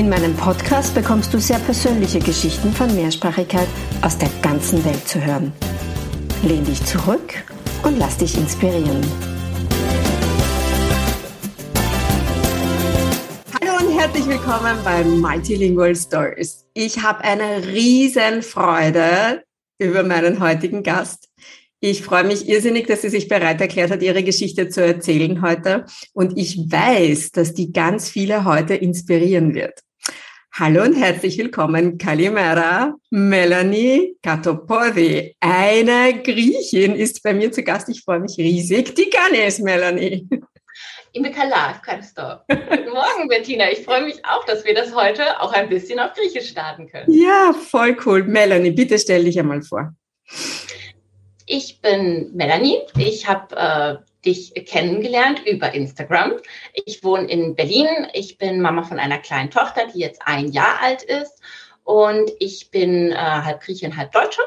In 0.00 0.08
meinem 0.08 0.34
Podcast 0.34 0.94
bekommst 0.94 1.34
du 1.34 1.38
sehr 1.38 1.58
persönliche 1.58 2.20
Geschichten 2.20 2.72
von 2.72 2.94
Mehrsprachigkeit 2.94 3.68
aus 4.00 4.16
der 4.16 4.30
ganzen 4.40 4.82
Welt 4.82 5.06
zu 5.06 5.22
hören. 5.22 5.52
Lehn 6.42 6.64
dich 6.64 6.82
zurück 6.86 7.34
und 7.82 7.98
lass 7.98 8.16
dich 8.16 8.34
inspirieren. 8.38 9.02
Hallo 13.60 13.86
und 13.86 13.98
herzlich 14.00 14.26
willkommen 14.26 14.78
bei 14.82 15.04
Multilingual 15.04 15.94
Stories. 15.94 16.66
Ich 16.72 17.02
habe 17.02 17.22
eine 17.22 17.66
riesen 17.66 18.40
Freude 18.40 19.42
über 19.78 20.02
meinen 20.02 20.40
heutigen 20.40 20.82
Gast. 20.82 21.28
Ich 21.80 22.02
freue 22.02 22.24
mich 22.24 22.48
irrsinnig, 22.48 22.86
dass 22.86 23.02
sie 23.02 23.10
sich 23.10 23.28
bereit 23.28 23.60
erklärt 23.60 23.90
hat, 23.90 24.00
ihre 24.00 24.22
Geschichte 24.22 24.70
zu 24.70 24.82
erzählen 24.82 25.42
heute. 25.42 25.84
Und 26.14 26.38
ich 26.38 26.56
weiß, 26.56 27.32
dass 27.32 27.52
die 27.52 27.70
ganz 27.70 28.08
viele 28.08 28.46
heute 28.46 28.74
inspirieren 28.74 29.54
wird. 29.54 29.82
Hallo 30.53 30.83
und 30.83 30.93
herzlich 30.93 31.37
willkommen, 31.37 31.97
Kalimera, 31.97 32.95
Melanie 33.09 34.15
Katopodi. 34.23 35.35
Eine 35.41 36.21
Griechin 36.23 36.95
ist 36.95 37.21
bei 37.23 37.33
mir 37.33 37.51
zu 37.51 37.61
Gast. 37.61 37.89
Ich 37.89 38.03
freue 38.03 38.21
mich 38.21 38.37
riesig. 38.37 38.95
Die 38.95 39.09
kann 39.09 39.33
es, 39.33 39.59
Melanie. 39.59 40.27
Είμαι 41.11 41.29
καλά, 41.29 41.69
ευχαριστώ. 41.75 42.45
Guten 42.47 42.93
Morgen, 42.93 43.27
Bettina. 43.27 43.71
Ich 43.71 43.85
freue 43.85 44.03
mich 44.03 44.19
auch, 44.25 44.45
dass 44.45 44.65
wir 44.65 44.73
das 44.73 44.93
heute 44.93 45.23
auch 45.41 45.53
ein 45.53 45.69
bisschen 45.69 45.99
auf 45.99 46.13
Griechisch 46.13 46.49
starten 46.49 46.87
können. 46.89 47.11
Ja, 47.11 47.53
voll 47.53 47.97
cool. 48.05 48.23
Melanie, 48.23 48.71
bitte 48.71 48.97
stell 48.99 49.23
dich 49.23 49.39
einmal 49.39 49.61
vor. 49.61 49.93
Ich 51.45 51.81
bin 51.81 52.31
Melanie. 52.33 52.79
Ich 52.97 53.27
habe 53.27 53.55
äh, 53.55 53.95
dich 54.24 54.54
kennengelernt 54.66 55.46
über 55.46 55.72
Instagram. 55.72 56.34
Ich 56.72 57.02
wohne 57.02 57.28
in 57.28 57.54
Berlin. 57.54 57.88
Ich 58.12 58.38
bin 58.38 58.60
Mama 58.60 58.82
von 58.82 58.98
einer 58.98 59.18
kleinen 59.18 59.50
Tochter, 59.50 59.86
die 59.86 60.00
jetzt 60.00 60.22
ein 60.24 60.48
Jahr 60.52 60.80
alt 60.82 61.02
ist. 61.02 61.40
Und 61.84 62.30
ich 62.38 62.70
bin 62.70 63.12
äh, 63.12 63.16
halb 63.16 63.62
Griechin, 63.62 63.96
halb 63.96 64.12
Deutsche. 64.12 64.42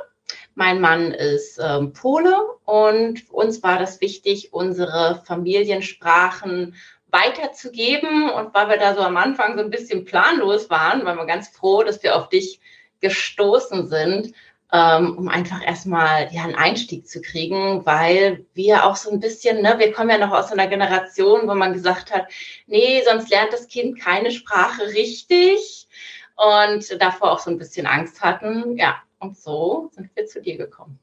Mein 0.55 0.79
Mann 0.79 1.11
ist 1.11 1.59
ähm, 1.61 1.93
Pole 1.93 2.35
und 2.65 3.29
uns 3.31 3.63
war 3.63 3.79
das 3.79 4.01
wichtig, 4.01 4.53
unsere 4.53 5.21
Familiensprachen 5.25 6.75
weiterzugeben. 7.07 8.29
Und 8.29 8.53
weil 8.53 8.69
wir 8.69 8.77
da 8.77 8.93
so 8.95 9.01
am 9.01 9.17
Anfang 9.17 9.57
so 9.57 9.63
ein 9.63 9.71
bisschen 9.71 10.05
planlos 10.05 10.69
waren, 10.69 11.05
waren 11.05 11.17
wir 11.17 11.25
ganz 11.25 11.49
froh, 11.49 11.83
dass 11.83 12.03
wir 12.03 12.15
auf 12.15 12.29
dich 12.29 12.59
gestoßen 13.01 13.87
sind, 13.87 14.33
um 14.73 15.29
einfach 15.29 15.63
erstmal 15.63 16.33
ja, 16.33 16.43
einen 16.43 16.55
Einstieg 16.55 17.07
zu 17.07 17.21
kriegen, 17.21 17.85
weil 17.85 18.43
wir 18.55 18.85
auch 18.85 18.95
so 18.95 19.11
ein 19.11 19.19
bisschen, 19.19 19.61
ne, 19.61 19.75
wir 19.77 19.91
kommen 19.91 20.09
ja 20.09 20.17
noch 20.17 20.31
aus 20.31 20.51
einer 20.51 20.65
Generation, 20.65 21.47
wo 21.47 21.53
man 21.53 21.73
gesagt 21.73 22.11
hat, 22.11 22.25
nee, 22.65 23.03
sonst 23.05 23.29
lernt 23.29 23.53
das 23.53 23.67
Kind 23.67 23.99
keine 23.99 24.31
Sprache 24.31 24.87
richtig 24.87 25.87
und 26.35 26.99
davor 26.99 27.33
auch 27.33 27.39
so 27.39 27.51
ein 27.51 27.59
bisschen 27.59 27.85
Angst 27.85 28.21
hatten. 28.21 28.75
Ja, 28.75 28.95
und 29.19 29.37
so 29.37 29.91
sind 29.93 30.09
wir 30.15 30.25
zu 30.25 30.41
dir 30.41 30.57
gekommen. 30.57 30.97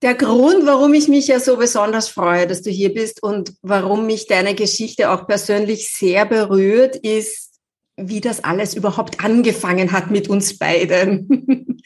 Der 0.00 0.14
Grund, 0.14 0.64
warum 0.64 0.94
ich 0.94 1.08
mich 1.08 1.28
ja 1.28 1.40
so 1.40 1.58
besonders 1.58 2.08
freue, 2.08 2.46
dass 2.46 2.62
du 2.62 2.70
hier 2.70 2.94
bist 2.94 3.22
und 3.22 3.52
warum 3.60 4.06
mich 4.06 4.26
deine 4.26 4.54
Geschichte 4.54 5.10
auch 5.10 5.26
persönlich 5.26 5.90
sehr 5.90 6.24
berührt, 6.24 6.96
ist, 6.96 7.51
wie 7.96 8.20
das 8.20 8.42
alles 8.42 8.74
überhaupt 8.74 9.22
angefangen 9.22 9.92
hat 9.92 10.10
mit 10.10 10.28
uns 10.28 10.58
beiden. 10.58 11.28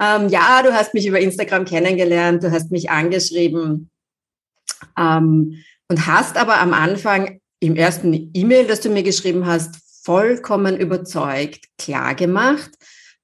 ähm, 0.00 0.28
ja, 0.28 0.62
du 0.62 0.72
hast 0.72 0.94
mich 0.94 1.06
über 1.06 1.20
Instagram 1.20 1.64
kennengelernt, 1.64 2.42
du 2.42 2.50
hast 2.50 2.70
mich 2.70 2.90
angeschrieben 2.90 3.90
ähm, 4.98 5.62
und 5.88 6.06
hast 6.06 6.36
aber 6.36 6.60
am 6.60 6.72
Anfang 6.72 7.40
im 7.60 7.76
ersten 7.76 8.30
E-Mail, 8.34 8.66
das 8.66 8.80
du 8.80 8.90
mir 8.90 9.02
geschrieben 9.02 9.46
hast, 9.46 9.76
vollkommen 10.04 10.76
überzeugt 10.76 11.66
klar 11.78 12.14
gemacht, 12.14 12.70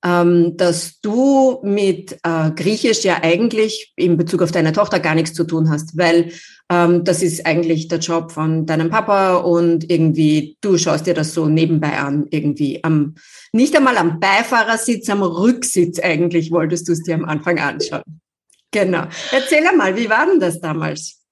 ähm, 0.04 0.56
dass 0.56 1.00
du 1.00 1.60
mit 1.64 2.18
äh, 2.22 2.50
Griechisch 2.52 3.02
ja 3.02 3.22
eigentlich 3.22 3.92
in 3.96 4.16
Bezug 4.16 4.42
auf 4.42 4.52
deine 4.52 4.72
Tochter 4.72 5.00
gar 5.00 5.14
nichts 5.14 5.34
zu 5.34 5.44
tun 5.44 5.70
hast, 5.70 5.98
weil 5.98 6.32
ähm, 6.70 7.04
das 7.04 7.22
ist 7.22 7.46
eigentlich 7.46 7.88
der 7.88 7.98
Job 7.98 8.32
von 8.32 8.66
deinem 8.66 8.90
Papa 8.90 9.36
und 9.36 9.90
irgendwie 9.90 10.56
du 10.60 10.76
schaust 10.76 11.06
dir 11.06 11.14
das 11.14 11.32
so 11.34 11.46
nebenbei 11.46 11.98
an, 11.98 12.26
irgendwie 12.30 12.82
am, 12.84 13.14
nicht 13.52 13.74
einmal 13.76 13.96
am 13.96 14.20
Beifahrersitz, 14.20 15.08
am 15.08 15.22
Rücksitz 15.22 15.98
eigentlich 15.98 16.50
wolltest 16.50 16.88
du 16.88 16.92
es 16.92 17.02
dir 17.02 17.14
am 17.14 17.24
Anfang 17.24 17.58
anschauen. 17.58 18.20
Genau. 18.70 19.04
Erzähl 19.32 19.66
einmal, 19.66 19.96
wie 19.96 20.10
war 20.10 20.26
denn 20.26 20.40
das 20.40 20.60
damals? 20.60 21.22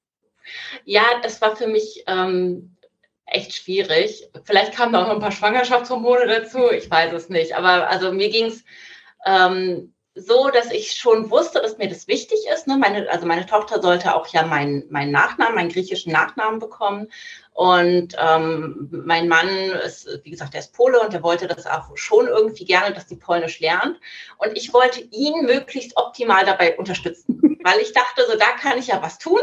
Ja, 0.84 1.02
das 1.22 1.40
war 1.42 1.56
für 1.56 1.66
mich 1.66 2.04
ähm, 2.06 2.76
echt 3.26 3.54
schwierig. 3.54 4.28
Vielleicht 4.44 4.72
kamen 4.72 4.92
da 4.92 5.02
auch 5.02 5.08
noch 5.08 5.14
ein 5.14 5.20
paar 5.20 5.32
Schwangerschaftshormone 5.32 6.26
dazu, 6.26 6.70
ich 6.70 6.90
weiß 6.90 7.12
es 7.12 7.28
nicht. 7.28 7.54
Aber 7.54 7.90
also 7.90 8.12
mir 8.12 8.30
ging 8.30 8.46
es 8.46 8.64
ähm, 9.26 9.92
so, 10.16 10.48
dass 10.48 10.70
ich 10.70 10.94
schon 10.94 11.30
wusste, 11.30 11.60
dass 11.60 11.76
mir 11.76 11.88
das 11.90 12.08
wichtig 12.08 12.38
ist. 12.52 12.66
Ne? 12.66 12.78
Meine, 12.78 13.08
also 13.10 13.26
meine 13.26 13.44
Tochter 13.44 13.82
sollte 13.82 14.14
auch 14.14 14.26
ja 14.28 14.46
meinen 14.46 14.86
mein 14.88 15.10
Nachnamen, 15.10 15.54
meinen 15.54 15.68
griechischen 15.68 16.10
Nachnamen 16.10 16.58
bekommen. 16.58 17.08
Und 17.52 18.16
ähm, 18.18 18.88
mein 18.90 19.28
Mann 19.28 19.48
ist, 19.84 20.08
wie 20.24 20.30
gesagt, 20.30 20.54
der 20.54 20.60
ist 20.60 20.72
Pole 20.72 21.00
und 21.00 21.12
der 21.12 21.22
wollte 21.22 21.46
das 21.46 21.66
auch 21.66 21.94
schon 21.96 22.28
irgendwie 22.28 22.64
gerne, 22.64 22.94
dass 22.94 23.06
die 23.06 23.16
Polnisch 23.16 23.60
lernt. 23.60 24.00
Und 24.38 24.56
ich 24.56 24.72
wollte 24.72 25.00
ihn 25.00 25.44
möglichst 25.44 25.96
optimal 25.96 26.46
dabei 26.46 26.78
unterstützen, 26.78 27.58
weil 27.64 27.78
ich 27.80 27.92
dachte, 27.92 28.24
so 28.26 28.38
da 28.38 28.52
kann 28.52 28.78
ich 28.78 28.86
ja 28.86 29.02
was 29.02 29.18
tun, 29.18 29.40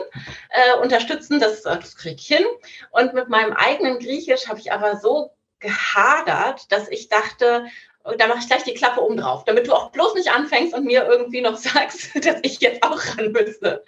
äh, 0.50 0.80
unterstützen, 0.82 1.40
das, 1.40 1.66
äh, 1.66 1.78
das 1.78 1.96
kriege 1.96 2.16
ich 2.16 2.26
hin. 2.26 2.46
Und 2.90 3.14
mit 3.14 3.30
meinem 3.30 3.54
eigenen 3.54 4.00
Griechisch 4.00 4.48
habe 4.48 4.60
ich 4.60 4.72
aber 4.72 4.98
so 4.98 5.32
gehadert, 5.60 6.72
dass 6.72 6.90
ich 6.90 7.10
dachte, 7.10 7.66
und 8.04 8.20
da 8.20 8.28
mache 8.28 8.40
ich 8.40 8.48
gleich 8.48 8.64
die 8.64 8.74
Klappe 8.74 9.02
oben 9.02 9.18
drauf, 9.18 9.46
damit 9.46 9.68
du 9.68 9.74
auch 9.74 9.92
bloß 9.92 10.16
nicht 10.16 10.30
anfängst 10.30 10.74
und 10.74 10.86
mir 10.86 11.06
irgendwie 11.06 11.42
noch 11.42 11.58
sagst, 11.58 12.14
dass 12.26 12.38
ich 12.44 12.60
jetzt 12.60 12.84
auch 12.84 13.00
ran 13.18 13.32
müsste. 13.32 13.84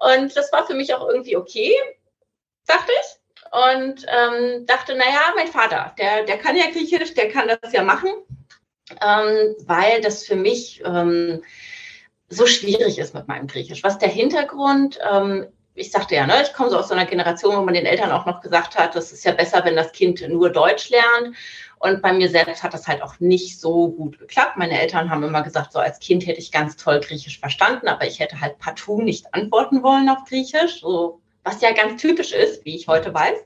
Und 0.00 0.36
das 0.36 0.52
war 0.52 0.66
für 0.66 0.74
mich 0.74 0.92
auch 0.94 1.08
irgendwie 1.08 1.36
okay, 1.36 1.74
dachte 2.66 2.92
ich. 2.92 3.16
Und 3.52 4.04
ähm, 4.08 4.66
dachte, 4.66 4.96
naja, 4.96 5.32
mein 5.36 5.46
Vater, 5.46 5.94
der, 5.98 6.24
der 6.24 6.36
kann 6.36 6.56
ja 6.56 6.68
Griechisch, 6.70 7.14
der 7.14 7.30
kann 7.30 7.48
das 7.48 7.72
ja 7.72 7.82
machen, 7.82 8.10
ähm, 9.00 9.54
weil 9.64 10.00
das 10.00 10.26
für 10.26 10.34
mich 10.34 10.82
ähm, 10.84 11.42
so 12.28 12.46
schwierig 12.46 12.98
ist 12.98 13.14
mit 13.14 13.28
meinem 13.28 13.46
Griechisch. 13.46 13.84
Was 13.84 13.98
der 13.98 14.08
Hintergrund? 14.08 14.98
Ähm, 15.08 15.46
ich 15.76 15.90
sagte 15.92 16.16
ja, 16.16 16.26
ne, 16.26 16.42
ich 16.42 16.54
komme 16.54 16.70
so 16.70 16.78
aus 16.78 16.88
so 16.88 16.94
einer 16.94 17.06
Generation, 17.06 17.56
wo 17.56 17.62
man 17.62 17.74
den 17.74 17.86
Eltern 17.86 18.10
auch 18.10 18.26
noch 18.26 18.40
gesagt 18.40 18.76
hat, 18.76 18.96
das 18.96 19.12
ist 19.12 19.24
ja 19.24 19.32
besser, 19.32 19.64
wenn 19.64 19.76
das 19.76 19.92
Kind 19.92 20.26
nur 20.28 20.50
Deutsch 20.50 20.90
lernt. 20.90 21.36
Und 21.78 22.00
bei 22.02 22.12
mir 22.12 22.28
selbst 22.28 22.62
hat 22.62 22.72
das 22.72 22.88
halt 22.88 23.02
auch 23.02 23.20
nicht 23.20 23.60
so 23.60 23.88
gut 23.88 24.18
geklappt. 24.18 24.56
Meine 24.56 24.80
Eltern 24.80 25.10
haben 25.10 25.22
immer 25.22 25.42
gesagt, 25.42 25.72
so 25.72 25.78
als 25.78 25.98
Kind 25.98 26.26
hätte 26.26 26.40
ich 26.40 26.50
ganz 26.50 26.76
toll 26.76 27.00
Griechisch 27.00 27.38
verstanden, 27.38 27.88
aber 27.88 28.06
ich 28.06 28.18
hätte 28.18 28.40
halt 28.40 28.58
partout 28.58 29.02
nicht 29.02 29.32
antworten 29.34 29.82
wollen 29.82 30.08
auf 30.08 30.24
Griechisch, 30.26 30.80
so, 30.80 31.20
was 31.44 31.60
ja 31.60 31.72
ganz 31.72 32.00
typisch 32.00 32.32
ist, 32.32 32.64
wie 32.64 32.74
ich 32.74 32.88
heute 32.88 33.12
weiß. 33.12 33.38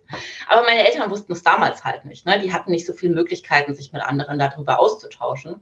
Aber 0.48 0.62
meine 0.62 0.86
Eltern 0.86 1.10
wussten 1.10 1.32
es 1.32 1.42
damals 1.42 1.84
halt 1.84 2.04
nicht. 2.04 2.24
Ne? 2.24 2.40
Die 2.40 2.52
hatten 2.52 2.70
nicht 2.70 2.86
so 2.86 2.92
viele 2.92 3.14
Möglichkeiten, 3.14 3.74
sich 3.74 3.92
mit 3.92 4.02
anderen 4.02 4.38
darüber 4.38 4.78
auszutauschen. 4.78 5.60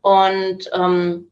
Und 0.00 0.70
ähm, 0.72 1.30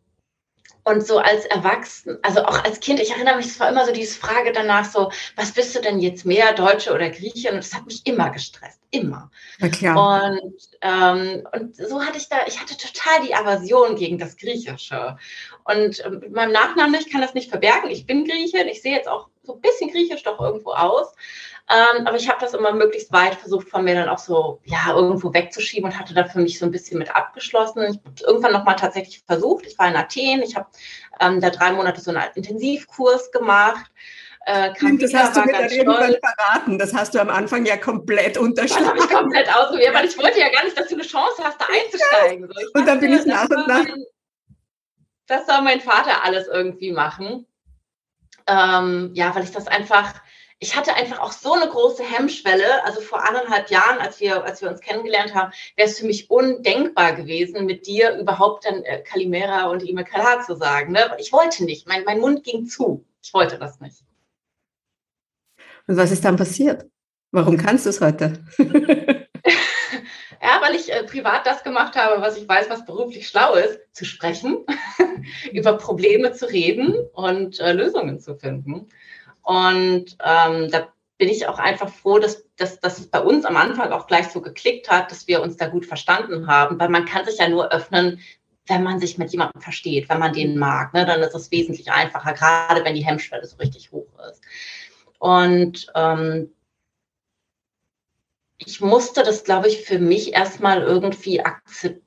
und 0.87 1.05
so 1.05 1.19
als 1.19 1.45
Erwachsen, 1.47 2.17
also 2.23 2.45
auch 2.45 2.63
als 2.63 2.79
Kind, 2.79 3.01
ich 3.01 3.11
erinnere 3.11 3.39
mich, 3.39 3.47
es 3.47 3.59
war 3.59 3.69
immer 3.69 3.85
so 3.85 3.93
diese 3.93 4.17
Frage 4.17 4.53
danach 4.53 4.85
so, 4.85 5.11
was 5.35 5.51
bist 5.51 5.75
du 5.75 5.81
denn 5.81 5.99
jetzt 5.99 6.25
mehr, 6.25 6.53
Deutsche 6.53 6.95
oder 6.95 7.11
Grieche? 7.11 7.51
Und 7.51 7.57
das 7.57 7.75
hat 7.75 7.87
mich 7.87 8.07
immer 8.07 8.31
gestresst, 8.31 8.79
immer. 8.93 9.29
Na 9.59 9.69
klar. 9.69 10.31
Und, 10.31 10.55
ähm, 10.83 11.45
und 11.53 11.75
so 11.75 12.05
hatte 12.05 12.19
ich 12.19 12.29
da, 12.29 12.37
ich 12.47 12.61
hatte 12.61 12.77
total 12.77 13.27
die 13.27 13.35
Aversion 13.35 13.97
gegen 13.97 14.17
das 14.17 14.37
Griechische. 14.37 15.17
Und 15.65 16.05
ähm, 16.07 16.21
mit 16.21 16.31
meinem 16.31 16.53
Nachnamen, 16.53 17.01
ich 17.01 17.11
kann 17.11 17.21
das 17.21 17.35
nicht 17.35 17.51
verbergen, 17.51 17.91
ich 17.91 18.07
bin 18.07 18.25
Griechin, 18.25 18.69
ich 18.69 18.81
sehe 18.81 18.95
jetzt 18.95 19.09
auch 19.09 19.27
so 19.43 19.55
ein 19.55 19.61
bisschen 19.61 19.91
griechisch 19.91 20.23
doch 20.23 20.41
irgendwo 20.41 20.71
aus. 20.71 21.13
Ähm, 21.69 22.07
aber 22.07 22.17
ich 22.17 22.29
habe 22.29 22.39
das 22.41 22.55
immer 22.55 22.73
möglichst 22.73 23.13
weit 23.13 23.35
versucht, 23.35 23.69
von 23.69 23.83
mir 23.83 23.95
dann 23.95 24.09
auch 24.09 24.19
so, 24.19 24.61
ja, 24.65 24.95
irgendwo 24.95 25.35
wegzuschieben 25.35 25.91
und 25.91 25.99
hatte 25.99 26.15
da 26.15 26.25
für 26.25 26.39
mich 26.39 26.59
so 26.59 26.65
ein 26.65 26.71
bisschen 26.71 26.99
mit 26.99 27.15
abgeschlossen. 27.15 27.83
Ich 27.83 27.97
habe 27.97 28.31
irgendwann 28.33 28.53
nochmal 28.53 28.77
tatsächlich 28.77 29.25
versucht. 29.27 29.67
Ich 29.67 29.77
war 29.77 29.89
in 29.89 29.97
Athen, 29.97 30.43
ich 30.43 30.55
habe 30.55 30.69
ähm, 31.21 31.41
da 31.41 31.51
drei 31.51 31.73
Monate 31.73 32.01
so 32.01 32.13
einen 32.13 32.23
Intensivkurs 32.35 33.33
gemacht. 33.33 33.91
Äh, 34.47 34.71
das 34.99 35.13
hast 35.13 35.37
du 35.37 35.41
mir 35.41 35.53
dann 35.53 35.71
irgendwann 35.71 36.15
verraten. 36.23 36.79
Das 36.79 36.95
hast 36.95 37.17
du 37.17 37.21
am 37.21 37.31
Anfang 37.31 37.67
ja 37.67 37.77
komplett 37.77 38.39
unterschlagen. 38.39 38.85
Das 38.85 38.95
habe 38.95 39.01
ich 39.01 39.11
komplett 39.11 39.53
ausprobiert, 39.53 39.93
weil 39.93 40.07
ich 40.07 40.17
wollte 40.17 40.39
ja 40.39 40.49
gar 40.51 40.65
nicht, 40.65 40.79
dass 40.79 40.87
du 40.87 40.95
eine 40.95 41.03
Chance 41.03 41.43
hast, 41.43 41.61
da 41.61 41.67
einzusteigen. 41.67 42.49
So, 42.49 42.79
und 42.79 42.87
dann 42.87 43.01
bin 43.01 43.13
ich 43.13 43.27
nach 43.27 43.51
und 43.51 43.67
nach. 43.67 43.83
Mein, 43.83 44.05
das 45.27 45.47
soll 45.47 45.63
mein 45.63 45.81
Vater 45.81 46.23
alles 46.23 46.47
irgendwie 46.47 46.93
machen. 46.93 47.45
Ähm, 48.47 49.11
ja, 49.15 49.35
weil 49.35 49.43
ich 49.43 49.51
das 49.51 49.67
einfach, 49.67 50.15
ich 50.59 50.75
hatte 50.75 50.95
einfach 50.95 51.21
auch 51.21 51.33
so 51.33 51.53
eine 51.53 51.69
große 51.69 52.03
Hemmschwelle. 52.03 52.85
Also 52.85 53.01
vor 53.01 53.27
anderthalb 53.27 53.71
Jahren, 53.71 53.99
als 53.99 54.21
wir, 54.21 54.45
als 54.45 54.63
wir 54.63 54.71
uns 54.71 54.81
kennengelernt 54.81 55.35
haben, 55.35 55.53
wäre 55.77 55.89
es 55.89 55.99
für 55.99 56.07
mich 56.07 56.31
undenkbar 56.31 57.15
gewesen, 57.15 57.67
mit 57.67 57.87
dir 57.87 58.17
überhaupt 58.17 58.65
dann 58.65 58.83
äh, 58.85 59.03
Kalimera 59.03 59.71
und 59.71 59.83
Imekala 59.83 60.43
zu 60.43 60.57
sagen. 60.57 60.93
Ne? 60.93 61.15
Ich 61.19 61.33
wollte 61.33 61.65
nicht. 61.65 61.87
Mein, 61.87 62.05
mein 62.05 62.21
Mund 62.21 62.45
ging 62.45 62.67
zu. 62.67 63.05
Ich 63.23 63.35
wollte 63.35 63.59
das 63.59 63.81
nicht. 63.81 64.03
Und 65.87 65.97
was 65.97 66.11
ist 66.11 66.25
dann 66.25 66.37
passiert? 66.37 66.87
Warum 67.33 67.59
kannst 67.59 67.85
du 67.85 67.91
es 67.91 68.01
heute? 68.01 68.43
ja, 68.59 70.63
weil 70.63 70.75
ich 70.75 70.91
äh, 70.91 71.05
privat 71.05 71.47
das 71.47 71.65
gemacht 71.65 71.97
habe, 71.97 72.23
was 72.23 72.39
ich 72.39 72.49
weiß, 72.49 72.71
was 72.71 72.87
beruflich 72.87 73.29
schlau 73.29 73.55
ist, 73.55 73.79
zu 73.93 74.07
sprechen, 74.07 74.65
über 75.53 75.77
Probleme 75.77 76.33
zu 76.33 76.47
reden 76.47 76.95
und 77.13 77.61
äh, 77.61 77.73
Lösungen 77.73 78.21
zu 78.21 78.37
finden. 78.37 78.89
Und 79.47 80.17
ähm, 80.25 80.73
da 80.73 80.89
bin 81.19 81.29
ich 81.29 81.47
auch 81.47 81.61
einfach 81.61 81.89
froh, 81.89 82.19
dass, 82.19 82.45
dass, 82.57 82.81
dass 82.81 82.99
es 82.99 83.07
bei 83.07 83.21
uns 83.21 83.45
am 83.45 83.57
Anfang 83.57 83.93
auch 83.93 84.09
gleich 84.09 84.27
so 84.29 84.41
geklickt 84.41 84.91
hat, 84.91 85.13
dass 85.13 85.29
wir 85.29 85.41
uns 85.41 85.57
da 85.57 85.69
gut 85.69 85.87
verstanden 85.87 86.49
haben, 86.49 86.81
weil 86.81 86.89
man 86.89 87.05
kann 87.05 87.25
sich 87.25 87.39
ja 87.39 87.49
nur 87.49 87.71
öffnen, 87.71 88.21
wenn 88.67 88.83
man 88.83 88.99
sich 88.99 89.19
mit 89.19 89.31
jemandem 89.31 89.63
versteht, 89.63 90.09
wenn 90.09 90.19
man 90.19 90.33
den 90.33 90.59
mag. 90.59 90.93
Ne? 90.95 91.07
Dann 91.07 91.21
ist 91.21 91.33
es 91.37 91.53
wesentlich 91.53 91.93
einfacher, 91.93 92.33
gerade 92.33 92.85
wenn 92.85 92.97
die 92.97 93.07
Hemmschwelle 93.07 93.47
so 93.47 93.57
richtig 93.59 93.93
hoch 93.93 94.09
ist. 94.29 94.43
Und 95.21 95.87
ähm, 95.95 96.53
ich 98.59 98.81
musste 98.81 99.23
das, 99.23 99.45
glaube 99.45 99.69
ich, 99.69 99.83
für 99.83 100.01
mich 100.01 100.35
erstmal 100.35 100.83
irgendwie 100.83 101.41
akzeptieren, 101.41 102.03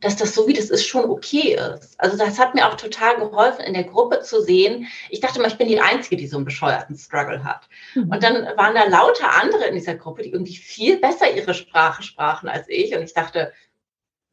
dass 0.00 0.16
das 0.16 0.34
so 0.34 0.46
wie 0.46 0.52
das 0.52 0.70
ist 0.70 0.86
schon 0.86 1.10
okay 1.10 1.56
ist. 1.56 1.98
Also 1.98 2.16
das 2.16 2.38
hat 2.38 2.54
mir 2.54 2.68
auch 2.68 2.76
total 2.76 3.16
geholfen, 3.16 3.64
in 3.64 3.74
der 3.74 3.84
Gruppe 3.84 4.20
zu 4.20 4.40
sehen. 4.40 4.86
Ich 5.10 5.20
dachte 5.20 5.40
mal, 5.40 5.48
ich 5.48 5.58
bin 5.58 5.68
die 5.68 5.80
Einzige, 5.80 6.16
die 6.16 6.26
so 6.26 6.36
einen 6.36 6.44
bescheuerten 6.44 6.96
Struggle 6.96 7.42
hat. 7.42 7.68
Mhm. 7.94 8.10
Und 8.10 8.22
dann 8.22 8.44
waren 8.56 8.74
da 8.74 8.84
lauter 8.84 9.42
andere 9.42 9.64
in 9.66 9.74
dieser 9.74 9.96
Gruppe, 9.96 10.22
die 10.22 10.30
irgendwie 10.30 10.56
viel 10.56 10.98
besser 10.98 11.34
ihre 11.34 11.54
Sprache 11.54 12.02
sprachen 12.02 12.48
als 12.48 12.68
ich. 12.68 12.94
Und 12.94 13.02
ich 13.02 13.14
dachte, 13.14 13.52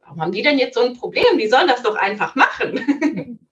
warum 0.02 0.22
haben 0.22 0.32
die 0.32 0.44
denn 0.44 0.60
jetzt 0.60 0.76
so 0.76 0.82
ein 0.82 0.98
Problem? 0.98 1.38
Die 1.38 1.48
sollen 1.48 1.68
das 1.68 1.82
doch 1.82 1.96
einfach 1.96 2.36
machen. 2.36 3.40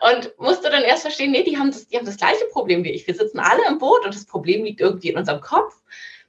Und 0.00 0.38
musste 0.38 0.70
dann 0.70 0.84
erst 0.84 1.02
verstehen, 1.02 1.32
nee, 1.32 1.42
die 1.42 1.58
haben, 1.58 1.72
das, 1.72 1.88
die 1.88 1.96
haben 1.96 2.06
das 2.06 2.16
gleiche 2.16 2.44
Problem 2.52 2.84
wie 2.84 2.92
ich. 2.92 3.06
Wir 3.06 3.14
sitzen 3.14 3.40
alle 3.40 3.66
im 3.68 3.78
Boot 3.78 4.04
und 4.04 4.14
das 4.14 4.26
Problem 4.26 4.62
liegt 4.62 4.80
irgendwie 4.80 5.08
in 5.08 5.18
unserem 5.18 5.40
Kopf. 5.40 5.74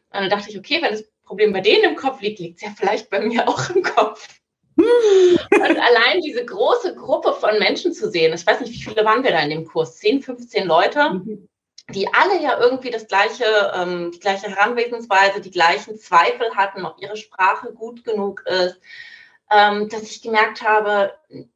Und 0.10 0.22
dann 0.22 0.30
dachte 0.30 0.50
ich, 0.50 0.58
okay, 0.58 0.82
wenn 0.82 0.92
das 0.92 1.04
Problem 1.26 1.54
bei 1.54 1.62
denen 1.62 1.84
im 1.84 1.96
Kopf 1.96 2.22
liegt, 2.22 2.40
liegt 2.40 2.58
es 2.58 2.68
ja 2.68 2.74
vielleicht 2.76 3.10
bei 3.10 3.20
mir 3.20 3.48
auch 3.48 3.70
im 3.70 3.84
Kopf. 3.84 4.28
und 4.78 5.62
allein 5.62 6.22
diese 6.22 6.44
große 6.44 6.96
Gruppe 6.96 7.34
von 7.34 7.58
Menschen 7.60 7.94
zu 7.94 8.10
sehen, 8.10 8.34
ich 8.34 8.46
weiß 8.46 8.60
nicht, 8.60 8.74
wie 8.74 8.84
viele 8.84 9.06
waren 9.06 9.24
wir 9.24 9.32
da 9.32 9.40
in 9.40 9.50
dem 9.50 9.66
Kurs? 9.66 9.98
10, 9.98 10.22
15 10.22 10.68
Leute, 10.68 11.22
die 11.90 12.08
alle 12.14 12.42
ja 12.42 12.60
irgendwie 12.60 12.90
das 12.90 13.08
gleiche, 13.08 13.46
ähm, 13.74 14.12
die 14.12 14.20
gleiche 14.20 14.50
Heranwesensweise, 14.50 15.40
die 15.40 15.52
gleichen 15.52 15.98
Zweifel 15.98 16.56
hatten, 16.56 16.86
ob 16.86 17.02
ihre 17.02 17.16
Sprache 17.16 17.72
gut 17.74 18.04
genug 18.04 18.44
ist, 18.48 18.80
ähm, 19.50 19.88
dass 19.90 20.04
ich 20.04 20.22
gemerkt 20.22 20.62
habe, 20.62 21.14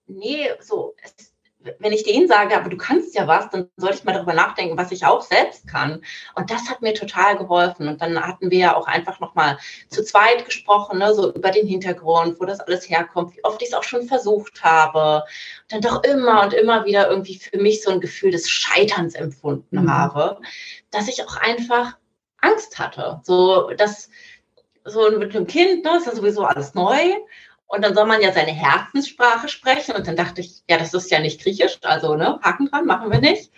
nee, 0.08 0.50
so, 0.62 0.96
es 1.04 1.34
wenn 1.80 1.92
ich 1.92 2.04
denen 2.04 2.28
sage, 2.28 2.56
aber 2.56 2.70
du 2.70 2.78
kannst 2.78 3.16
ja 3.16 3.28
was, 3.28 3.50
dann 3.50 3.70
sollte 3.76 3.98
ich 3.98 4.04
mal 4.06 4.14
darüber 4.14 4.34
nachdenken, 4.34 4.78
was 4.78 4.92
ich 4.92 5.06
auch 5.06 5.22
selbst 5.22 5.68
kann. 5.68 6.02
Und 6.36 6.50
das 6.50 6.70
hat 6.70 6.82
mir 6.82 6.94
total 6.94 7.38
geholfen. 7.38 7.90
Und 7.90 8.02
dann 8.02 8.20
hatten 8.20 8.50
wir 8.50 8.58
ja 8.58 8.76
auch 8.78 8.88
einfach 8.88 9.20
nochmal 9.20 9.58
zu 9.90 10.04
zweit 10.04 10.46
gesprochen, 10.46 11.00
ne, 11.00 11.14
so 11.14 11.34
über 11.34 11.52
den 11.52 11.68
Hintergrund, 11.68 12.40
wo 12.40 12.46
das 12.46 12.62
alles 12.62 12.90
herkommt, 12.90 13.36
wie 13.36 13.44
oft 13.44 13.62
ich 13.62 13.70
es 13.70 13.74
auch 13.74 13.84
schon 13.84 14.08
versucht 14.08 14.64
habe. 14.64 15.26
Und 15.64 15.72
dann 15.72 15.82
doch 15.82 16.04
immer 16.04 16.44
und 16.44 16.54
immer 16.54 16.86
wieder 16.86 17.10
irgendwie 17.10 17.38
für 17.38 17.58
mich 17.58 17.84
so 17.84 17.92
ein 17.92 18.00
Gefühl 18.00 18.32
des 18.32 18.50
Scheiterns 18.50 19.14
empfunden 19.16 19.84
mhm. 19.84 19.92
habe, 19.92 20.40
dass 20.92 21.10
ich 21.10 21.24
auch 21.24 21.36
einfach 21.36 21.98
Angst 22.40 22.80
hatte. 22.80 23.20
So, 23.24 23.72
dass 23.72 24.10
so 24.86 25.12
mit 25.12 25.34
dem 25.34 25.46
Kind, 25.46 25.84
ne, 25.84 25.98
ist 25.98 26.06
ja 26.06 26.16
sowieso 26.16 26.46
alles 26.46 26.74
neu. 26.74 27.16
Und 27.70 27.84
dann 27.84 27.94
soll 27.94 28.08
man 28.08 28.20
ja 28.22 28.34
seine 28.34 28.52
Herzenssprache 28.52 29.48
sprechen. 29.48 29.96
Und 29.96 30.08
dann 30.08 30.16
dachte 30.16 30.42
ich, 30.42 30.64
ja, 30.68 30.78
das 30.78 30.94
ist 30.94 31.12
ja 31.12 31.20
nicht 31.20 31.42
Griechisch, 31.42 31.78
also 31.84 32.16
ne, 32.16 32.40
Haken 32.42 32.66
dran, 32.68 32.86
machen 32.86 33.12
wir 33.12 33.22
nicht. 33.22 33.52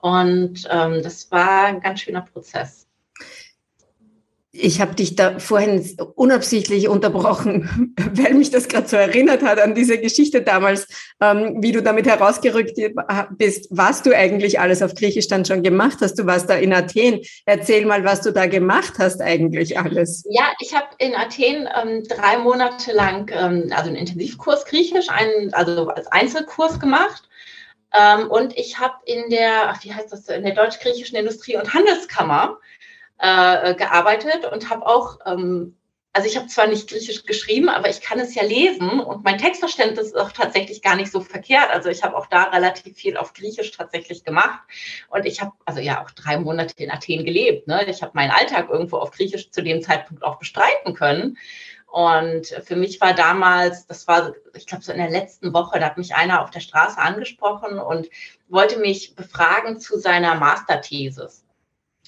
Und 0.00 0.66
ähm, 0.70 1.02
das 1.02 1.30
war 1.30 1.66
ein 1.66 1.80
ganz 1.80 2.00
schöner 2.00 2.22
Prozess. 2.22 2.88
Ich 4.52 4.80
habe 4.80 4.96
dich 4.96 5.14
da 5.14 5.38
vorhin 5.38 5.96
unabsichtlich 6.16 6.88
unterbrochen, 6.88 7.94
weil 8.14 8.34
mich 8.34 8.50
das 8.50 8.66
gerade 8.66 8.88
so 8.88 8.96
erinnert 8.96 9.42
hat 9.42 9.60
an 9.60 9.76
diese 9.76 9.98
Geschichte 9.98 10.42
damals, 10.42 10.88
ähm, 11.20 11.58
wie 11.60 11.70
du 11.70 11.82
damit 11.82 12.06
herausgerückt 12.06 12.76
bist, 13.38 13.68
was 13.70 14.02
du 14.02 14.12
eigentlich 14.12 14.58
alles 14.58 14.82
auf 14.82 14.96
Griechisch 14.96 15.28
dann 15.28 15.44
schon 15.44 15.62
gemacht 15.62 15.98
hast. 16.00 16.18
Du 16.18 16.26
warst 16.26 16.50
da 16.50 16.54
in 16.56 16.72
Athen. 16.72 17.20
Erzähl 17.46 17.86
mal, 17.86 18.04
was 18.04 18.22
du 18.22 18.32
da 18.32 18.46
gemacht 18.46 18.94
hast 18.98 19.20
eigentlich 19.20 19.78
alles. 19.78 20.24
Ja, 20.28 20.50
ich 20.58 20.74
habe 20.74 20.88
in 20.98 21.14
Athen 21.14 21.68
ähm, 21.80 22.02
drei 22.08 22.38
Monate 22.38 22.92
lang 22.92 23.30
ähm, 23.32 23.70
also 23.70 23.88
einen 23.88 23.96
Intensivkurs 23.96 24.64
Griechisch, 24.64 25.10
einen, 25.10 25.54
also 25.54 25.86
als 25.88 26.08
Einzelkurs 26.08 26.80
gemacht. 26.80 27.22
Ähm, 27.96 28.28
und 28.28 28.56
ich 28.58 28.80
habe 28.80 28.94
in 29.04 29.30
der, 29.30 29.70
ach, 29.70 29.84
wie 29.84 29.94
heißt 29.94 30.12
das, 30.12 30.28
in 30.28 30.42
der 30.42 30.54
deutsch-griechischen 30.54 31.16
Industrie- 31.16 31.56
und 31.56 31.72
Handelskammer 31.72 32.58
äh, 33.20 33.74
gearbeitet 33.74 34.50
und 34.50 34.70
habe 34.70 34.86
auch, 34.86 35.18
ähm, 35.26 35.76
also 36.12 36.26
ich 36.26 36.36
habe 36.36 36.48
zwar 36.48 36.66
nicht 36.66 36.88
Griechisch 36.88 37.24
geschrieben, 37.24 37.68
aber 37.68 37.88
ich 37.88 38.00
kann 38.00 38.18
es 38.18 38.34
ja 38.34 38.42
lesen 38.42 38.98
und 38.98 39.22
mein 39.22 39.38
Textverständnis 39.38 40.06
ist 40.06 40.16
auch 40.16 40.32
tatsächlich 40.32 40.82
gar 40.82 40.96
nicht 40.96 41.12
so 41.12 41.20
verkehrt. 41.20 41.70
Also 41.70 41.88
ich 41.88 42.02
habe 42.02 42.16
auch 42.16 42.26
da 42.26 42.44
relativ 42.44 42.96
viel 42.96 43.16
auf 43.16 43.32
Griechisch 43.32 43.70
tatsächlich 43.72 44.24
gemacht 44.24 44.60
und 45.10 45.26
ich 45.26 45.40
habe 45.40 45.52
also 45.66 45.80
ja 45.80 46.02
auch 46.02 46.10
drei 46.10 46.38
Monate 46.38 46.74
in 46.82 46.90
Athen 46.90 47.24
gelebt. 47.24 47.68
Ne? 47.68 47.84
Ich 47.88 48.02
habe 48.02 48.12
meinen 48.14 48.30
Alltag 48.30 48.70
irgendwo 48.70 48.96
auf 48.96 49.10
Griechisch 49.12 49.50
zu 49.50 49.62
dem 49.62 49.82
Zeitpunkt 49.82 50.24
auch 50.24 50.38
bestreiten 50.38 50.94
können. 50.94 51.36
Und 51.86 52.46
für 52.64 52.76
mich 52.76 53.00
war 53.00 53.14
damals, 53.14 53.86
das 53.86 54.06
war, 54.06 54.32
ich 54.54 54.66
glaube, 54.66 54.84
so 54.84 54.92
in 54.92 54.98
der 54.98 55.10
letzten 55.10 55.52
Woche, 55.52 55.80
da 55.80 55.86
hat 55.86 55.98
mich 55.98 56.14
einer 56.14 56.42
auf 56.42 56.50
der 56.50 56.60
Straße 56.60 56.96
angesprochen 56.98 57.78
und 57.80 58.08
wollte 58.48 58.78
mich 58.78 59.16
befragen 59.16 59.80
zu 59.80 59.98
seiner 59.98 60.36
Masterthesis. 60.36 61.44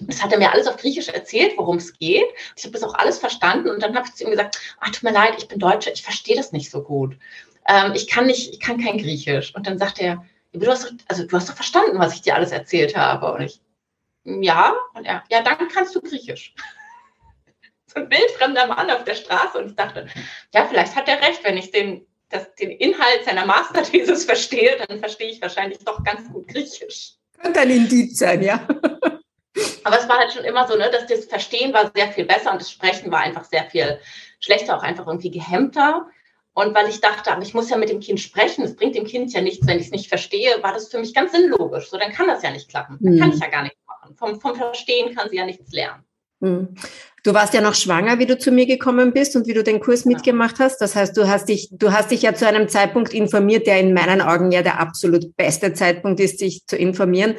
Das 0.00 0.22
hat 0.22 0.32
er 0.32 0.38
mir 0.38 0.52
alles 0.52 0.66
auf 0.66 0.78
Griechisch 0.78 1.08
erzählt, 1.08 1.52
worum 1.56 1.76
es 1.76 1.98
geht. 1.98 2.26
Ich 2.56 2.64
habe 2.64 2.72
das 2.72 2.82
auch 2.82 2.94
alles 2.94 3.18
verstanden 3.18 3.70
und 3.70 3.82
dann 3.82 3.94
habe 3.94 4.06
ich 4.06 4.14
zu 4.14 4.24
ihm 4.24 4.30
gesagt, 4.30 4.58
ah, 4.80 4.90
tut 4.90 5.02
mir 5.02 5.12
leid, 5.12 5.34
ich 5.38 5.48
bin 5.48 5.58
Deutsche, 5.58 5.90
ich 5.90 6.02
verstehe 6.02 6.36
das 6.36 6.52
nicht 6.52 6.70
so 6.70 6.82
gut. 6.82 7.16
Ähm, 7.68 7.92
ich 7.94 8.08
kann 8.08 8.26
nicht, 8.26 8.52
ich 8.52 8.60
kann 8.60 8.82
kein 8.82 8.98
Griechisch. 8.98 9.54
Und 9.54 9.66
dann 9.66 9.78
sagt 9.78 10.00
er, 10.00 10.24
du 10.52 10.66
hast, 10.66 10.84
doch, 10.84 10.92
also 11.08 11.26
du 11.26 11.36
hast 11.36 11.48
doch 11.48 11.54
verstanden, 11.54 11.98
was 11.98 12.14
ich 12.14 12.22
dir 12.22 12.34
alles 12.34 12.52
erzählt 12.52 12.96
habe. 12.96 13.32
Und 13.32 13.42
ich, 13.42 13.60
ja, 14.24 14.74
und 14.94 15.04
er, 15.04 15.22
ja, 15.30 15.42
dann 15.42 15.68
kannst 15.68 15.94
du 15.94 16.00
Griechisch. 16.00 16.54
so 17.86 18.00
ein 18.00 18.10
wildfremder 18.10 18.66
Mann 18.66 18.90
auf 18.90 19.04
der 19.04 19.14
Straße 19.14 19.58
und 19.58 19.70
ich 19.70 19.76
dachte, 19.76 20.06
ja, 20.54 20.66
vielleicht 20.66 20.96
hat 20.96 21.08
er 21.08 21.20
recht, 21.20 21.44
wenn 21.44 21.56
ich 21.56 21.70
den, 21.70 22.06
das, 22.30 22.54
den 22.54 22.70
Inhalt 22.70 23.24
seiner 23.24 23.46
Masterthesis 23.46 24.24
verstehe, 24.26 24.78
dann 24.88 24.98
verstehe 24.98 25.30
ich 25.30 25.42
wahrscheinlich 25.42 25.78
doch 25.84 26.02
ganz 26.02 26.30
gut 26.32 26.48
Griechisch. 26.48 27.12
Könnte 27.38 27.60
ein 27.60 27.70
Indiz 27.70 28.18
sein, 28.18 28.42
ja. 28.42 28.66
Aber 29.84 29.98
es 29.98 30.08
war 30.08 30.18
halt 30.18 30.32
schon 30.32 30.44
immer 30.44 30.66
so, 30.66 30.76
ne, 30.76 30.90
dass 30.90 31.06
das 31.06 31.26
Verstehen 31.26 31.72
war 31.72 31.90
sehr 31.94 32.08
viel 32.08 32.24
besser 32.24 32.52
und 32.52 32.60
das 32.60 32.70
Sprechen 32.70 33.10
war 33.10 33.20
einfach 33.20 33.44
sehr 33.44 33.64
viel 33.64 33.98
schlechter, 34.40 34.76
auch 34.76 34.82
einfach 34.82 35.06
irgendwie 35.06 35.30
gehemmter. 35.30 36.06
Und 36.54 36.74
weil 36.74 36.88
ich 36.88 37.00
dachte, 37.00 37.32
aber 37.32 37.42
ich 37.42 37.54
muss 37.54 37.70
ja 37.70 37.78
mit 37.78 37.88
dem 37.88 38.00
Kind 38.00 38.20
sprechen, 38.20 38.64
es 38.64 38.76
bringt 38.76 38.94
dem 38.94 39.06
Kind 39.06 39.32
ja 39.32 39.40
nichts, 39.40 39.66
wenn 39.66 39.78
ich 39.78 39.86
es 39.86 39.92
nicht 39.92 40.08
verstehe, 40.08 40.62
war 40.62 40.74
das 40.74 40.88
für 40.88 40.98
mich 40.98 41.14
ganz 41.14 41.32
sinnlogisch. 41.32 41.88
So, 41.88 41.96
dann 41.96 42.12
kann 42.12 42.26
das 42.26 42.42
ja 42.42 42.50
nicht 42.50 42.68
klappen. 42.68 42.98
Dann 43.00 43.18
kann 43.18 43.28
mhm. 43.28 43.34
ich 43.34 43.40
ja 43.40 43.48
gar 43.48 43.62
nichts 43.62 43.78
machen. 43.86 44.14
Vom, 44.16 44.40
vom 44.40 44.54
Verstehen 44.54 45.14
kann 45.14 45.30
sie 45.30 45.36
ja 45.36 45.46
nichts 45.46 45.72
lernen. 45.72 46.04
Mhm. 46.40 46.74
Du 47.24 47.32
warst 47.34 47.54
ja 47.54 47.60
noch 47.60 47.76
schwanger, 47.76 48.18
wie 48.18 48.26
du 48.26 48.36
zu 48.36 48.50
mir 48.50 48.66
gekommen 48.66 49.12
bist 49.12 49.36
und 49.36 49.46
wie 49.46 49.54
du 49.54 49.62
den 49.62 49.78
Kurs 49.78 50.04
mitgemacht 50.04 50.58
hast. 50.58 50.78
Das 50.80 50.96
heißt, 50.96 51.16
du 51.16 51.28
hast 51.28 51.48
dich, 51.48 51.68
du 51.70 51.92
hast 51.92 52.10
dich 52.10 52.22
ja 52.22 52.34
zu 52.34 52.48
einem 52.48 52.68
Zeitpunkt 52.68 53.14
informiert, 53.14 53.68
der 53.68 53.78
in 53.78 53.94
meinen 53.94 54.20
Augen 54.20 54.50
ja 54.50 54.62
der 54.62 54.80
absolut 54.80 55.36
beste 55.36 55.72
Zeitpunkt 55.72 56.18
ist, 56.18 56.40
sich 56.40 56.66
zu 56.66 56.76
informieren. 56.76 57.36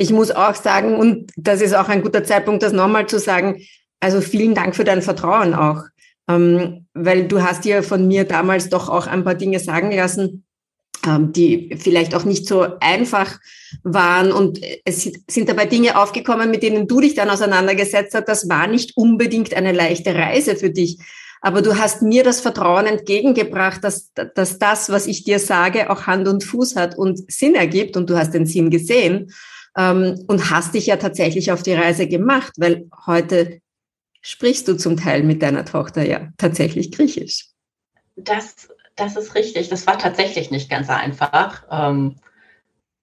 Ich 0.00 0.12
muss 0.12 0.30
auch 0.30 0.54
sagen, 0.54 0.96
und 0.96 1.30
das 1.36 1.60
ist 1.60 1.74
auch 1.74 1.90
ein 1.90 2.00
guter 2.00 2.24
Zeitpunkt, 2.24 2.62
das 2.62 2.72
nochmal 2.72 3.06
zu 3.06 3.18
sagen, 3.18 3.60
also 4.00 4.22
vielen 4.22 4.54
Dank 4.54 4.74
für 4.74 4.84
dein 4.84 5.02
Vertrauen 5.02 5.52
auch, 5.52 5.82
ähm, 6.26 6.86
weil 6.94 7.28
du 7.28 7.42
hast 7.42 7.66
dir 7.66 7.82
von 7.82 8.08
mir 8.08 8.24
damals 8.24 8.70
doch 8.70 8.88
auch 8.88 9.06
ein 9.06 9.24
paar 9.24 9.34
Dinge 9.34 9.60
sagen 9.60 9.92
lassen, 9.92 10.46
ähm, 11.06 11.34
die 11.34 11.76
vielleicht 11.78 12.14
auch 12.14 12.24
nicht 12.24 12.46
so 12.46 12.66
einfach 12.80 13.38
waren. 13.82 14.32
Und 14.32 14.58
es 14.86 15.02
sind 15.28 15.50
dabei 15.50 15.66
Dinge 15.66 16.00
aufgekommen, 16.00 16.50
mit 16.50 16.62
denen 16.62 16.88
du 16.88 17.02
dich 17.02 17.14
dann 17.14 17.28
auseinandergesetzt 17.28 18.14
hast. 18.14 18.26
Das 18.26 18.48
war 18.48 18.68
nicht 18.68 18.96
unbedingt 18.96 19.52
eine 19.52 19.72
leichte 19.72 20.14
Reise 20.14 20.56
für 20.56 20.70
dich. 20.70 20.96
Aber 21.42 21.60
du 21.60 21.76
hast 21.76 22.00
mir 22.00 22.24
das 22.24 22.40
Vertrauen 22.40 22.86
entgegengebracht, 22.86 23.84
dass, 23.84 24.12
dass 24.34 24.58
das, 24.58 24.88
was 24.88 25.06
ich 25.06 25.24
dir 25.24 25.38
sage, 25.38 25.90
auch 25.90 26.06
Hand 26.06 26.26
und 26.26 26.42
Fuß 26.42 26.76
hat 26.76 26.96
und 26.96 27.30
Sinn 27.30 27.54
ergibt. 27.54 27.98
Und 27.98 28.08
du 28.08 28.16
hast 28.16 28.32
den 28.32 28.46
Sinn 28.46 28.70
gesehen. 28.70 29.30
Ähm, 29.76 30.24
und 30.26 30.50
hast 30.50 30.74
dich 30.74 30.86
ja 30.86 30.96
tatsächlich 30.96 31.52
auf 31.52 31.62
die 31.62 31.74
Reise 31.74 32.06
gemacht, 32.08 32.52
weil 32.56 32.88
heute 33.06 33.60
sprichst 34.20 34.68
du 34.68 34.76
zum 34.76 34.96
Teil 34.96 35.22
mit 35.22 35.42
deiner 35.42 35.64
Tochter 35.64 36.06
ja 36.06 36.28
tatsächlich 36.36 36.92
Griechisch. 36.92 37.46
Das, 38.16 38.68
das 38.96 39.16
ist 39.16 39.34
richtig. 39.34 39.68
Das 39.68 39.86
war 39.86 39.98
tatsächlich 39.98 40.50
nicht 40.50 40.68
ganz 40.68 40.90
einfach. 40.90 41.64
Ähm, 41.70 42.16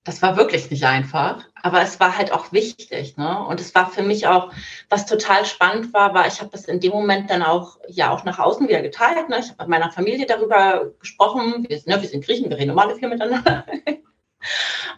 das 0.04 0.22
war 0.22 0.38
wirklich 0.38 0.72
nicht 0.72 0.86
einfach, 0.86 1.44
aber 1.56 1.82
es 1.82 2.00
war 2.00 2.18
halt 2.18 2.32
auch 2.32 2.54
wichtig. 2.54 3.18
Ne? 3.18 3.46
Und 3.46 3.60
es 3.60 3.76
war 3.76 3.90
für 3.90 4.04
mich 4.04 4.26
auch, 4.26 4.54
was 4.90 5.06
total 5.06 5.46
spannend 5.46 5.94
war, 5.94 6.14
war, 6.14 6.28
ich 6.28 6.40
habe 6.40 6.50
das 6.50 6.64
in 6.64 6.80
dem 6.80 6.94
Moment 6.94 7.30
dann 7.30 7.44
auch 7.44 7.78
ja 7.90 8.12
auch 8.12 8.24
nach 8.24 8.40
außen 8.40 8.70
wieder 8.70 8.82
geteilt. 8.82 9.28
Ne? 9.28 9.40
Ich 9.40 9.50
habe 9.50 9.64
mit 9.64 9.68
meiner 9.68 9.92
Familie 9.92 10.26
darüber 10.26 10.94
gesprochen. 11.00 11.66
Wir, 11.68 11.82
ne, 11.86 12.02
wir 12.02 12.08
sind 12.08 12.24
Griechen, 12.24 12.50
wir 12.50 12.58
reden 12.58 12.70
normale 12.70 12.96
viel 12.96 13.10
miteinander. 13.10 13.66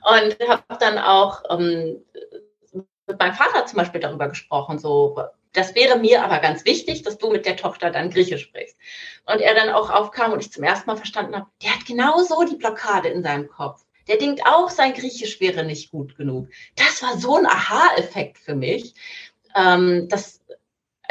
Und 0.10 0.38
habe 0.48 0.64
dann 0.80 0.98
auch 0.98 1.44
ähm, 1.50 2.04
mit 3.08 3.20
meinem 3.20 3.34
Vater 3.34 3.66
zum 3.66 3.78
Beispiel 3.78 4.02
darüber 4.02 4.30
gesprochen, 4.30 4.80
so 4.80 5.20
das 5.52 5.74
wäre 5.74 5.98
mir 5.98 6.24
aber 6.24 6.40
ganz 6.40 6.64
wichtig, 6.64 7.02
dass 7.02 7.18
du 7.18 7.32
mit 7.32 7.48
der 7.48 7.58
Tochter 7.58 7.90
dann 7.90 8.12
Griechisch 8.12 8.44
sprichst. 8.44 8.78
Und 9.26 9.42
er 9.42 9.56
dann 9.56 9.70
auch 9.70 9.90
aufkam 9.90 10.32
und 10.32 10.42
ich 10.42 10.52
zum 10.52 10.64
ersten 10.64 10.88
Mal 10.88 10.96
verstanden 10.96 11.36
habe, 11.36 11.48
der 11.64 11.72
hat 11.72 11.88
genau 11.88 12.20
so 12.20 12.44
die 12.44 12.56
Blockade 12.56 13.10
in 13.10 13.24
seinem 13.24 13.50
Kopf 13.50 13.84
der 14.10 14.18
denkt 14.18 14.42
auch, 14.46 14.70
sein 14.70 14.94
Griechisch 14.94 15.40
wäre 15.40 15.64
nicht 15.64 15.92
gut 15.92 16.18
genug. 16.18 16.50
Das 16.76 17.02
war 17.04 17.18
so 17.18 17.38
ein 17.38 17.46
Aha-Effekt 17.46 18.40
für 18.40 18.56
mich. 18.56 18.96
Ähm, 19.56 20.08
das, 20.10 20.42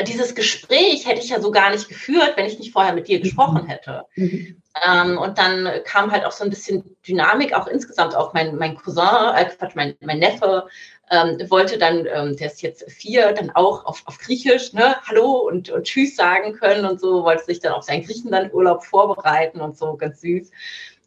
dieses 0.06 0.34
Gespräch 0.34 1.06
hätte 1.06 1.20
ich 1.20 1.30
ja 1.30 1.40
so 1.40 1.52
gar 1.52 1.70
nicht 1.70 1.88
geführt, 1.88 2.32
wenn 2.36 2.46
ich 2.46 2.58
nicht 2.58 2.72
vorher 2.72 2.92
mit 2.92 3.06
dir 3.06 3.20
gesprochen 3.20 3.62
mhm. 3.64 3.68
hätte. 3.68 4.04
Mhm. 4.16 4.62
Ähm, 4.86 5.18
und 5.18 5.38
dann 5.38 5.68
kam 5.84 6.10
halt 6.10 6.24
auch 6.24 6.32
so 6.32 6.44
ein 6.44 6.50
bisschen 6.50 6.96
Dynamik, 7.06 7.54
auch 7.54 7.66
insgesamt 7.66 8.14
auch 8.14 8.34
mein, 8.34 8.56
mein 8.56 8.76
Cousin, 8.76 9.34
äh, 9.34 9.48
mein, 9.74 9.96
mein 10.00 10.18
Neffe, 10.18 10.66
ähm, 11.10 11.38
wollte 11.48 11.78
dann, 11.78 12.06
ähm, 12.06 12.36
der 12.36 12.48
ist 12.48 12.62
jetzt 12.62 12.90
vier, 12.90 13.32
dann 13.32 13.50
auch 13.50 13.84
auf, 13.84 14.02
auf 14.06 14.18
Griechisch, 14.18 14.72
ne, 14.72 14.96
Hallo 15.06 15.48
und, 15.48 15.70
und 15.70 15.84
Tschüss 15.84 16.16
sagen 16.16 16.52
können 16.54 16.84
und 16.84 17.00
so, 17.00 17.24
wollte 17.24 17.44
sich 17.44 17.60
dann 17.60 17.72
auf 17.72 17.84
seinen 17.84 18.04
Griechenland-Urlaub 18.04 18.84
vorbereiten 18.84 19.60
und 19.60 19.76
so, 19.78 19.96
ganz 19.96 20.20
süß. 20.20 20.50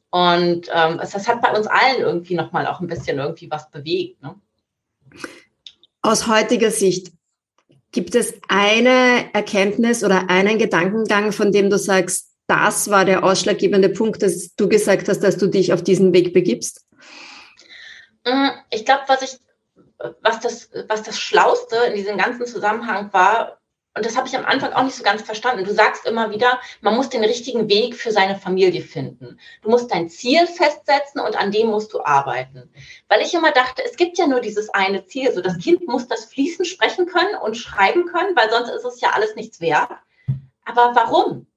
Und 0.10 0.68
ähm, 0.74 0.98
das 0.98 1.28
hat 1.28 1.42
bei 1.42 1.56
uns 1.56 1.68
allen 1.68 2.02
irgendwie 2.02 2.36
nochmal 2.36 2.68
auch 2.68 2.80
ein 2.80 2.88
bisschen 2.88 3.20
irgendwie 3.20 3.50
was 3.50 3.70
bewegt. 3.70 4.22
Ne? 4.22 4.36
Aus 6.02 6.28
heutiger 6.28 6.72
Sicht, 6.72 7.14
gibt 7.92 8.16
es 8.16 8.34
eine 8.48 9.34
Erkenntnis 9.34 10.04
oder 10.04 10.30
einen 10.30 10.58
Gedankengang, 10.58 11.32
von 11.32 11.52
dem 11.52 11.70
du 11.70 11.78
sagst, 11.78 12.31
das 12.52 12.90
war 12.90 13.06
der 13.06 13.24
ausschlaggebende 13.24 13.88
Punkt, 13.88 14.22
dass 14.22 14.56
du 14.56 14.68
gesagt 14.68 15.08
hast, 15.08 15.22
dass 15.22 15.38
du 15.38 15.48
dich 15.48 15.72
auf 15.72 15.82
diesen 15.82 16.14
Weg 16.14 16.34
begibst? 16.34 16.86
Mm, 18.26 18.50
ich 18.70 18.84
glaube, 18.84 19.04
was 19.08 19.22
ich, 19.22 19.40
was 20.22 20.42
das, 20.42 20.70
was 20.90 21.02
das 21.02 21.18
Schlauste 21.18 21.78
in 21.88 21.96
diesem 21.96 22.18
ganzen 22.18 22.46
Zusammenhang 22.46 23.14
war, 23.14 23.58
und 23.94 24.06
das 24.06 24.16
habe 24.16 24.28
ich 24.28 24.38
am 24.38 24.46
Anfang 24.46 24.72
auch 24.74 24.84
nicht 24.84 24.96
so 24.96 25.04
ganz 25.04 25.22
verstanden. 25.22 25.66
Du 25.66 25.74
sagst 25.74 26.06
immer 26.06 26.32
wieder, 26.32 26.60
man 26.80 26.96
muss 26.96 27.10
den 27.10 27.24
richtigen 27.26 27.68
Weg 27.70 27.96
für 27.96 28.12
seine 28.12 28.38
Familie 28.38 28.82
finden. 28.82 29.38
Du 29.62 29.70
musst 29.70 29.92
dein 29.92 30.10
Ziel 30.10 30.48
festsetzen 30.48 31.20
und 31.20 31.38
an 31.38 31.52
dem 31.52 31.68
musst 31.68 31.94
du 31.94 32.02
arbeiten. 32.02 32.70
Weil 33.10 33.22
ich 33.22 33.34
immer 33.34 33.52
dachte, 33.52 33.84
es 33.84 33.98
gibt 33.98 34.18
ja 34.18 34.28
nur 34.28 34.40
dieses 34.40 34.70
eine 34.70 35.06
Ziel. 35.08 35.34
So, 35.34 35.42
das 35.42 35.58
Kind 35.58 35.88
muss 35.88 36.08
das 36.08 36.26
fließend 36.26 36.68
sprechen 36.68 37.06
können 37.06 37.36
und 37.36 37.58
schreiben 37.58 38.06
können, 38.06 38.34
weil 38.36 38.50
sonst 38.50 38.70
ist 38.70 38.86
es 38.86 39.02
ja 39.02 39.10
alles 39.10 39.36
nichts 39.36 39.60
wert. 39.60 39.92
Aber 40.64 40.92
warum? 40.96 41.48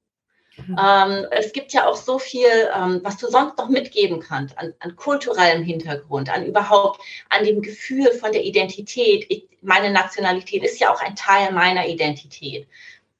Mhm. 0.57 0.77
Ähm, 0.79 1.25
es 1.31 1.51
gibt 1.51 1.73
ja 1.73 1.87
auch 1.87 1.95
so 1.95 2.19
viel, 2.19 2.47
ähm, 2.75 3.01
was 3.03 3.17
du 3.17 3.27
sonst 3.27 3.57
noch 3.57 3.69
mitgeben 3.69 4.19
kannst, 4.19 4.57
an, 4.57 4.73
an, 4.79 4.95
kulturellem 4.95 5.63
Hintergrund, 5.63 6.29
an 6.29 6.45
überhaupt, 6.45 7.01
an 7.29 7.43
dem 7.43 7.61
Gefühl 7.61 8.11
von 8.11 8.31
der 8.31 8.43
Identität. 8.43 9.25
Ich, 9.29 9.47
meine 9.61 9.91
Nationalität 9.91 10.63
ist 10.63 10.79
ja 10.79 10.93
auch 10.93 11.01
ein 11.01 11.15
Teil 11.15 11.51
meiner 11.51 11.87
Identität. 11.87 12.67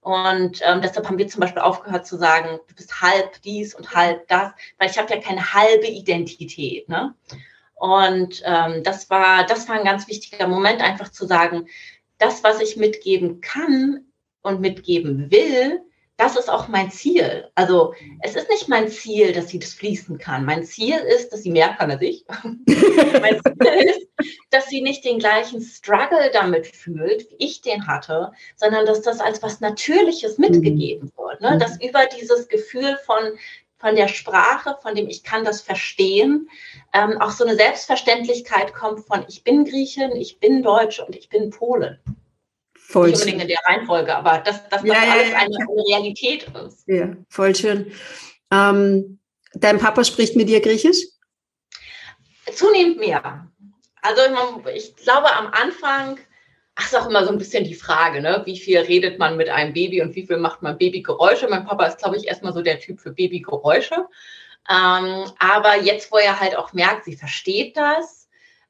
Und 0.02 0.62
ähm, 0.64 0.82
deshalb 0.84 1.08
haben 1.08 1.18
wir 1.18 1.28
zum 1.28 1.42
Beispiel 1.42 1.64
aufgehört 1.64 2.06
zu 2.06 2.16
sagen, 2.18 2.60
du 2.68 2.76
bist 2.76 3.02
halb 3.02 3.42
dies 3.42 3.74
und 3.74 3.96
halb 3.96 4.28
das, 4.28 4.52
weil 4.78 4.90
ich 4.90 4.98
habe 5.00 5.12
ja 5.12 5.20
keine 5.20 5.54
halbe 5.54 5.88
Identität. 5.88 6.88
Ne? 6.88 7.16
Und 7.74 8.44
ähm, 8.46 8.84
das 8.84 9.10
war, 9.10 9.46
das 9.48 9.68
war 9.68 9.76
ein 9.76 9.84
ganz 9.84 10.08
wichtiger 10.08 10.48
Moment, 10.48 10.82
einfach 10.82 11.10
zu 11.10 11.26
sagen, 11.26 11.68
das, 12.20 12.44
was 12.44 12.62
ich 12.62 12.78
mitgeben 12.78 13.42
kann 13.42 14.06
und 14.44 14.62
mitgeben 14.62 15.32
will, 15.32 15.82
das 16.18 16.38
ist 16.38 16.50
auch 16.50 16.68
mein 16.70 16.92
Ziel. 16.92 17.50
Also 17.56 17.94
es 18.22 18.36
ist 18.36 18.50
nicht 18.50 18.70
mein 18.70 18.88
Ziel, 18.88 19.34
dass 19.34 19.50
sie 19.50 19.60
das 19.60 19.74
fließen 19.74 20.18
kann. 20.18 20.46
Mein 20.46 20.64
Ziel 20.64 20.96
ist, 20.96 21.34
dass 21.34 21.44
sie 21.44 21.52
mehr 21.52 21.74
kann 21.74 21.92
als 21.92 22.02
ich. 22.02 22.26
mein 23.22 23.42
Ziel 23.42 23.90
ist, 23.90 24.08
dass 24.50 24.68
sie 24.68 24.82
nicht 24.82 25.04
den 25.04 25.20
gleichen 25.20 25.62
Struggle 25.62 26.32
damit 26.32 26.68
fühlt, 26.68 27.30
wie 27.30 27.46
ich 27.46 27.62
den 27.62 27.86
hatte, 27.88 28.32
sondern 28.56 28.86
dass 28.86 29.02
das 29.02 29.20
als 29.20 29.44
was 29.44 29.60
Natürliches 29.60 30.38
mhm. 30.38 30.50
mitgegeben 30.50 31.12
wird. 31.18 31.42
Ne? 31.42 31.56
Mhm. 31.56 31.60
Dass 31.60 31.82
über 31.82 32.06
dieses 32.06 32.48
Gefühl 32.48 32.98
von 33.06 33.38
von 33.78 33.98
der 33.98 34.08
Sprache, 34.08 34.78
von 34.82 34.96
dem 34.96 35.10
ich 35.10 35.24
kann 35.24 35.44
das 35.44 35.62
verstehen, 35.62 36.50
ähm, 36.94 37.20
auch 37.20 37.32
so 37.32 37.44
eine 37.44 37.56
Selbstverständlichkeit 37.56 38.74
kommt 38.74 39.06
von 39.06 39.26
ich 39.28 39.44
bin 39.44 39.66
Griechin, 39.66 40.16
ich 40.16 40.40
bin 40.40 40.64
Deutsche 40.64 41.06
und 41.06 41.16
ich 41.16 41.28
bin 41.28 41.50
Polen. 41.50 42.00
Voll 42.88 43.10
Nicht 43.10 43.20
unbedingt 43.20 43.42
in 43.42 43.48
der 43.48 43.60
Reihenfolge, 43.66 44.16
aber 44.16 44.40
dass, 44.40 44.70
dass 44.70 44.84
ja, 44.84 44.94
das 44.94 45.04
alles 45.04 45.30
ja, 45.30 45.38
eine, 45.38 45.56
eine, 45.56 45.84
Realität 45.88 46.46
ist. 46.66 46.88
Ja, 46.88 47.16
voll 47.30 47.56
schön. 47.56 47.92
Ähm, 48.52 49.20
dein 49.54 49.80
Papa 49.80 50.04
spricht 50.04 50.36
mit 50.36 50.50
dir 50.50 50.62
Griechisch? 50.62 51.00
Zunehmend 52.54 53.00
mehr. 53.00 53.52
Also 54.02 54.22
ich 54.74 54.96
glaube 54.98 55.34
am 55.34 55.48
Anfang, 55.48 56.20
ach, 56.76 56.86
ist 56.86 56.96
auch 56.96 57.10
immer 57.10 57.26
so 57.26 57.32
ein 57.32 57.40
bisschen 57.40 57.64
die 57.64 57.74
Frage, 57.74 58.22
ne? 58.22 58.44
wie 58.46 58.60
viel 58.60 58.78
redet 58.78 59.18
man 59.18 59.36
mit 59.36 59.50
einem 59.50 59.74
Baby 59.74 60.02
und 60.02 60.16
wie 60.16 60.28
viel 60.28 60.38
macht 60.38 60.62
man 60.62 60.78
Babygeräusche. 60.78 61.48
Mein 61.48 61.66
Papa 61.66 61.88
ist, 61.88 61.98
glaube 61.98 62.18
ich, 62.18 62.28
erstmal 62.28 62.54
so 62.54 62.62
der 62.62 62.80
Typ 62.80 63.00
für 63.00 63.12
Babygeräusche. 63.12 64.08
Ähm, 64.70 65.26
aber 65.40 65.82
jetzt, 65.82 66.12
wo 66.12 66.18
er 66.18 66.40
halt 66.40 66.56
auch 66.56 66.74
merkt, 66.74 67.06
sie 67.06 67.18
versteht 67.18 67.78
das, 67.78 68.25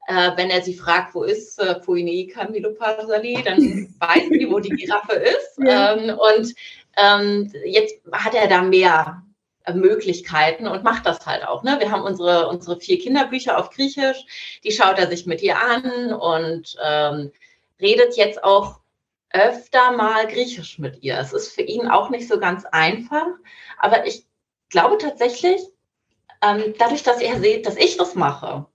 äh, 0.08 0.32
wenn 0.36 0.50
er 0.50 0.62
sie 0.62 0.76
fragt, 0.76 1.16
wo 1.16 1.24
ist 1.24 1.60
äh, 1.60 1.76
Puini 1.80 2.28
Camilo 2.28 2.74
Pasali, 2.74 3.42
dann 3.44 3.58
weiß 4.00 4.30
sie, 4.30 4.48
wo 4.50 4.60
die 4.60 4.70
Giraffe 4.70 5.14
ist. 5.14 5.58
Ja. 5.58 5.96
Ähm, 5.96 6.18
und 6.18 6.54
ähm, 6.98 7.52
jetzt 7.66 7.96
hat 8.12 8.36
er 8.36 8.48
da 8.48 8.62
mehr 8.62 9.24
äh, 9.64 9.74
Möglichkeiten 9.74 10.68
und 10.68 10.84
macht 10.84 11.06
das 11.06 11.26
halt 11.26 11.48
auch. 11.48 11.64
Ne? 11.64 11.78
Wir 11.80 11.92
haben 11.92 12.04
unsere, 12.04 12.48
unsere 12.48 12.80
vier 12.80 13.00
Kinderbücher 13.00 13.58
auf 13.58 13.72
Griechisch, 13.72 14.24
die 14.64 14.72
schaut 14.72 15.00
er 15.00 15.08
sich 15.08 15.26
mit 15.26 15.42
ihr 15.42 15.58
an 15.58 16.14
und 16.14 16.76
ähm, 16.84 17.32
redet 17.82 18.16
jetzt 18.16 18.44
auch 18.44 18.80
öfter 19.32 19.92
mal 19.92 20.28
Griechisch 20.28 20.80
mit 20.80 21.04
ihr. 21.04 21.18
Es 21.20 21.34
ist 21.34 21.52
für 21.54 21.64
ihn 21.64 21.88
auch 21.88 22.10
nicht 22.10 22.28
so 22.28 22.40
ganz 22.40 22.66
einfach, 22.66 23.28
aber 23.80 24.06
ich 24.06 24.26
glaube 24.70 24.98
tatsächlich, 24.98 25.62
ähm, 26.42 26.76
dadurch, 26.78 27.04
dass 27.04 27.20
er 27.20 27.40
sieht, 27.40 27.66
dass 27.66 27.76
ich 27.76 27.98
das 27.98 28.16
mache, 28.16 28.68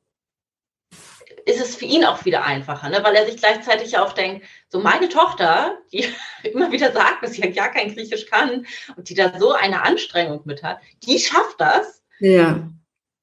ist 1.47 1.61
es 1.61 1.77
für 1.77 1.85
ihn 1.85 2.05
auch 2.05 2.25
wieder 2.25 2.45
einfacher, 2.45 2.89
ne? 2.89 3.01
weil 3.03 3.15
er 3.15 3.27
sich 3.27 3.37
gleichzeitig 3.37 3.99
auch 3.99 4.13
denkt, 4.13 4.47
so 4.69 4.81
meine 4.81 5.09
Tochter, 5.09 5.79
die 5.93 6.05
immer 6.43 6.73
wieder 6.73 6.93
sagt, 6.93 7.23
dass 7.23 7.33
sie 7.33 7.43
ja 7.43 7.51
gar 7.51 7.71
kein 7.71 7.95
Griechisch 7.95 8.27
kann 8.27 8.67
und 8.97 9.09
die 9.09 9.15
da 9.15 9.39
so 9.39 9.53
eine 9.53 9.83
Anstrengung 9.83 10.43
mit 10.45 10.63
hat, 10.63 10.81
die 11.05 11.19
schafft 11.19 11.61
das. 11.61 12.03
Ja. 12.19 12.69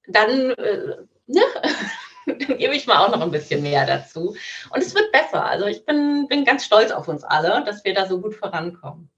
Dann, 0.08 0.52
äh, 0.52 0.96
ne? 1.28 1.42
dann 2.26 2.58
gebe 2.58 2.76
ich 2.76 2.88
mal 2.88 3.06
auch 3.06 3.12
noch 3.12 3.22
ein 3.22 3.32
bisschen 3.32 3.64
mehr 3.64 3.86
dazu. 3.86 4.36
Und 4.70 4.82
es 4.82 4.96
wird 4.96 5.12
besser. 5.12 5.46
Also 5.46 5.66
ich 5.66 5.86
bin, 5.86 6.28
bin 6.28 6.46
ganz 6.46 6.66
stolz 6.66 6.92
auf 6.92 7.08
uns 7.08 7.24
alle, 7.24 7.64
dass 7.66 7.84
wir 7.86 7.94
da 7.94 8.08
so 8.08 8.20
gut 8.20 8.36
vorankommen. 8.36 9.10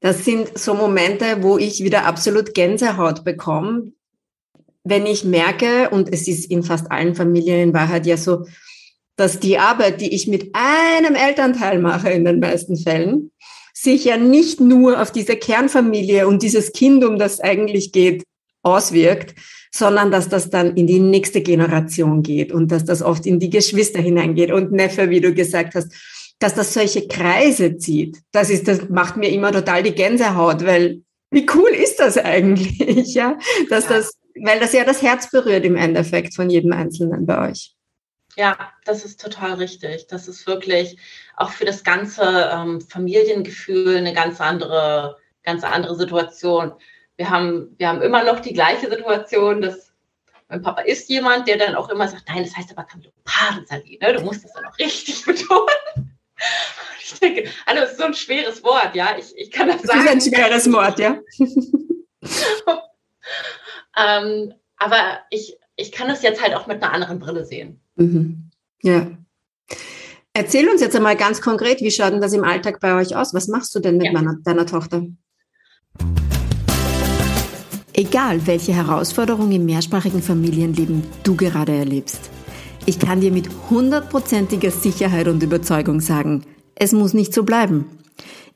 Das 0.00 0.24
sind 0.24 0.58
so 0.58 0.74
Momente, 0.74 1.42
wo 1.42 1.56
ich 1.56 1.82
wieder 1.82 2.04
absolut 2.04 2.52
Gänsehaut 2.52 3.24
bekomme, 3.24 3.92
wenn 4.84 5.06
ich 5.06 5.24
merke, 5.24 5.88
und 5.90 6.12
es 6.12 6.28
ist 6.28 6.50
in 6.50 6.62
fast 6.62 6.90
allen 6.92 7.14
Familien 7.14 7.60
in 7.60 7.74
Wahrheit 7.74 8.06
ja 8.06 8.16
so, 8.16 8.44
dass 9.16 9.40
die 9.40 9.58
Arbeit, 9.58 10.00
die 10.00 10.14
ich 10.14 10.26
mit 10.26 10.54
einem 10.54 11.14
Elternteil 11.14 11.78
mache 11.78 12.10
in 12.10 12.24
den 12.24 12.40
meisten 12.40 12.76
Fällen, 12.76 13.30
sich 13.72 14.04
ja 14.04 14.16
nicht 14.16 14.60
nur 14.60 15.00
auf 15.00 15.10
diese 15.10 15.36
Kernfamilie 15.36 16.26
und 16.28 16.42
dieses 16.42 16.72
Kind, 16.72 17.04
um 17.04 17.18
das 17.18 17.40
eigentlich 17.40 17.92
geht, 17.92 18.24
auswirkt, 18.62 19.34
sondern 19.72 20.10
dass 20.10 20.28
das 20.28 20.50
dann 20.50 20.76
in 20.76 20.86
die 20.86 21.00
nächste 21.00 21.42
Generation 21.42 22.22
geht 22.22 22.52
und 22.52 22.70
dass 22.70 22.84
das 22.84 23.02
oft 23.02 23.26
in 23.26 23.40
die 23.40 23.50
Geschwister 23.50 24.00
hineingeht 24.00 24.52
und 24.52 24.72
Neffe, 24.72 25.10
wie 25.10 25.20
du 25.20 25.34
gesagt 25.34 25.74
hast, 25.74 25.92
dass 26.38 26.54
das 26.54 26.74
solche 26.74 27.08
Kreise 27.08 27.76
zieht. 27.76 28.18
Das 28.32 28.50
ist, 28.50 28.68
das 28.68 28.88
macht 28.88 29.16
mir 29.16 29.30
immer 29.30 29.52
total 29.52 29.82
die 29.82 29.94
Gänsehaut, 29.94 30.64
weil 30.64 31.02
wie 31.30 31.46
cool 31.54 31.70
ist 31.70 31.96
das 31.96 32.16
eigentlich, 32.16 32.78
ja, 33.14 33.38
dass 33.68 33.84
ja. 33.84 33.96
das 33.96 34.12
weil 34.40 34.60
das 34.60 34.72
ja 34.72 34.84
das 34.84 35.02
Herz 35.02 35.30
berührt 35.30 35.64
im 35.64 35.76
Endeffekt 35.76 36.34
von 36.34 36.50
jedem 36.50 36.72
Einzelnen 36.72 37.26
bei 37.26 37.50
euch. 37.50 37.74
Ja, 38.36 38.72
das 38.84 39.04
ist 39.04 39.20
total 39.20 39.54
richtig. 39.54 40.08
Das 40.08 40.26
ist 40.26 40.46
wirklich 40.46 40.98
auch 41.36 41.50
für 41.50 41.64
das 41.64 41.84
ganze 41.84 42.50
ähm, 42.52 42.80
Familiengefühl 42.80 43.96
eine 43.96 44.12
ganz 44.12 44.40
andere, 44.40 45.18
ganz 45.44 45.62
andere 45.62 45.94
Situation. 45.94 46.72
Wir 47.16 47.30
haben, 47.30 47.74
wir 47.78 47.88
haben 47.88 48.02
immer 48.02 48.24
noch 48.24 48.40
die 48.40 48.52
gleiche 48.52 48.90
Situation, 48.90 49.60
dass 49.60 49.92
Mein 50.48 50.62
Papa 50.62 50.82
ist 50.82 51.08
jemand, 51.08 51.46
der 51.46 51.58
dann 51.58 51.76
auch 51.76 51.88
immer 51.90 52.08
sagt, 52.08 52.24
nein, 52.28 52.42
das 52.42 52.56
heißt 52.56 52.72
aber 52.72 52.84
Campylopardensali, 52.84 53.98
ne? 54.00 54.14
du 54.14 54.22
musst 54.22 54.44
das 54.44 54.52
dann 54.52 54.64
auch 54.66 54.78
richtig 54.78 55.24
betonen. 55.26 56.18
Ich 57.00 57.14
denke, 57.20 57.48
also 57.66 57.80
das 57.82 57.92
ist 57.92 57.98
so 57.98 58.04
ein 58.04 58.14
schweres 58.14 58.64
Wort, 58.64 58.96
ja, 58.96 59.16
ich, 59.16 59.32
ich 59.36 59.50
kann 59.52 59.68
das, 59.68 59.82
das 59.82 59.92
sagen. 59.92 60.04
Das 60.04 60.14
ist 60.16 60.32
ein 60.32 60.34
schweres 60.34 60.72
Wort, 60.72 60.98
ja. 60.98 61.20
ähm, 63.96 64.54
aber 64.76 65.18
ich, 65.30 65.56
ich 65.76 65.92
kann 65.92 66.08
das 66.08 66.22
jetzt 66.22 66.42
halt 66.42 66.54
auch 66.54 66.66
mit 66.66 66.82
einer 66.82 66.92
anderen 66.92 67.18
Brille 67.18 67.44
sehen. 67.44 67.80
Mhm. 67.96 68.50
Ja. 68.82 69.06
Erzähl 70.32 70.68
uns 70.68 70.80
jetzt 70.80 70.96
einmal 70.96 71.16
ganz 71.16 71.40
konkret, 71.40 71.80
wie 71.80 71.90
schaut 71.90 72.12
denn 72.12 72.20
das 72.20 72.32
im 72.32 72.44
Alltag 72.44 72.80
bei 72.80 72.94
euch 72.94 73.14
aus? 73.14 73.34
Was 73.34 73.48
machst 73.48 73.74
du 73.74 73.80
denn 73.80 73.98
mit 73.98 74.06
ja. 74.06 74.12
meiner, 74.12 74.36
deiner 74.44 74.66
Tochter? 74.66 75.04
Egal, 77.92 78.44
welche 78.46 78.72
Herausforderung 78.72 79.52
im 79.52 79.64
mehrsprachigen 79.64 80.20
Familienleben 80.20 81.04
du 81.22 81.36
gerade 81.36 81.72
erlebst. 81.72 82.28
Ich 82.86 82.98
kann 82.98 83.20
dir 83.20 83.30
mit 83.30 83.48
hundertprozentiger 83.70 84.72
Sicherheit 84.72 85.28
und 85.28 85.42
Überzeugung 85.42 86.00
sagen, 86.00 86.44
es 86.74 86.92
muss 86.92 87.14
nicht 87.14 87.32
so 87.32 87.44
bleiben. 87.44 87.86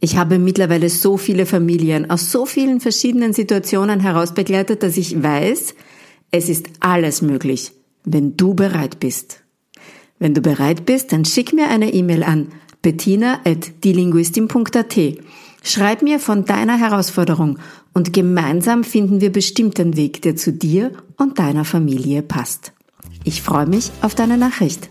Ich 0.01 0.17
habe 0.17 0.39
mittlerweile 0.39 0.89
so 0.91 1.17
viele 1.17 1.45
Familien 1.45 2.09
aus 2.09 2.31
so 2.31 2.47
vielen 2.47 2.81
verschiedenen 2.81 3.33
Situationen 3.33 3.99
herausbegleitet, 4.01 4.83
dass 4.83 4.97
ich 4.97 5.23
weiß, 5.23 5.75
es 6.31 6.49
ist 6.49 6.71
alles 6.81 7.23
möglich, 7.23 7.73
wenn 8.05 8.37
du 8.37 8.55
bereit 8.55 9.01
bist. 9.01 9.43
Wenn 10.19 10.35
du 10.35 10.41
bereit 10.41 10.87
bist, 10.87 11.13
dann 11.13 11.25
schick 11.25 11.53
mir 11.53 11.69
eine 11.69 11.93
E-Mail 11.93 12.23
an 12.23 12.49
bettina.dielinguistin.at. 12.83 14.97
Schreib 15.65 16.03
mir 16.03 16.21
von 16.21 16.45
deiner 16.45 16.79
Herausforderung 16.79 17.59
und 17.93 18.13
gemeinsam 18.13 18.85
finden 18.85 19.21
wir 19.21 19.33
bestimmt 19.33 19.79
den 19.79 19.97
Weg, 19.97 20.23
der 20.23 20.37
zu 20.37 20.53
dir 20.53 20.93
und 21.17 21.41
deiner 21.41 21.65
Familie 21.65 22.23
passt. 22.23 22.73
Ich 23.25 23.43
freue 23.43 23.67
mich 23.67 23.91
auf 24.03 24.15
deine 24.15 24.39
Nachricht. 24.39 24.89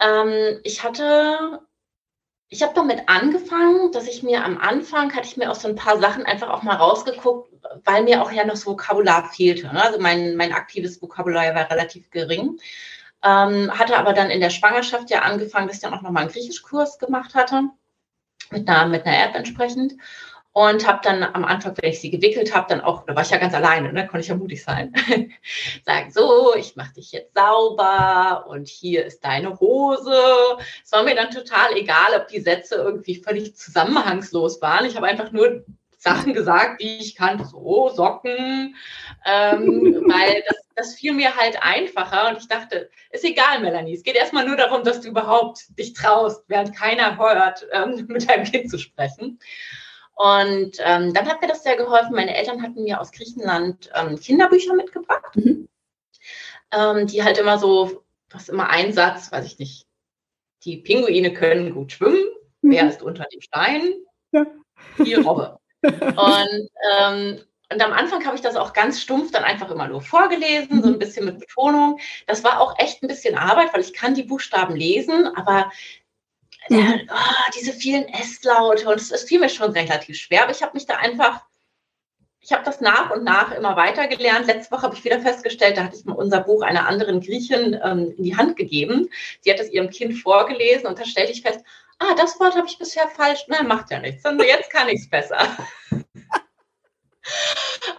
Ähm, 0.00 0.60
ich 0.64 0.82
hatte 0.82 1.60
ich 2.52 2.62
habe 2.64 2.74
damit 2.74 3.08
angefangen, 3.08 3.92
dass 3.92 4.08
ich 4.08 4.24
mir 4.24 4.44
am 4.44 4.58
Anfang 4.58 5.14
hatte 5.14 5.28
ich 5.28 5.36
mir 5.36 5.50
auch 5.52 5.54
so 5.54 5.68
ein 5.68 5.76
paar 5.76 6.00
Sachen 6.00 6.26
einfach 6.26 6.50
auch 6.50 6.64
mal 6.64 6.74
rausgeguckt, 6.74 7.48
weil 7.84 8.02
mir 8.02 8.20
auch 8.22 8.32
ja 8.32 8.44
noch 8.44 8.54
das 8.54 8.66
Vokabular 8.66 9.30
fehlte. 9.30 9.68
Ne? 9.68 9.80
Also 9.80 10.00
mein, 10.00 10.34
mein 10.34 10.52
aktives 10.52 11.00
Vokabular 11.00 11.54
war 11.54 11.70
relativ 11.70 12.10
gering. 12.10 12.58
Ähm, 13.22 13.70
hatte 13.78 13.96
aber 13.96 14.14
dann 14.14 14.30
in 14.30 14.40
der 14.40 14.50
Schwangerschaft 14.50 15.10
ja 15.10 15.20
angefangen, 15.20 15.68
dass 15.68 15.76
ich 15.76 15.82
dann 15.82 15.94
auch 15.94 16.02
nochmal 16.02 16.24
einen 16.24 16.32
Griechischkurs 16.32 16.98
gemacht 16.98 17.34
hatte, 17.34 17.68
mit 18.50 18.68
einer, 18.68 18.86
mit 18.86 19.06
einer 19.06 19.28
App 19.28 19.36
entsprechend 19.36 19.94
und 20.52 20.86
habe 20.86 21.00
dann 21.02 21.22
am 21.22 21.44
Anfang, 21.44 21.74
wenn 21.80 21.90
ich 21.90 22.00
sie 22.00 22.10
gewickelt 22.10 22.54
habe, 22.54 22.66
dann 22.68 22.80
auch, 22.80 23.04
da 23.06 23.14
war 23.14 23.22
ich 23.22 23.30
ja 23.30 23.38
ganz 23.38 23.54
alleine, 23.54 23.92
ne, 23.92 24.06
konnte 24.06 24.22
ich 24.22 24.28
ja 24.28 24.34
mutig 24.34 24.62
sein, 24.62 24.92
sagen, 25.84 26.10
so, 26.10 26.54
ich 26.56 26.74
mache 26.74 26.94
dich 26.94 27.12
jetzt 27.12 27.34
sauber 27.34 28.46
und 28.48 28.66
hier 28.66 29.06
ist 29.06 29.24
deine 29.24 29.60
Hose. 29.60 30.12
Es 30.84 30.90
war 30.90 31.04
mir 31.04 31.14
dann 31.14 31.30
total 31.30 31.76
egal, 31.76 32.14
ob 32.16 32.26
die 32.28 32.40
Sätze 32.40 32.76
irgendwie 32.76 33.22
völlig 33.22 33.56
zusammenhangslos 33.56 34.60
waren. 34.60 34.86
Ich 34.86 34.96
habe 34.96 35.06
einfach 35.06 35.30
nur 35.30 35.64
Sachen 36.00 36.32
gesagt, 36.32 36.80
die 36.80 36.96
ich 36.98 37.14
kannte, 37.14 37.44
so 37.44 37.90
Socken, 37.90 38.74
ähm, 39.24 40.02
weil 40.08 40.42
das, 40.48 40.56
das 40.74 40.94
fiel 40.94 41.12
mir 41.12 41.36
halt 41.36 41.62
einfacher 41.62 42.30
und 42.30 42.38
ich 42.38 42.48
dachte, 42.48 42.90
ist 43.10 43.24
egal, 43.24 43.60
Melanie, 43.60 43.94
es 43.94 44.02
geht 44.02 44.16
erstmal 44.16 44.46
nur 44.46 44.56
darum, 44.56 44.82
dass 44.82 45.00
du 45.00 45.08
überhaupt 45.08 45.78
dich 45.78 45.92
traust, 45.92 46.42
während 46.48 46.74
keiner 46.74 47.18
hört, 47.18 47.68
ähm, 47.72 48.06
mit 48.08 48.28
deinem 48.28 48.44
Kind 48.44 48.70
zu 48.70 48.78
sprechen. 48.78 49.38
Und 50.20 50.72
ähm, 50.80 51.14
dann 51.14 51.26
hat 51.26 51.40
mir 51.40 51.48
das 51.48 51.62
sehr 51.62 51.76
geholfen. 51.76 52.14
Meine 52.14 52.36
Eltern 52.36 52.62
hatten 52.62 52.82
mir 52.82 53.00
aus 53.00 53.10
Griechenland 53.10 53.90
ähm, 53.94 54.20
Kinderbücher 54.20 54.74
mitgebracht, 54.74 55.34
mhm. 55.34 55.66
ähm, 56.72 57.06
die 57.06 57.24
halt 57.24 57.38
immer 57.38 57.56
so, 57.56 58.04
was 58.28 58.50
immer 58.50 58.68
ein 58.68 58.92
Satz, 58.92 59.32
weiß 59.32 59.46
ich 59.46 59.58
nicht, 59.58 59.86
die 60.64 60.76
Pinguine 60.76 61.32
können 61.32 61.72
gut 61.72 61.92
schwimmen, 61.92 62.22
mhm. 62.60 62.70
wer 62.70 62.86
ist 62.86 63.02
unter 63.02 63.24
dem 63.32 63.40
Stein? 63.40 63.94
Ja. 64.32 64.44
Die 64.98 65.14
Robbe. 65.14 65.58
und, 65.82 66.68
ähm, 66.98 67.40
und 67.72 67.82
am 67.82 67.92
Anfang 67.94 68.22
habe 68.26 68.36
ich 68.36 68.42
das 68.42 68.56
auch 68.56 68.74
ganz 68.74 69.00
stumpf 69.00 69.30
dann 69.30 69.44
einfach 69.44 69.70
immer 69.70 69.88
nur 69.88 70.02
vorgelesen, 70.02 70.82
so 70.82 70.88
ein 70.88 70.94
mhm. 70.96 70.98
bisschen 70.98 71.24
mit 71.24 71.38
Betonung. 71.38 71.98
Das 72.26 72.44
war 72.44 72.60
auch 72.60 72.78
echt 72.78 73.02
ein 73.02 73.08
bisschen 73.08 73.38
Arbeit, 73.38 73.72
weil 73.72 73.80
ich 73.80 73.94
kann 73.94 74.12
die 74.12 74.24
Buchstaben 74.24 74.76
lesen, 74.76 75.28
aber 75.34 75.72
mhm. 76.68 77.08
oh, 77.10 77.50
diese 77.56 77.72
vielen 77.72 78.08
S-Laute 78.08 78.88
und 78.88 79.00
es, 79.00 79.22
fiel 79.24 79.40
mir 79.40 79.48
schon 79.48 79.72
relativ 79.72 80.16
schwer, 80.16 80.42
aber 80.44 80.52
ich 80.52 80.62
habe 80.62 80.74
mich 80.74 80.86
da 80.86 80.96
einfach, 80.96 81.40
ich 82.40 82.52
habe 82.52 82.64
das 82.64 82.80
nach 82.80 83.10
und 83.10 83.24
nach 83.24 83.52
immer 83.52 83.76
weiter 83.76 84.08
gelernt. 84.08 84.46
Letzte 84.46 84.72
Woche 84.72 84.82
habe 84.82 84.94
ich 84.94 85.04
wieder 85.04 85.20
festgestellt, 85.20 85.76
da 85.76 85.84
hatte 85.84 85.96
ich 85.96 86.04
mal 86.04 86.14
unser 86.14 86.40
Buch 86.40 86.62
einer 86.62 86.86
anderen 86.86 87.20
Griechin 87.20 87.78
ähm, 87.82 88.14
in 88.16 88.24
die 88.24 88.36
Hand 88.36 88.56
gegeben. 88.56 89.08
Sie 89.40 89.50
hat 89.50 89.60
es 89.60 89.70
ihrem 89.70 89.90
Kind 89.90 90.18
vorgelesen 90.18 90.86
und 90.86 90.98
da 90.98 91.04
stellte 91.04 91.32
ich 91.32 91.42
fest, 91.42 91.60
ah, 91.98 92.14
das 92.16 92.40
Wort 92.40 92.56
habe 92.56 92.66
ich 92.66 92.78
bisher 92.78 93.08
falsch, 93.08 93.44
na, 93.48 93.62
macht 93.62 93.90
ja 93.90 94.00
nichts, 94.00 94.24
und 94.24 94.42
jetzt 94.42 94.70
kann 94.70 94.88
ich 94.88 95.00
es 95.00 95.10
besser. 95.10 95.46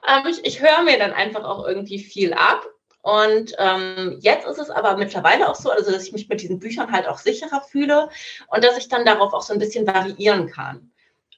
ähm, 0.08 0.28
ich, 0.28 0.44
ich 0.44 0.62
höre 0.62 0.82
mir 0.84 0.98
dann 0.98 1.14
einfach 1.14 1.44
auch 1.44 1.68
irgendwie 1.68 2.00
viel 2.00 2.34
ab 2.34 2.66
und 3.02 3.56
ähm, 3.58 4.18
jetzt 4.20 4.46
ist 4.46 4.60
es 4.60 4.70
aber 4.70 4.96
mittlerweile 4.98 5.50
auch 5.50 5.56
so, 5.56 5.72
also 5.72 5.92
dass 5.92 6.06
ich 6.06 6.14
mich 6.14 6.30
mit 6.30 6.42
diesen 6.42 6.60
Büchern 6.60 6.92
halt 6.92 7.08
auch 7.08 7.18
sicherer 7.18 7.62
fühle 7.62 8.10
und 8.48 8.64
dass 8.64 8.78
ich 8.78 8.90
dann 8.90 9.06
darauf 9.06 9.34
auch 9.34 9.42
so 9.42 9.54
ein 9.54 9.60
bisschen 9.60 9.88
variieren 9.88 10.48
kann. 10.48 10.92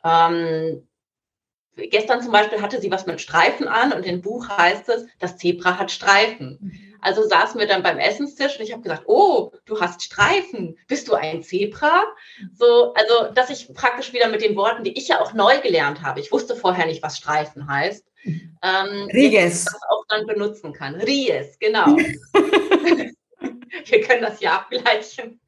Ähm, 0.04 0.86
gestern 1.76 2.22
zum 2.22 2.34
Beispiel 2.34 2.62
hatte 2.62 2.82
sie 2.82 2.92
was 2.92 3.06
mit 3.06 3.22
Streifen 3.22 3.68
an 3.68 3.94
und 3.94 4.06
im 4.06 4.22
Buch 4.22 4.50
heißt 4.50 4.90
es, 4.90 5.06
das 5.20 5.38
Zebra 5.38 5.78
hat 5.78 5.92
Streifen. 5.92 6.93
Also 7.04 7.28
saßen 7.28 7.60
wir 7.60 7.68
dann 7.68 7.84
beim 7.84 8.00
Essenstisch 8.00 8.58
und 8.58 8.64
ich 8.64 8.72
habe 8.72 8.82
gesagt, 8.82 9.04
oh, 9.08 9.52
du 9.66 9.80
hast 9.80 10.02
Streifen, 10.02 10.78
bist 10.88 11.08
du 11.08 11.16
ein 11.16 11.44
Zebra? 11.44 12.04
So, 12.54 12.94
also 12.94 13.34
dass 13.34 13.50
ich 13.50 13.74
praktisch 13.74 14.14
wieder 14.14 14.30
mit 14.30 14.42
den 14.42 14.56
Worten, 14.56 14.84
die 14.84 14.98
ich 14.98 15.10
ja 15.10 15.22
auch 15.22 15.34
neu 15.34 15.60
gelernt 15.62 16.02
habe, 16.02 16.20
ich 16.20 16.32
wusste 16.32 16.56
vorher 16.56 16.86
nicht, 16.86 17.04
was 17.04 17.18
Streifen 17.18 17.68
heißt, 17.68 18.06
ähm, 18.26 19.10
Riges. 19.14 19.66
das 19.66 19.76
auch 19.90 20.06
dann 20.08 20.26
benutzen 20.26 20.74
kann. 20.74 20.96
Ries, 20.96 21.58
genau. 21.60 21.98
Wir 23.86 24.02
können 24.02 24.22
das 24.22 24.40
ja 24.40 24.56
abgleichen. 24.58 25.42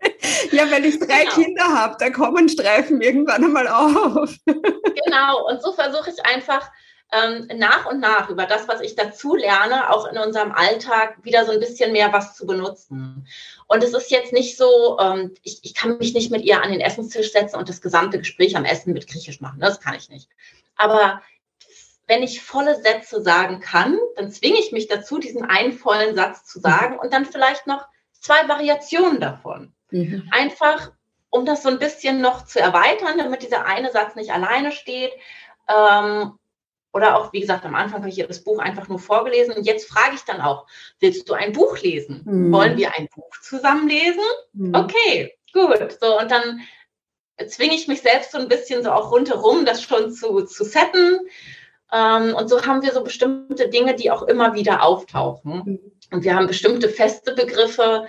Ja, 0.51 0.69
wenn 0.71 0.83
ich 0.83 0.99
drei 0.99 1.23
genau. 1.23 1.35
Kinder 1.35 1.63
habe, 1.63 1.95
dann 1.99 2.11
kommen 2.11 2.49
Streifen 2.49 2.99
irgendwann 3.01 3.43
einmal 3.43 3.67
auf. 3.67 4.35
Genau, 4.45 5.47
und 5.47 5.61
so 5.61 5.71
versuche 5.73 6.09
ich 6.09 6.25
einfach 6.25 6.69
ähm, 7.15 7.47
nach 7.57 7.85
und 7.85 7.99
nach 7.99 8.29
über 8.29 8.45
das, 8.45 8.67
was 8.67 8.81
ich 8.81 8.95
dazu 8.95 9.35
lerne, 9.35 9.91
auch 9.91 10.05
in 10.05 10.17
unserem 10.17 10.51
Alltag 10.51 11.23
wieder 11.23 11.45
so 11.45 11.51
ein 11.51 11.59
bisschen 11.59 11.91
mehr 11.91 12.11
was 12.11 12.35
zu 12.35 12.45
benutzen. 12.45 13.27
Und 13.67 13.83
es 13.83 13.93
ist 13.93 14.11
jetzt 14.11 14.33
nicht 14.33 14.57
so, 14.57 14.97
ähm, 14.99 15.33
ich, 15.43 15.59
ich 15.63 15.73
kann 15.73 15.97
mich 15.97 16.13
nicht 16.13 16.31
mit 16.31 16.43
ihr 16.43 16.61
an 16.61 16.71
den 16.71 16.81
Essenstisch 16.81 17.31
setzen 17.31 17.57
und 17.57 17.69
das 17.69 17.81
gesamte 17.81 18.19
Gespräch 18.19 18.55
am 18.55 18.65
Essen 18.65 18.93
mit 18.93 19.07
Griechisch 19.07 19.41
machen. 19.41 19.59
Das 19.59 19.79
kann 19.79 19.95
ich 19.95 20.09
nicht. 20.09 20.29
Aber 20.75 21.21
wenn 22.07 22.21
ich 22.21 22.41
volle 22.41 22.79
Sätze 22.81 23.21
sagen 23.21 23.59
kann, 23.59 23.97
dann 24.15 24.31
zwinge 24.31 24.59
ich 24.59 24.71
mich 24.71 24.87
dazu, 24.87 25.17
diesen 25.17 25.43
einen 25.43 25.73
vollen 25.73 26.15
Satz 26.15 26.45
zu 26.45 26.59
sagen 26.59 26.99
und 26.99 27.13
dann 27.13 27.25
vielleicht 27.25 27.65
noch 27.65 27.87
zwei 28.11 28.47
Variationen 28.47 29.19
davon. 29.19 29.73
Mhm. 29.91 30.27
Einfach, 30.31 30.91
um 31.29 31.45
das 31.45 31.63
so 31.63 31.69
ein 31.69 31.79
bisschen 31.79 32.21
noch 32.21 32.45
zu 32.45 32.59
erweitern, 32.59 33.17
damit 33.17 33.43
dieser 33.43 33.65
eine 33.65 33.91
Satz 33.91 34.15
nicht 34.15 34.31
alleine 34.31 34.71
steht. 34.71 35.13
Ähm, 35.67 36.37
oder 36.95 37.17
auch, 37.17 37.33
wie 37.33 37.41
gesagt, 37.41 37.65
am 37.65 37.75
Anfang 37.75 37.99
habe 37.99 38.09
ich 38.09 38.17
ihr 38.17 38.25
das 38.25 38.41
Buch 38.41 38.57
einfach 38.57 38.87
nur 38.87 38.99
vorgelesen. 38.99 39.53
Und 39.53 39.65
jetzt 39.65 39.89
frage 39.89 40.15
ich 40.15 40.21
dann 40.21 40.39
auch, 40.39 40.65
willst 41.01 41.27
du 41.27 41.33
ein 41.33 41.51
Buch 41.51 41.77
lesen? 41.79 42.21
Mhm. 42.23 42.53
Wollen 42.53 42.77
wir 42.77 42.95
ein 42.95 43.09
Buch 43.13 43.29
zusammen 43.41 43.89
lesen? 43.89 44.23
Mhm. 44.53 44.73
Okay, 44.73 45.33
gut. 45.51 45.97
So, 45.99 46.17
und 46.17 46.31
dann 46.31 46.61
zwinge 47.49 47.75
ich 47.75 47.89
mich 47.89 48.01
selbst 48.01 48.31
so 48.31 48.37
ein 48.37 48.47
bisschen 48.47 48.81
so 48.81 48.91
auch 48.91 49.11
rundherum, 49.11 49.65
das 49.65 49.83
schon 49.83 50.13
zu, 50.13 50.43
zu 50.45 50.63
setten. 50.63 51.19
Ähm, 51.91 52.33
und 52.33 52.47
so 52.47 52.65
haben 52.65 52.81
wir 52.81 52.93
so 52.93 53.03
bestimmte 53.03 53.67
Dinge, 53.67 53.95
die 53.95 54.09
auch 54.09 54.23
immer 54.23 54.53
wieder 54.53 54.81
auftauchen. 54.81 55.63
Mhm. 55.65 55.79
Und 56.13 56.23
wir 56.23 56.33
haben 56.33 56.47
bestimmte 56.47 56.87
feste 56.87 57.35
Begriffe. 57.35 58.07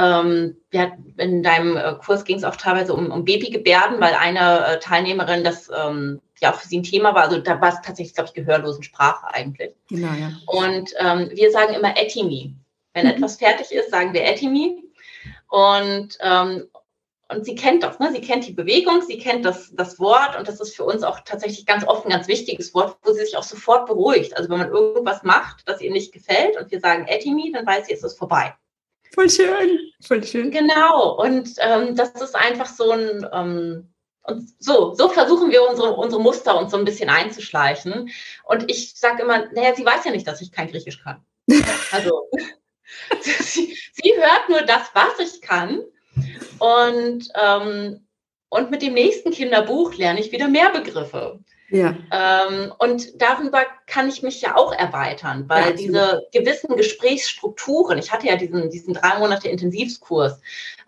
Ähm, 0.00 0.56
ja, 0.72 0.92
in 1.18 1.42
deinem 1.42 1.76
äh, 1.76 1.94
Kurs 2.02 2.24
ging 2.24 2.38
es 2.38 2.44
auch 2.44 2.56
teilweise 2.56 2.94
um, 2.94 3.10
um 3.10 3.26
Babygebärden, 3.26 4.00
weil 4.00 4.14
eine 4.14 4.64
äh, 4.66 4.78
Teilnehmerin 4.78 5.44
das 5.44 5.68
ähm, 5.76 6.22
ja 6.40 6.52
auch 6.52 6.56
für 6.58 6.66
sie 6.66 6.78
ein 6.78 6.84
Thema 6.84 7.14
war. 7.14 7.24
Also 7.24 7.38
da 7.38 7.60
war 7.60 7.68
es 7.68 7.82
tatsächlich, 7.82 8.14
glaube 8.14 8.28
ich, 8.28 8.34
gehörlosen 8.34 8.82
Sprache 8.82 9.26
eigentlich. 9.34 9.74
Genau, 9.90 10.12
ja. 10.14 10.32
Und 10.46 10.94
ähm, 10.98 11.28
wir 11.34 11.50
sagen 11.50 11.74
immer 11.74 11.98
Etimi. 11.98 12.54
Wenn 12.94 13.04
mhm. 13.04 13.12
etwas 13.12 13.36
fertig 13.36 13.72
ist, 13.72 13.90
sagen 13.90 14.14
wir 14.14 14.24
Etimi. 14.24 14.82
Und, 15.50 16.16
ähm, 16.22 16.66
und 17.28 17.44
sie 17.44 17.54
kennt 17.54 17.82
das, 17.82 17.98
ne? 17.98 18.10
sie 18.10 18.22
kennt 18.22 18.46
die 18.46 18.52
Bewegung, 18.52 19.02
sie 19.02 19.18
kennt 19.18 19.44
das, 19.44 19.70
das 19.74 20.00
Wort 20.00 20.36
und 20.38 20.48
das 20.48 20.60
ist 20.60 20.74
für 20.74 20.84
uns 20.84 21.02
auch 21.02 21.20
tatsächlich 21.20 21.66
ganz 21.66 21.86
oft 21.86 22.06
ein 22.06 22.10
ganz 22.10 22.26
wichtiges 22.26 22.72
Wort, 22.74 22.96
wo 23.02 23.12
sie 23.12 23.24
sich 23.24 23.36
auch 23.36 23.42
sofort 23.42 23.86
beruhigt. 23.86 24.36
Also 24.36 24.48
wenn 24.48 24.58
man 24.58 24.70
irgendwas 24.70 25.22
macht, 25.24 25.68
das 25.68 25.80
ihr 25.80 25.92
nicht 25.92 26.12
gefällt 26.12 26.56
und 26.56 26.70
wir 26.70 26.80
sagen 26.80 27.06
Etimi, 27.06 27.52
dann 27.52 27.66
weiß 27.66 27.86
sie, 27.86 27.92
es 27.92 28.02
ist 28.02 28.18
vorbei. 28.18 28.54
Voll 29.12 29.28
schön, 29.28 29.78
voll 30.00 30.24
schön. 30.24 30.50
Genau, 30.50 31.20
und 31.20 31.50
ähm, 31.58 31.96
das 31.96 32.12
ist 32.12 32.36
einfach 32.36 32.66
so 32.66 32.92
ein, 32.92 33.26
ähm, 33.32 33.92
Und 34.22 34.48
so, 34.62 34.94
so 34.94 35.08
versuchen 35.08 35.50
wir 35.50 35.68
unsere, 35.68 35.94
unsere 35.94 36.22
Muster 36.22 36.56
uns 36.58 36.70
so 36.70 36.76
ein 36.76 36.84
bisschen 36.84 37.08
einzuschleichen. 37.10 38.10
Und 38.44 38.70
ich 38.70 38.94
sage 38.94 39.22
immer, 39.22 39.46
naja, 39.52 39.74
sie 39.74 39.84
weiß 39.84 40.04
ja 40.04 40.12
nicht, 40.12 40.26
dass 40.26 40.40
ich 40.40 40.52
kein 40.52 40.68
Griechisch 40.68 41.02
kann. 41.02 41.24
Also 41.90 42.28
sie, 43.22 43.76
sie, 43.92 44.14
hört 44.16 44.48
nur 44.48 44.62
das, 44.62 44.90
was 44.94 45.18
ich 45.18 45.40
kann. 45.40 45.80
Und, 46.58 47.28
ähm, 47.34 48.06
und 48.48 48.70
mit 48.70 48.82
dem 48.82 48.94
nächsten 48.94 49.30
Kinderbuch 49.30 49.94
lerne 49.94 50.20
ich 50.20 50.32
wieder 50.32 50.48
mehr 50.48 50.70
Begriffe. 50.70 51.40
Ja. 51.70 51.94
Ähm, 52.10 52.72
und 52.78 53.22
darüber 53.22 53.62
kann 53.86 54.08
ich 54.08 54.22
mich 54.22 54.42
ja 54.42 54.56
auch 54.56 54.72
erweitern, 54.72 55.44
weil 55.48 55.66
ja, 55.66 55.72
diese 55.72 56.22
gewissen 56.32 56.76
Gesprächsstrukturen, 56.76 57.98
ich 57.98 58.12
hatte 58.12 58.26
ja 58.26 58.36
diesen, 58.36 58.70
diesen 58.70 58.94
drei 58.94 59.18
Monate 59.18 59.48
Intensivskurs 59.48 60.40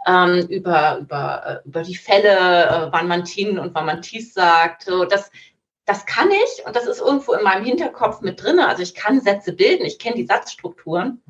ähm, 0.07 0.47
über, 0.49 0.99
über, 0.99 1.62
äh, 1.64 1.68
über 1.68 1.83
die 1.83 1.95
Fälle, 1.95 2.66
äh, 2.66 2.92
wann 2.92 3.07
man 3.07 3.25
Tin 3.25 3.59
und 3.59 3.75
wann 3.75 3.87
man 3.87 4.03
Tis 4.03 4.35
sagt, 4.35 4.85
so, 4.85 5.05
das, 5.05 5.31
das 5.85 6.05
kann 6.05 6.31
ich 6.31 6.66
und 6.66 6.75
das 6.75 6.87
ist 6.87 7.01
irgendwo 7.01 7.33
in 7.33 7.45
meinem 7.45 7.64
Hinterkopf 7.64 8.21
mit 8.21 8.42
drin. 8.42 8.59
Also 8.59 8.83
ich 8.83 8.95
kann 8.95 9.21
Sätze 9.21 9.53
bilden, 9.53 9.85
ich 9.85 10.01
kenne 10.01 10.16
die 10.16 10.27
Satzstrukturen. 10.27 11.23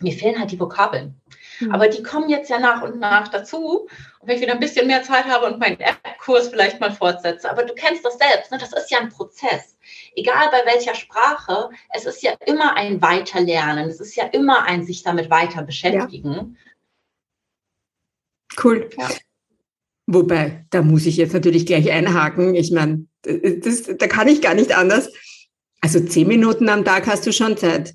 Mir 0.00 0.12
fehlen 0.12 0.38
halt 0.38 0.52
die 0.52 0.60
Vokabeln. 0.60 1.20
Mhm. 1.60 1.72
Aber 1.72 1.88
die 1.88 2.02
kommen 2.02 2.28
jetzt 2.28 2.50
ja 2.50 2.58
nach 2.58 2.82
und 2.82 2.98
nach 2.98 3.28
dazu. 3.28 3.88
Und 4.20 4.28
wenn 4.28 4.36
ich 4.36 4.42
wieder 4.42 4.54
ein 4.54 4.60
bisschen 4.60 4.86
mehr 4.86 5.02
Zeit 5.02 5.24
habe 5.24 5.46
und 5.46 5.58
meinen 5.58 5.80
App-Kurs 5.80 6.48
vielleicht 6.48 6.80
mal 6.80 6.92
fortsetze. 6.92 7.50
Aber 7.50 7.64
du 7.64 7.74
kennst 7.74 8.04
das 8.04 8.18
selbst, 8.18 8.50
ne? 8.50 8.58
das 8.58 8.72
ist 8.72 8.90
ja 8.90 8.98
ein 8.98 9.08
Prozess. 9.08 9.76
Egal 10.14 10.48
bei 10.50 10.64
welcher 10.72 10.94
Sprache, 10.94 11.70
es 11.92 12.04
ist 12.04 12.22
ja 12.22 12.32
immer 12.46 12.76
ein 12.76 13.00
Weiterlernen. 13.02 13.88
Es 13.88 14.00
ist 14.00 14.16
ja 14.16 14.24
immer 14.24 14.64
ein 14.64 14.84
sich 14.84 15.02
damit 15.02 15.30
weiter 15.30 15.62
beschäftigen. 15.62 16.56
Ja. 18.54 18.62
Cool. 18.62 18.88
Ja. 18.96 19.08
Wobei, 20.06 20.64
da 20.70 20.82
muss 20.82 21.06
ich 21.06 21.16
jetzt 21.16 21.34
natürlich 21.34 21.66
gleich 21.66 21.90
einhaken. 21.90 22.54
Ich 22.54 22.70
meine, 22.70 23.06
da 23.22 24.06
kann 24.06 24.28
ich 24.28 24.40
gar 24.40 24.54
nicht 24.54 24.76
anders. 24.76 25.10
Also 25.80 26.00
zehn 26.00 26.28
Minuten 26.28 26.68
am 26.68 26.84
Tag 26.84 27.06
hast 27.06 27.26
du 27.26 27.32
schon 27.32 27.56
Zeit. 27.56 27.94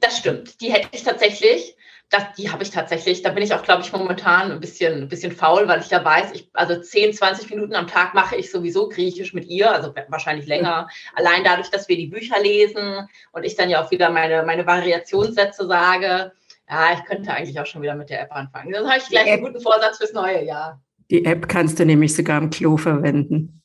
Das 0.00 0.18
stimmt. 0.18 0.60
Die 0.60 0.72
hätte 0.72 0.88
ich 0.92 1.02
tatsächlich. 1.02 1.73
Das, 2.14 2.32
die 2.36 2.48
habe 2.48 2.62
ich 2.62 2.70
tatsächlich. 2.70 3.22
Da 3.22 3.30
bin 3.30 3.42
ich 3.42 3.52
auch, 3.54 3.64
glaube 3.64 3.82
ich, 3.82 3.92
momentan 3.92 4.52
ein 4.52 4.60
bisschen, 4.60 5.02
ein 5.02 5.08
bisschen 5.08 5.32
faul, 5.32 5.66
weil 5.66 5.80
ich 5.80 5.90
ja 5.90 6.04
weiß, 6.04 6.30
ich, 6.32 6.48
also 6.52 6.80
10, 6.80 7.12
20 7.12 7.50
Minuten 7.50 7.74
am 7.74 7.88
Tag 7.88 8.14
mache 8.14 8.36
ich 8.36 8.52
sowieso 8.52 8.88
Griechisch 8.88 9.34
mit 9.34 9.46
ihr, 9.46 9.72
also 9.72 9.92
wahrscheinlich 10.06 10.46
länger. 10.46 10.88
Allein 11.16 11.42
dadurch, 11.42 11.70
dass 11.70 11.88
wir 11.88 11.96
die 11.96 12.06
Bücher 12.06 12.40
lesen 12.40 13.08
und 13.32 13.42
ich 13.42 13.56
dann 13.56 13.68
ja 13.68 13.84
auch 13.84 13.90
wieder 13.90 14.10
meine, 14.10 14.44
meine 14.44 14.64
Variationssätze 14.64 15.66
sage. 15.66 16.30
Ja, 16.70 16.92
ich 16.92 17.04
könnte 17.04 17.32
eigentlich 17.32 17.58
auch 17.58 17.66
schon 17.66 17.82
wieder 17.82 17.96
mit 17.96 18.10
der 18.10 18.22
App 18.22 18.30
anfangen. 18.30 18.72
Dann 18.72 18.86
habe 18.86 18.98
ich 18.98 19.08
gleich 19.08 19.32
einen 19.32 19.42
guten 19.42 19.60
Vorsatz 19.60 19.98
fürs 19.98 20.12
neue 20.12 20.44
Jahr. 20.44 20.80
Die 21.10 21.24
App 21.24 21.48
kannst 21.48 21.80
du 21.80 21.84
nämlich 21.84 22.14
sogar 22.14 22.38
im 22.40 22.50
Klo 22.50 22.76
verwenden. 22.76 23.60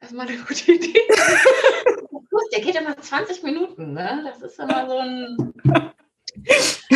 Das 0.00 0.12
ist 0.12 0.16
mal 0.16 0.26
eine 0.26 0.38
gute 0.38 0.72
Idee. 0.72 0.94
der 2.52 2.60
geht 2.60 2.76
immer 2.76 2.96
20 2.96 3.42
Minuten, 3.42 3.92
ne? 3.92 4.24
Das 4.24 4.40
ist 4.40 4.58
immer 4.58 4.88
so 4.88 4.96
ein. 4.96 5.52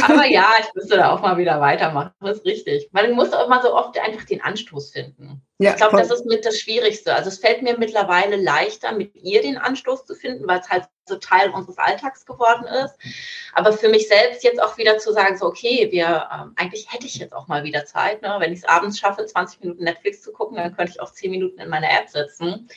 Aber 0.03 0.27
ja, 0.27 0.53
ich 0.61 0.75
müsste 0.75 0.97
da 0.97 1.13
auch 1.13 1.21
mal 1.21 1.37
wieder 1.37 1.61
weitermachen. 1.61 2.13
Das 2.21 2.39
ist 2.39 2.47
richtig. 2.47 2.89
Weil 2.93 3.09
du 3.09 3.15
musst 3.15 3.35
auch 3.35 3.49
mal 3.49 3.63
so 3.63 3.75
oft 3.75 3.99
einfach 3.99 4.25
den 4.25 4.41
Anstoß 4.41 4.93
finden. 4.93 5.43
Ja, 5.59 5.73
ich 5.73 5.77
glaube, 5.77 5.99
das 5.99 6.11
ist 6.11 6.25
mit 6.27 6.45
das 6.47 6.59
Schwierigste. 6.59 7.15
Also 7.15 7.29
es 7.29 7.39
fällt 7.39 7.63
mir 7.63 7.77
mittlerweile 7.77 8.37
leichter, 8.37 8.93
mit 8.93 9.15
ihr 9.17 9.43
den 9.43 9.59
Anstoß 9.59 10.07
zu 10.07 10.15
finden, 10.15 10.47
weil 10.47 10.61
es 10.61 10.71
halt 10.71 10.85
so 11.07 11.17
Teil 11.17 11.51
unseres 11.51 11.77
Alltags 11.77 12.25
geworden 12.25 12.67
ist. 12.67 12.95
Aber 13.53 13.73
für 13.73 13.89
mich 13.89 14.09
selbst 14.09 14.43
jetzt 14.45 14.63
auch 14.63 14.79
wieder 14.79 14.99
zu 14.99 15.13
sagen, 15.13 15.37
so 15.37 15.47
okay, 15.47 15.89
wir 15.91 16.29
ähm, 16.33 16.53
eigentlich 16.57 16.93
hätte 16.93 17.07
ich 17.07 17.17
jetzt 17.17 17.35
auch 17.35 17.49
mal 17.49 17.65
wieder 17.65 17.85
Zeit. 17.85 18.23
Ne? 18.23 18.37
Wenn 18.39 18.53
ich 18.53 18.61
es 18.61 18.69
abends 18.69 18.99
schaffe, 18.99 19.27
20 19.27 19.61
Minuten 19.61 19.85
Netflix 19.85 20.23
zu 20.23 20.33
gucken, 20.33 20.57
dann 20.57 20.75
könnte 20.75 20.93
ich 20.93 21.01
auch 21.01 21.13
10 21.13 21.31
Minuten 21.31 21.61
in 21.61 21.69
meiner 21.69 21.91
App 21.91 22.09
sitzen. 22.09 22.69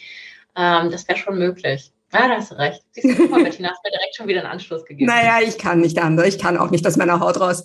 Ähm, 0.56 0.92
das 0.92 1.08
wäre 1.08 1.18
schon 1.18 1.38
möglich. 1.38 1.93
Ja, 2.14 2.28
da 2.28 2.36
hast 2.36 2.52
du 2.52 2.56
recht. 2.56 2.82
Siehst 2.92 3.20
du, 3.20 3.28
mal, 3.28 3.44
Bettina, 3.44 3.70
hast 3.70 3.84
mir 3.84 3.92
direkt 3.92 4.16
schon 4.16 4.28
wieder 4.28 4.42
einen 4.42 4.52
Anschluss 4.52 4.86
gegeben. 4.86 5.08
Naja, 5.08 5.40
ich 5.46 5.58
kann 5.58 5.82
nicht 5.82 5.98
anders. 6.00 6.28
Ich 6.28 6.40
kann 6.40 6.58
auch 6.58 6.70
nicht 6.70 6.86
aus 6.86 6.98
meiner 6.98 7.20
Haut 7.20 7.40
raus. 7.40 7.64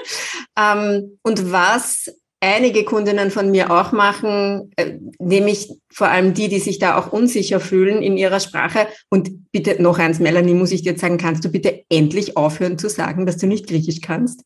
ähm, 0.58 1.18
und 1.22 1.52
was 1.52 2.10
einige 2.44 2.84
Kundinnen 2.84 3.30
von 3.30 3.50
mir 3.50 3.70
auch 3.70 3.92
machen, 3.92 4.70
äh, 4.76 4.98
nämlich 5.18 5.70
vor 5.90 6.08
allem 6.08 6.34
die, 6.34 6.48
die 6.48 6.58
sich 6.58 6.78
da 6.78 6.98
auch 6.98 7.10
unsicher 7.10 7.58
fühlen 7.58 8.02
in 8.02 8.18
ihrer 8.18 8.40
Sprache. 8.40 8.86
Und 9.08 9.50
bitte 9.50 9.82
noch 9.82 9.98
eins, 9.98 10.18
Melanie, 10.18 10.54
muss 10.54 10.72
ich 10.72 10.82
dir 10.82 10.92
jetzt 10.92 11.00
sagen, 11.00 11.16
kannst 11.16 11.44
du 11.44 11.48
bitte 11.48 11.84
endlich 11.88 12.36
aufhören 12.36 12.78
zu 12.78 12.90
sagen, 12.90 13.24
dass 13.24 13.38
du 13.38 13.46
nicht 13.46 13.66
Griechisch 13.66 14.00
kannst? 14.02 14.44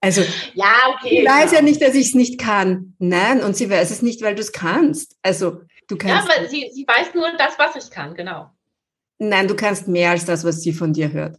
Also, 0.00 0.22
ja, 0.54 0.74
okay. 0.94 1.20
Sie 1.20 1.26
weiß 1.26 1.52
ja 1.52 1.62
nicht, 1.62 1.80
dass 1.80 1.94
ich 1.94 2.08
es 2.08 2.14
nicht 2.14 2.38
kann. 2.38 2.94
Nein, 2.98 3.42
und 3.42 3.56
sie 3.56 3.70
weiß 3.70 3.90
es 3.90 4.02
nicht, 4.02 4.22
weil 4.22 4.34
du 4.34 4.42
es 4.42 4.52
kannst. 4.52 5.16
Also, 5.22 5.60
du 5.88 5.96
kannst. 5.96 6.28
Ja, 6.28 6.36
aber 6.36 6.48
sie, 6.48 6.70
sie 6.74 6.86
weiß 6.86 7.14
nur 7.14 7.30
das, 7.38 7.58
was 7.58 7.76
ich 7.76 7.90
kann, 7.90 8.14
genau. 8.14 8.50
Nein, 9.18 9.48
du 9.48 9.54
kannst 9.54 9.88
mehr 9.88 10.10
als 10.10 10.24
das, 10.24 10.44
was 10.44 10.62
sie 10.62 10.72
von 10.72 10.92
dir 10.92 11.12
hört. 11.12 11.38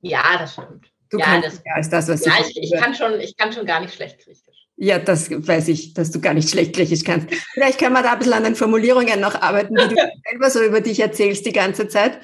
Ja, 0.00 0.22
das 0.38 0.52
stimmt. 0.52 0.90
Du 1.10 1.18
ja, 1.18 1.24
kannst 1.24 1.46
das, 1.46 1.64
mehr 1.64 1.76
als 1.76 1.90
das, 1.90 2.08
was 2.08 2.22
sie 2.22 2.30
ja, 2.30 2.36
von 2.36 2.46
ich, 2.46 2.54
dir 2.54 2.62
ich 2.62 2.72
hört. 2.72 2.82
Kann 2.82 2.94
schon, 2.94 3.20
ich 3.20 3.36
kann 3.36 3.52
schon 3.52 3.66
gar 3.66 3.80
nicht 3.80 3.94
schlecht 3.94 4.24
Griechisch. 4.24 4.42
Ja, 4.76 4.98
das 4.98 5.30
weiß 5.30 5.68
ich, 5.68 5.94
dass 5.94 6.10
du 6.10 6.20
gar 6.20 6.34
nicht 6.34 6.50
schlecht 6.50 6.74
Griechisch 6.74 7.04
kannst. 7.04 7.32
Vielleicht 7.52 7.78
kann 7.78 7.92
man 7.92 8.02
da 8.02 8.12
ein 8.12 8.18
bisschen 8.18 8.32
an 8.32 8.44
den 8.44 8.56
Formulierungen 8.56 9.20
noch 9.20 9.40
arbeiten, 9.40 9.74
die 9.74 9.88
du 9.88 9.94
selber 10.30 10.50
so 10.50 10.62
über 10.62 10.80
dich 10.80 11.00
erzählst 11.00 11.46
die 11.46 11.52
ganze 11.52 11.88
Zeit. 11.88 12.20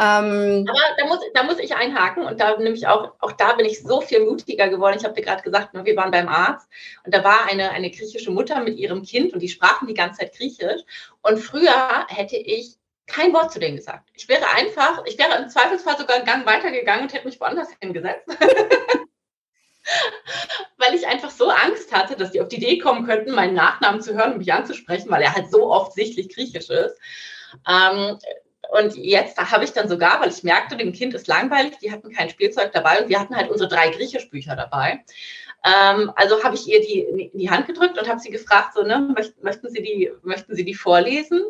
Ähm, 0.00 0.66
Aber 0.66 0.78
da 0.96 1.06
muss, 1.06 1.18
da 1.34 1.42
muss 1.42 1.58
ich 1.58 1.76
einhaken 1.76 2.24
und 2.24 2.40
da 2.40 2.56
nämlich 2.56 2.86
auch, 2.86 3.12
auch 3.18 3.32
da 3.32 3.52
bin 3.52 3.66
ich 3.66 3.82
so 3.82 4.00
viel 4.00 4.24
mutiger 4.24 4.70
geworden. 4.70 4.96
Ich 4.98 5.04
habe 5.04 5.12
dir 5.12 5.20
gerade 5.20 5.42
gesagt, 5.42 5.74
ne, 5.74 5.84
wir 5.84 5.94
waren 5.94 6.10
beim 6.10 6.26
Arzt 6.26 6.66
und 7.04 7.14
da 7.14 7.22
war 7.22 7.44
eine, 7.50 7.70
eine 7.72 7.90
griechische 7.90 8.30
Mutter 8.30 8.62
mit 8.62 8.78
ihrem 8.78 9.02
Kind 9.02 9.34
und 9.34 9.40
die 9.40 9.50
sprachen 9.50 9.86
die 9.86 9.94
ganze 9.94 10.20
Zeit 10.20 10.34
Griechisch. 10.34 10.80
Und 11.20 11.38
früher 11.38 12.06
hätte 12.08 12.36
ich 12.36 12.78
kein 13.12 13.32
Wort 13.32 13.52
zu 13.52 13.58
denen 13.58 13.76
gesagt. 13.76 14.08
Ich 14.14 14.28
wäre 14.28 14.48
einfach, 14.56 15.04
ich 15.06 15.18
wäre 15.18 15.42
im 15.42 15.48
Zweifelsfall 15.48 15.98
sogar 15.98 16.16
einen 16.16 16.24
Gang 16.24 16.46
weitergegangen 16.46 17.02
und 17.02 17.12
hätte 17.12 17.26
mich 17.26 17.40
woanders 17.40 17.68
hingesetzt. 17.80 18.28
weil 20.78 20.94
ich 20.94 21.06
einfach 21.06 21.30
so 21.30 21.48
Angst 21.48 21.92
hatte, 21.92 22.16
dass 22.16 22.30
die 22.30 22.40
auf 22.40 22.48
die 22.48 22.56
Idee 22.56 22.78
kommen 22.78 23.06
könnten, 23.06 23.32
meinen 23.32 23.54
Nachnamen 23.54 24.00
zu 24.00 24.14
hören 24.14 24.32
und 24.32 24.38
mich 24.38 24.52
anzusprechen, 24.52 25.10
weil 25.10 25.22
er 25.22 25.34
halt 25.34 25.50
so 25.50 25.70
offensichtlich 25.70 26.34
griechisch 26.34 26.70
ist. 26.70 26.96
Ähm, 27.68 28.18
und 28.72 28.96
jetzt 28.96 29.36
habe 29.38 29.64
ich 29.64 29.72
dann 29.72 29.88
sogar, 29.88 30.20
weil 30.20 30.30
ich 30.30 30.44
merkte, 30.44 30.76
dem 30.76 30.92
Kind 30.92 31.14
ist 31.14 31.26
langweilig, 31.26 31.78
die 31.78 31.90
hatten 31.90 32.12
kein 32.12 32.30
Spielzeug 32.30 32.72
dabei 32.72 33.02
und 33.02 33.08
wir 33.08 33.18
hatten 33.18 33.34
halt 33.34 33.50
unsere 33.50 33.68
drei 33.68 33.90
Griechischbücher 33.90 34.54
dabei. 34.54 35.04
Ähm, 35.64 36.12
also 36.14 36.42
habe 36.44 36.54
ich 36.54 36.68
ihr 36.68 36.80
die 36.80 37.00
in 37.00 37.38
die 37.38 37.50
Hand 37.50 37.66
gedrückt 37.66 37.98
und 37.98 38.08
habe 38.08 38.20
sie 38.20 38.30
gefragt, 38.30 38.74
so, 38.74 38.82
ne, 38.82 39.14
möchten, 39.42 39.70
Sie 39.70 39.82
die, 39.82 40.10
möchten 40.22 40.54
Sie 40.54 40.64
die 40.64 40.74
vorlesen? 40.74 41.42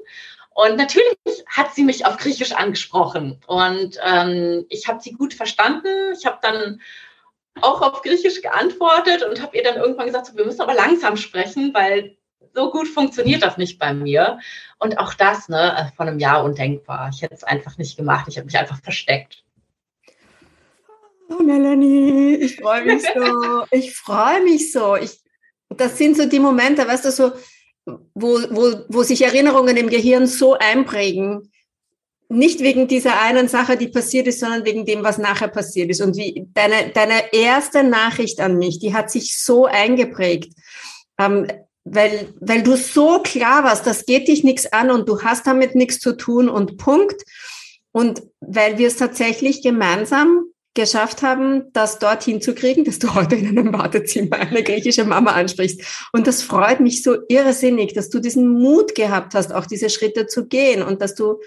Und 0.55 0.77
natürlich 0.77 1.17
hat 1.47 1.75
sie 1.75 1.85
mich 1.85 2.07
auf 2.07 2.17
Griechisch 2.17 2.53
angesprochen 2.53 3.41
und 3.47 3.99
ähm, 4.05 4.67
ich 4.69 4.89
habe 4.89 5.01
sie 5.01 5.13
gut 5.13 5.33
verstanden. 5.33 6.13
Ich 6.19 6.27
habe 6.27 6.39
dann 6.43 6.81
auch 7.61 7.81
auf 7.83 8.03
Griechisch 8.03 8.43
geantwortet 8.43 9.23
und 9.23 9.41
habe 9.41 9.57
ihr 9.57 9.63
dann 9.63 9.77
irgendwann 9.77 10.07
gesagt, 10.07 10.27
so, 10.27 10.37
wir 10.37 10.45
müssen 10.45 10.61
aber 10.61 10.75
langsam 10.75 11.17
sprechen, 11.17 11.73
weil 11.73 12.17
so 12.55 12.71
gut 12.71 12.89
funktioniert 12.89 13.43
das 13.43 13.57
nicht 13.59 13.79
bei 13.79 13.95
mir. 13.95 14.39
Und 14.79 14.99
auch 14.99 15.15
das, 15.15 15.49
ne, 15.49 15.77
äh, 15.77 15.97
von 15.97 16.09
einem 16.09 16.19
Jahr 16.19 16.45
undenkbar. 16.45 17.11
Ich 17.13 17.23
hätte 17.23 17.35
es 17.35 17.45
einfach 17.45 17.79
nicht 17.79 17.97
gemacht. 17.97 18.27
Ich 18.29 18.37
habe 18.37 18.47
mich 18.47 18.59
einfach 18.59 18.81
versteckt. 18.83 19.45
Oh, 21.29 21.43
Melanie, 21.43 22.35
ich 22.35 22.57
freue 22.57 22.85
mich 22.85 23.03
so. 23.03 23.65
Ich 23.71 23.95
freue 23.95 24.43
mich 24.43 24.73
so. 24.73 24.97
Ich, 24.97 25.21
das 25.69 25.97
sind 25.97 26.17
so 26.17 26.27
die 26.27 26.41
Momente, 26.41 26.87
weißt 26.87 27.05
du, 27.05 27.13
so, 27.13 27.33
wo, 27.87 28.39
wo, 28.51 28.85
wo 28.89 29.03
sich 29.03 29.23
Erinnerungen 29.23 29.77
im 29.77 29.89
Gehirn 29.89 30.27
so 30.27 30.55
einprägen, 30.55 31.51
nicht 32.29 32.61
wegen 32.61 32.87
dieser 32.87 33.21
einen 33.21 33.49
Sache, 33.49 33.77
die 33.77 33.89
passiert 33.89 34.29
ist, 34.29 34.39
sondern 34.39 34.65
wegen 34.65 34.87
dem, 34.87 35.03
was 35.03 35.19
nachher 35.19 35.49
passiert 35.49 35.91
ist. 35.91 36.01
Und 36.01 36.17
wie 36.17 36.47
deine, 36.55 36.91
deine 36.95 37.33
erste 37.33 37.83
Nachricht 37.83 38.41
an 38.41 38.57
mich, 38.57 38.79
die 38.79 38.95
hat 38.95 39.11
sich 39.11 39.37
so 39.39 39.67
eingeprägt, 39.67 40.55
ähm, 41.19 41.49
weil, 41.83 42.33
weil 42.41 42.63
du 42.63 42.77
so 42.77 43.21
klar 43.21 43.65
warst, 43.65 43.85
das 43.85 44.07
geht 44.07 44.29
dich 44.29 44.45
nichts 44.45 44.73
an 44.73 44.91
und 44.91 45.09
du 45.09 45.23
hast 45.23 45.47
damit 45.47 45.75
nichts 45.75 45.99
zu 45.99 46.17
tun 46.17 46.49
und 46.49 46.77
Punkt. 46.77 47.23
Und 47.91 48.23
weil 48.41 48.79
wir 48.79 48.87
es 48.87 48.97
tatsächlich 48.97 49.63
gemeinsam 49.63 50.45
geschafft 50.75 51.23
haben, 51.23 51.73
das 51.73 51.99
dorthin 51.99 52.41
zu 52.41 52.55
kriegen, 52.55 52.85
dass 52.85 52.99
du 52.99 53.15
heute 53.15 53.35
in 53.35 53.49
einem 53.49 53.73
Wartezimmer 53.73 54.39
eine 54.39 54.63
griechische 54.63 55.05
Mama 55.05 55.33
ansprichst. 55.33 56.09
Und 56.13 56.27
das 56.27 56.43
freut 56.43 56.81
mich 56.81 57.03
so 57.03 57.17
irrsinnig, 57.29 57.93
dass 57.95 58.09
du 58.09 58.21
diesen 58.21 58.49
Mut 58.49 58.95
gehabt 58.95 59.35
hast, 59.35 59.53
auch 59.53 59.67
diese 59.67 59.91
Schritte 59.91 60.27
zu 60.27 60.47
gehen 60.47 60.83
und 60.83 61.03
dass 61.03 61.15
du, 61.15 61.41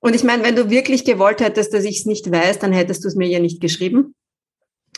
und 0.00 0.14
ich 0.14 0.24
meine, 0.24 0.44
wenn 0.44 0.56
du 0.56 0.70
wirklich 0.70 1.04
gewollt 1.04 1.40
hättest, 1.40 1.72
dass 1.72 1.84
ich 1.84 2.00
es 2.00 2.06
nicht 2.06 2.30
weiß, 2.30 2.58
dann 2.58 2.72
hättest 2.72 3.04
du 3.04 3.08
es 3.08 3.14
mir 3.14 3.28
ja 3.28 3.38
nicht 3.38 3.60
geschrieben. 3.60 4.14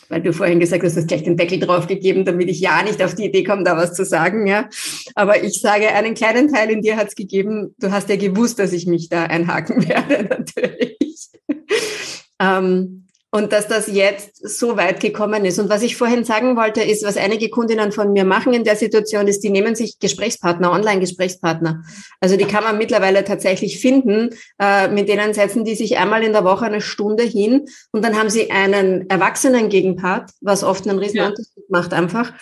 Weil 0.08 0.22
du 0.22 0.32
vorhin 0.32 0.60
gesagt 0.60 0.82
hast, 0.82 0.94
du 0.94 1.00
hast 1.00 1.08
gleich 1.08 1.22
den 1.22 1.38
Deckel 1.38 1.58
draufgegeben, 1.58 2.24
damit 2.24 2.50
ich 2.50 2.60
ja 2.60 2.82
nicht 2.82 3.02
auf 3.02 3.14
die 3.14 3.24
Idee 3.24 3.44
komme, 3.44 3.64
da 3.64 3.76
was 3.76 3.94
zu 3.94 4.04
sagen, 4.04 4.46
ja. 4.46 4.68
Aber 5.14 5.42
ich 5.42 5.60
sage, 5.60 5.88
einen 5.88 6.14
kleinen 6.14 6.52
Teil 6.52 6.70
in 6.70 6.82
dir 6.82 6.96
hat 6.96 7.08
es 7.08 7.14
gegeben. 7.14 7.74
Du 7.78 7.92
hast 7.92 8.10
ja 8.10 8.16
gewusst, 8.16 8.58
dass 8.58 8.72
ich 8.72 8.86
mich 8.86 9.08
da 9.08 9.24
einhaken 9.24 9.88
werde, 9.88 10.24
natürlich. 10.24 11.30
ähm, 12.38 13.06
und 13.34 13.50
dass 13.50 13.66
das 13.66 13.86
jetzt 13.86 14.46
so 14.46 14.76
weit 14.76 15.00
gekommen 15.00 15.46
ist. 15.46 15.58
Und 15.58 15.70
was 15.70 15.82
ich 15.82 15.96
vorhin 15.96 16.22
sagen 16.22 16.54
wollte, 16.54 16.82
ist, 16.82 17.02
was 17.02 17.16
einige 17.16 17.48
Kundinnen 17.48 17.90
von 17.90 18.12
mir 18.12 18.24
machen 18.24 18.52
in 18.52 18.62
der 18.62 18.76
Situation, 18.76 19.26
ist, 19.26 19.42
die 19.42 19.48
nehmen 19.48 19.74
sich 19.74 19.98
Gesprächspartner, 19.98 20.70
Online-Gesprächspartner. 20.70 21.82
Also 22.20 22.36
die 22.36 22.44
kann 22.44 22.62
man 22.62 22.76
mittlerweile 22.76 23.24
tatsächlich 23.24 23.80
finden. 23.80 24.30
Äh, 24.60 24.88
mit 24.88 25.08
denen 25.08 25.32
setzen 25.32 25.64
die 25.64 25.74
sich 25.74 25.96
einmal 25.96 26.22
in 26.22 26.34
der 26.34 26.44
Woche 26.44 26.66
eine 26.66 26.82
Stunde 26.82 27.22
hin 27.22 27.64
und 27.90 28.04
dann 28.04 28.18
haben 28.18 28.28
sie 28.28 28.50
einen 28.50 29.08
erwachsenen 29.08 29.70
Gegenpart, 29.70 30.30
was 30.42 30.62
oft 30.62 30.86
einen 30.86 30.98
riesen 30.98 31.20
Unterschied 31.20 31.56
ja. 31.56 31.62
macht 31.70 31.94
einfach 31.94 32.32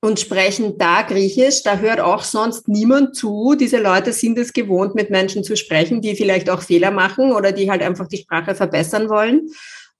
und 0.00 0.18
sprechen 0.18 0.78
da 0.78 1.02
Griechisch. 1.02 1.62
Da 1.62 1.78
hört 1.78 2.00
auch 2.00 2.24
sonst 2.24 2.68
niemand 2.68 3.14
zu. 3.14 3.54
Diese 3.54 3.78
Leute 3.78 4.12
sind 4.12 4.38
es 4.38 4.52
gewohnt, 4.52 4.94
mit 4.94 5.10
Menschen 5.10 5.44
zu 5.44 5.56
sprechen, 5.56 6.00
die 6.00 6.16
vielleicht 6.16 6.50
auch 6.50 6.62
Fehler 6.62 6.90
machen 6.90 7.32
oder 7.32 7.52
die 7.52 7.70
halt 7.70 7.82
einfach 7.82 8.08
die 8.08 8.16
Sprache 8.16 8.54
verbessern 8.54 9.08
wollen. 9.08 9.50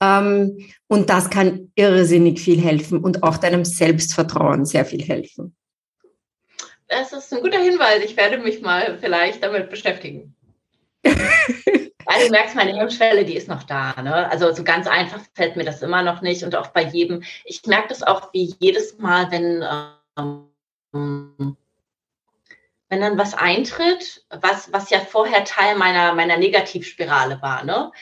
Ähm, 0.00 0.66
und 0.88 1.10
das 1.10 1.30
kann 1.30 1.70
irrsinnig 1.74 2.40
viel 2.40 2.60
helfen 2.60 2.98
und 2.98 3.22
auch 3.22 3.36
deinem 3.36 3.64
Selbstvertrauen 3.64 4.64
sehr 4.64 4.84
viel 4.84 5.02
helfen. 5.02 5.54
Das 6.88 7.12
ist 7.12 7.32
ein 7.32 7.42
guter 7.42 7.60
Hinweis. 7.60 8.02
Ich 8.04 8.16
werde 8.16 8.38
mich 8.38 8.62
mal 8.62 8.98
vielleicht 8.98 9.44
damit 9.44 9.70
beschäftigen. 9.70 10.34
Weil 11.04 12.24
du 12.24 12.30
merkst, 12.30 12.56
meine 12.56 12.76
Hemmschwelle, 12.76 13.24
die 13.24 13.36
ist 13.36 13.48
noch 13.48 13.62
da. 13.62 13.94
Ne? 14.02 14.28
Also 14.28 14.52
so 14.52 14.64
ganz 14.64 14.88
einfach 14.88 15.20
fällt 15.34 15.54
mir 15.54 15.64
das 15.64 15.82
immer 15.82 16.02
noch 16.02 16.22
nicht. 16.22 16.42
Und 16.42 16.56
auch 16.56 16.68
bei 16.68 16.82
jedem, 16.82 17.22
ich 17.44 17.64
merke 17.66 17.88
das 17.88 18.02
auch 18.02 18.32
wie 18.32 18.54
jedes 18.58 18.98
Mal, 18.98 19.30
wenn 19.30 19.64
ähm, 20.92 21.56
wenn 22.90 23.00
dann 23.00 23.16
was 23.16 23.34
eintritt, 23.34 24.24
was, 24.30 24.72
was 24.72 24.90
ja 24.90 24.98
vorher 24.98 25.44
Teil 25.44 25.76
meiner, 25.76 26.12
meiner 26.12 26.36
Negativspirale 26.36 27.40
war, 27.40 27.64
ne? 27.64 27.92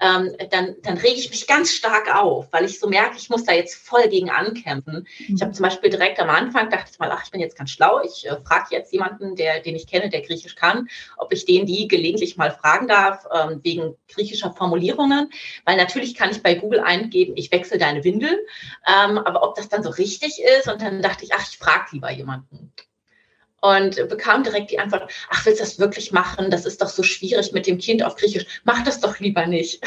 Ähm, 0.00 0.34
dann, 0.50 0.76
dann 0.82 0.98
rege 0.98 1.18
ich 1.18 1.30
mich 1.30 1.46
ganz 1.46 1.72
stark 1.72 2.12
auf, 2.14 2.46
weil 2.52 2.64
ich 2.64 2.80
so 2.80 2.88
merke, 2.88 3.16
ich 3.18 3.28
muss 3.28 3.44
da 3.44 3.52
jetzt 3.52 3.74
voll 3.74 4.08
gegen 4.08 4.30
ankämpfen. 4.30 5.06
Ich 5.18 5.42
habe 5.42 5.52
zum 5.52 5.64
Beispiel 5.64 5.90
direkt 5.90 6.18
am 6.18 6.30
Anfang 6.30 6.70
dachte 6.70 6.90
ich 6.92 6.98
mal, 6.98 7.10
ach, 7.12 7.22
ich 7.24 7.30
bin 7.30 7.40
jetzt 7.40 7.56
ganz 7.56 7.70
schlau, 7.70 8.00
ich 8.02 8.26
äh, 8.26 8.36
frage 8.44 8.66
jetzt 8.70 8.92
jemanden, 8.92 9.36
der, 9.36 9.60
den 9.60 9.76
ich 9.76 9.86
kenne, 9.86 10.10
der 10.10 10.22
Griechisch 10.22 10.54
kann, 10.54 10.88
ob 11.16 11.32
ich 11.32 11.44
den 11.44 11.66
die 11.66 11.88
gelegentlich 11.88 12.36
mal 12.36 12.52
fragen 12.52 12.86
darf, 12.88 13.26
ähm, 13.32 13.60
wegen 13.64 13.96
griechischer 14.08 14.52
Formulierungen, 14.52 15.30
weil 15.64 15.76
natürlich 15.76 16.14
kann 16.14 16.30
ich 16.30 16.42
bei 16.42 16.54
Google 16.54 16.80
eingeben, 16.80 17.34
ich 17.36 17.50
wechsle 17.50 17.78
deine 17.78 18.04
Windel, 18.04 18.46
ähm, 18.86 19.18
aber 19.18 19.42
ob 19.42 19.56
das 19.56 19.68
dann 19.68 19.82
so 19.82 19.90
richtig 19.90 20.40
ist 20.58 20.68
und 20.68 20.82
dann 20.82 21.02
dachte 21.02 21.24
ich, 21.24 21.32
ach, 21.34 21.46
ich 21.48 21.58
frage 21.58 21.86
lieber 21.92 22.10
jemanden 22.10 22.72
und 23.66 24.08
bekam 24.08 24.42
direkt 24.42 24.70
die 24.70 24.78
Antwort, 24.78 25.10
ach, 25.30 25.44
willst 25.46 25.60
du 25.60 25.64
das 25.64 25.78
wirklich 25.78 26.12
machen? 26.12 26.50
Das 26.50 26.64
ist 26.64 26.80
doch 26.80 26.88
so 26.88 27.02
schwierig 27.02 27.52
mit 27.52 27.66
dem 27.66 27.78
Kind 27.78 28.02
auf 28.02 28.16
Griechisch. 28.16 28.46
Mach 28.64 28.82
das 28.84 29.00
doch 29.00 29.18
lieber 29.18 29.46
nicht. 29.46 29.82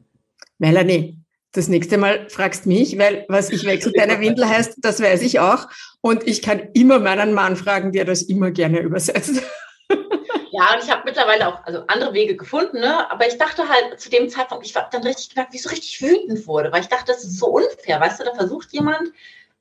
Melanie, 0.58 1.18
das 1.52 1.68
nächste 1.68 1.98
Mal 1.98 2.28
fragst 2.28 2.66
mich, 2.66 2.98
weil 2.98 3.24
was 3.28 3.50
ich 3.50 3.64
wechsle 3.64 3.92
deine 3.92 4.20
Windel 4.20 4.48
heißt, 4.48 4.78
das 4.78 5.00
weiß 5.00 5.22
ich 5.22 5.40
auch. 5.40 5.68
Und 6.00 6.26
ich 6.26 6.42
kann 6.42 6.68
immer 6.74 6.98
meinen 6.98 7.32
Mann 7.32 7.56
fragen, 7.56 7.92
der 7.92 8.04
das 8.04 8.22
immer 8.22 8.50
gerne 8.50 8.80
übersetzt. 8.80 9.42
Ja, 10.52 10.72
und 10.74 10.82
ich 10.82 10.90
habe 10.90 11.02
mittlerweile 11.04 11.48
auch 11.48 11.64
also 11.64 11.82
andere 11.86 12.14
Wege 12.14 12.34
gefunden, 12.34 12.80
ne? 12.80 13.10
aber 13.10 13.26
ich 13.26 13.36
dachte 13.36 13.68
halt 13.68 14.00
zu 14.00 14.08
dem 14.08 14.30
Zeitpunkt, 14.30 14.64
ich 14.64 14.74
war 14.74 14.88
dann 14.90 15.02
richtig 15.02 15.30
gemerkt, 15.30 15.52
wie 15.52 15.56
ich 15.56 15.62
so 15.62 15.68
richtig 15.68 16.00
wütend 16.00 16.46
wurde, 16.46 16.72
weil 16.72 16.80
ich 16.80 16.88
dachte, 16.88 17.12
das 17.12 17.24
ist 17.24 17.38
so 17.38 17.48
unfair, 17.48 18.00
weißt 18.00 18.20
du, 18.20 18.24
da 18.24 18.34
versucht 18.34 18.72
jemand 18.72 19.12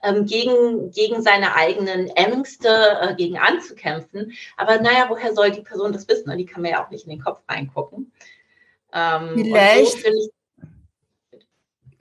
ähm, 0.05 0.25
gegen, 0.25 0.91
gegen 0.91 1.21
seine 1.21 1.55
eigenen 1.55 2.09
Ängste 2.09 2.99
äh, 3.01 3.15
gegen 3.15 3.37
anzukämpfen. 3.37 4.33
Aber 4.57 4.79
naja, 4.79 5.05
woher 5.09 5.33
soll 5.33 5.51
die 5.51 5.61
Person 5.61 5.93
das 5.93 6.07
wissen? 6.07 6.35
Die 6.37 6.45
kann 6.45 6.61
mir 6.61 6.71
ja 6.71 6.85
auch 6.85 6.91
nicht 6.91 7.05
in 7.05 7.11
den 7.11 7.21
Kopf 7.23 7.41
reingucken. 7.49 8.11
Ähm, 8.93 9.31
Vielleicht. 9.35 10.05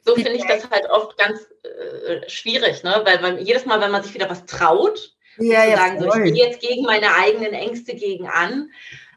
So 0.07 0.15
finde 0.15 0.33
ich, 0.33 0.45
das 0.45 0.69
halt 0.71 0.89
oft 0.91 1.17
ganz 1.17 1.49
äh, 1.63 2.29
schwierig, 2.29 2.83
ne? 2.85 3.01
weil 3.05 3.23
man, 3.23 3.39
jedes 3.39 3.65
Mal, 3.65 3.81
wenn 3.81 3.91
man 3.91 4.03
sich 4.03 4.13
wieder 4.13 4.29
was 4.29 4.45
traut, 4.45 5.15
ja, 5.39 5.65
ja, 5.65 5.77
sagen, 5.77 5.99
so, 5.99 6.15
ich 6.23 6.35
gehe 6.35 6.47
jetzt 6.47 6.61
gegen 6.61 6.83
meine 6.83 7.15
eigenen 7.15 7.55
Ängste 7.55 7.95
gegen 7.95 8.29
an. 8.29 8.71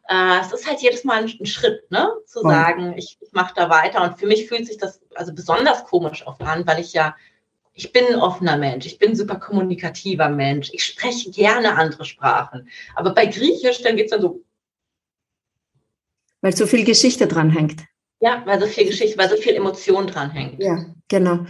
Äh, 0.08 0.40
es 0.40 0.54
ist 0.54 0.66
halt 0.66 0.80
jedes 0.80 1.04
Mal 1.04 1.24
ein, 1.24 1.38
ein 1.42 1.46
Schritt, 1.46 1.92
ne? 1.92 2.10
zu 2.26 2.40
voll. 2.40 2.52
sagen, 2.52 2.98
ich, 2.98 3.18
ich 3.20 3.34
mache 3.34 3.54
da 3.54 3.70
weiter. 3.70 4.02
Und 4.02 4.18
für 4.18 4.28
mich 4.28 4.48
fühlt 4.48 4.66
sich 4.66 4.78
das 4.78 5.02
also 5.14 5.34
besonders 5.34 5.84
komisch 5.84 6.26
oft 6.26 6.42
an, 6.42 6.66
weil 6.66 6.80
ich 6.80 6.94
ja 6.94 7.16
ich 7.78 7.94
bin 7.94 8.06
ein 8.08 8.16
offener 8.16 8.58
Mensch, 8.58 8.88
ich 8.88 8.98
bin 8.98 9.12
ein 9.12 9.16
super 9.16 9.36
kommunikativer 9.36 10.30
Mensch, 10.30 10.70
ich 10.74 10.84
spreche 10.84 11.30
gerne 11.30 11.78
andere 11.78 12.06
Sprachen. 12.06 12.68
Aber 12.96 13.14
bei 13.14 13.28
Griechisch, 13.28 13.84
dann 13.84 13.96
geht 13.96 14.06
es 14.06 14.12
dann 14.12 14.22
so. 14.22 14.44
Weil 16.42 16.56
so 16.56 16.66
viel 16.66 16.84
Geschichte 16.84 17.28
dranhängt. 17.28 17.84
Ja, 18.20 18.42
weil 18.46 18.60
so 18.60 18.66
viel 18.66 18.88
Geschichte, 18.88 19.16
weil 19.20 19.30
so 19.30 19.38
viel 19.38 19.54
Emotion 19.54 20.08
dranhängt. 20.08 20.62
Ja, 20.62 20.86
genau. 21.08 21.46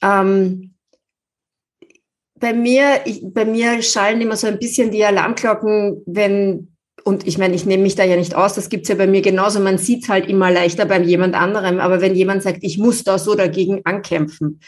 Ähm, 0.00 0.74
bei 2.36 2.54
mir, 2.54 3.02
ich, 3.04 3.20
bei 3.22 3.44
mir 3.44 3.82
schallen 3.82 4.22
immer 4.22 4.36
so 4.36 4.46
ein 4.46 4.58
bisschen 4.58 4.90
die 4.90 5.04
Alarmglocken, 5.04 6.02
wenn, 6.06 6.74
und 7.04 7.26
ich 7.26 7.36
meine, 7.36 7.54
ich 7.54 7.66
nehme 7.66 7.82
mich 7.82 7.96
da 7.96 8.04
ja 8.04 8.16
nicht 8.16 8.34
aus, 8.34 8.54
das 8.54 8.70
gibt 8.70 8.84
es 8.84 8.88
ja 8.88 8.94
bei 8.94 9.06
mir 9.06 9.20
genauso, 9.20 9.60
man 9.60 9.76
sieht 9.76 10.04
es 10.04 10.08
halt 10.08 10.26
immer 10.26 10.50
leichter 10.50 10.86
bei 10.86 10.98
jemand 11.02 11.34
anderem, 11.34 11.80
aber 11.80 12.00
wenn 12.00 12.14
jemand 12.14 12.42
sagt, 12.42 12.60
ich 12.62 12.78
muss 12.78 13.04
da 13.04 13.18
so 13.18 13.34
dagegen 13.34 13.82
ankämpfen, 13.84 14.60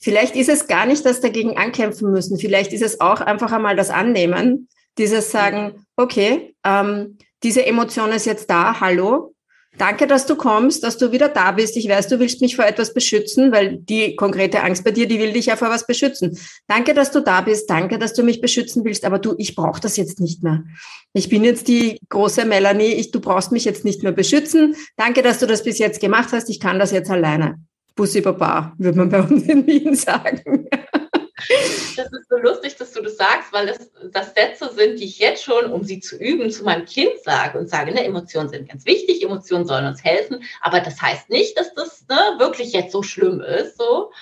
Vielleicht 0.00 0.36
ist 0.36 0.48
es 0.48 0.66
gar 0.66 0.86
nicht 0.86 1.04
das 1.04 1.20
dagegen 1.20 1.56
ankämpfen 1.56 2.10
müssen. 2.10 2.38
Vielleicht 2.38 2.72
ist 2.72 2.82
es 2.82 3.00
auch 3.00 3.20
einfach 3.20 3.52
einmal 3.52 3.76
das 3.76 3.90
Annehmen, 3.90 4.68
dieses 4.98 5.30
Sagen, 5.30 5.86
okay, 5.96 6.54
ähm, 6.64 7.18
diese 7.42 7.64
Emotion 7.66 8.12
ist 8.12 8.26
jetzt 8.26 8.50
da, 8.50 8.80
hallo, 8.80 9.34
danke, 9.78 10.06
dass 10.06 10.26
du 10.26 10.36
kommst, 10.36 10.82
dass 10.82 10.96
du 10.98 11.12
wieder 11.12 11.28
da 11.28 11.52
bist. 11.52 11.76
Ich 11.76 11.88
weiß, 11.88 12.08
du 12.08 12.18
willst 12.18 12.40
mich 12.40 12.56
vor 12.56 12.64
etwas 12.64 12.94
beschützen, 12.94 13.52
weil 13.52 13.76
die 13.76 14.16
konkrete 14.16 14.62
Angst 14.62 14.84
bei 14.84 14.90
dir, 14.90 15.06
die 15.06 15.18
will 15.18 15.32
dich 15.32 15.46
ja 15.46 15.56
vor 15.56 15.68
was 15.68 15.86
beschützen. 15.86 16.38
Danke, 16.66 16.94
dass 16.94 17.10
du 17.10 17.20
da 17.20 17.42
bist, 17.42 17.68
danke, 17.68 17.98
dass 17.98 18.14
du 18.14 18.22
mich 18.22 18.40
beschützen 18.40 18.84
willst, 18.84 19.04
aber 19.04 19.18
du, 19.18 19.34
ich 19.38 19.54
brauche 19.54 19.80
das 19.80 19.96
jetzt 19.96 20.20
nicht 20.20 20.42
mehr. 20.42 20.64
Ich 21.12 21.28
bin 21.28 21.44
jetzt 21.44 21.68
die 21.68 21.98
große 22.08 22.44
Melanie, 22.44 22.94
ich, 22.94 23.10
du 23.10 23.20
brauchst 23.20 23.52
mich 23.52 23.64
jetzt 23.64 23.84
nicht 23.84 24.02
mehr 24.02 24.12
beschützen. 24.12 24.74
Danke, 24.96 25.22
dass 25.22 25.38
du 25.38 25.46
das 25.46 25.62
bis 25.62 25.78
jetzt 25.78 26.00
gemacht 26.00 26.30
hast, 26.32 26.48
ich 26.48 26.60
kann 26.60 26.78
das 26.78 26.90
jetzt 26.90 27.10
alleine. 27.10 27.56
Bussi 27.96 28.20
Baba, 28.20 28.74
würde 28.78 28.98
man 28.98 29.08
bei 29.08 29.20
uns 29.20 29.44
in 29.44 29.66
Wien 29.66 29.94
sagen. 29.96 30.68
Das 31.96 32.12
ist 32.12 32.28
so 32.28 32.36
lustig, 32.36 32.76
dass 32.76 32.92
du 32.92 33.02
das 33.02 33.16
sagst, 33.16 33.52
weil 33.52 33.66
das, 33.66 33.90
das 34.10 34.34
Sätze 34.34 34.70
sind, 34.74 35.00
die 35.00 35.04
ich 35.04 35.18
jetzt 35.18 35.44
schon, 35.44 35.72
um 35.72 35.84
sie 35.84 36.00
zu 36.00 36.16
üben, 36.16 36.50
zu 36.50 36.64
meinem 36.64 36.84
Kind 36.84 37.12
sage 37.24 37.58
und 37.58 37.68
sage, 37.68 37.92
ne, 37.92 38.04
Emotionen 38.04 38.48
sind 38.48 38.68
ganz 38.68 38.84
wichtig, 38.84 39.22
Emotionen 39.22 39.66
sollen 39.66 39.86
uns 39.86 40.04
helfen, 40.04 40.42
aber 40.60 40.80
das 40.80 41.00
heißt 41.00 41.30
nicht, 41.30 41.58
dass 41.58 41.74
das 41.74 42.06
ne, 42.08 42.16
wirklich 42.38 42.72
jetzt 42.72 42.92
so 42.92 43.02
schlimm 43.02 43.40
ist, 43.40 43.78
so, 43.78 44.12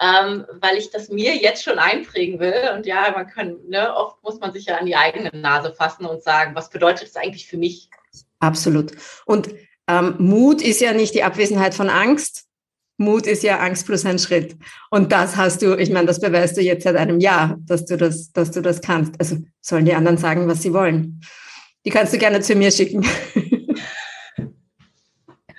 ähm, 0.00 0.46
weil 0.60 0.76
ich 0.76 0.90
das 0.90 1.08
mir 1.08 1.36
jetzt 1.36 1.62
schon 1.62 1.78
einprägen 1.78 2.40
will. 2.40 2.70
Und 2.74 2.86
ja, 2.86 3.12
man 3.14 3.26
kann, 3.28 3.58
ne, 3.68 3.94
oft 3.94 4.22
muss 4.22 4.40
man 4.40 4.52
sich 4.52 4.66
ja 4.66 4.76
an 4.76 4.86
die 4.86 4.96
eigene 4.96 5.30
Nase 5.34 5.74
fassen 5.74 6.06
und 6.06 6.22
sagen, 6.22 6.54
was 6.54 6.70
bedeutet 6.70 7.08
das 7.08 7.16
eigentlich 7.16 7.46
für 7.46 7.58
mich? 7.58 7.88
Absolut. 8.40 8.92
Und 9.24 9.50
ähm, 9.88 10.16
Mut 10.18 10.62
ist 10.62 10.80
ja 10.80 10.92
nicht 10.92 11.14
die 11.14 11.22
Abwesenheit 11.22 11.74
von 11.74 11.90
Angst, 11.90 12.46
Mut 12.96 13.26
ist 13.26 13.42
ja 13.42 13.58
Angst 13.58 13.86
plus 13.86 14.04
ein 14.04 14.18
Schritt. 14.18 14.56
Und 14.90 15.12
das 15.12 15.36
hast 15.36 15.62
du, 15.62 15.76
ich 15.76 15.90
meine, 15.90 16.06
das 16.06 16.20
beweist 16.20 16.56
du 16.56 16.60
jetzt 16.60 16.84
seit 16.84 16.96
einem 16.96 17.20
Jahr, 17.20 17.58
dass 17.66 17.84
du 17.84 17.96
das, 17.96 18.32
dass 18.32 18.50
du 18.50 18.60
das 18.60 18.80
kannst. 18.80 19.18
Also 19.18 19.38
sollen 19.60 19.84
die 19.84 19.94
anderen 19.94 20.18
sagen, 20.18 20.46
was 20.48 20.62
sie 20.62 20.72
wollen. 20.72 21.20
Die 21.84 21.90
kannst 21.90 22.12
du 22.12 22.18
gerne 22.18 22.40
zu 22.40 22.54
mir 22.54 22.70
schicken. 22.70 23.04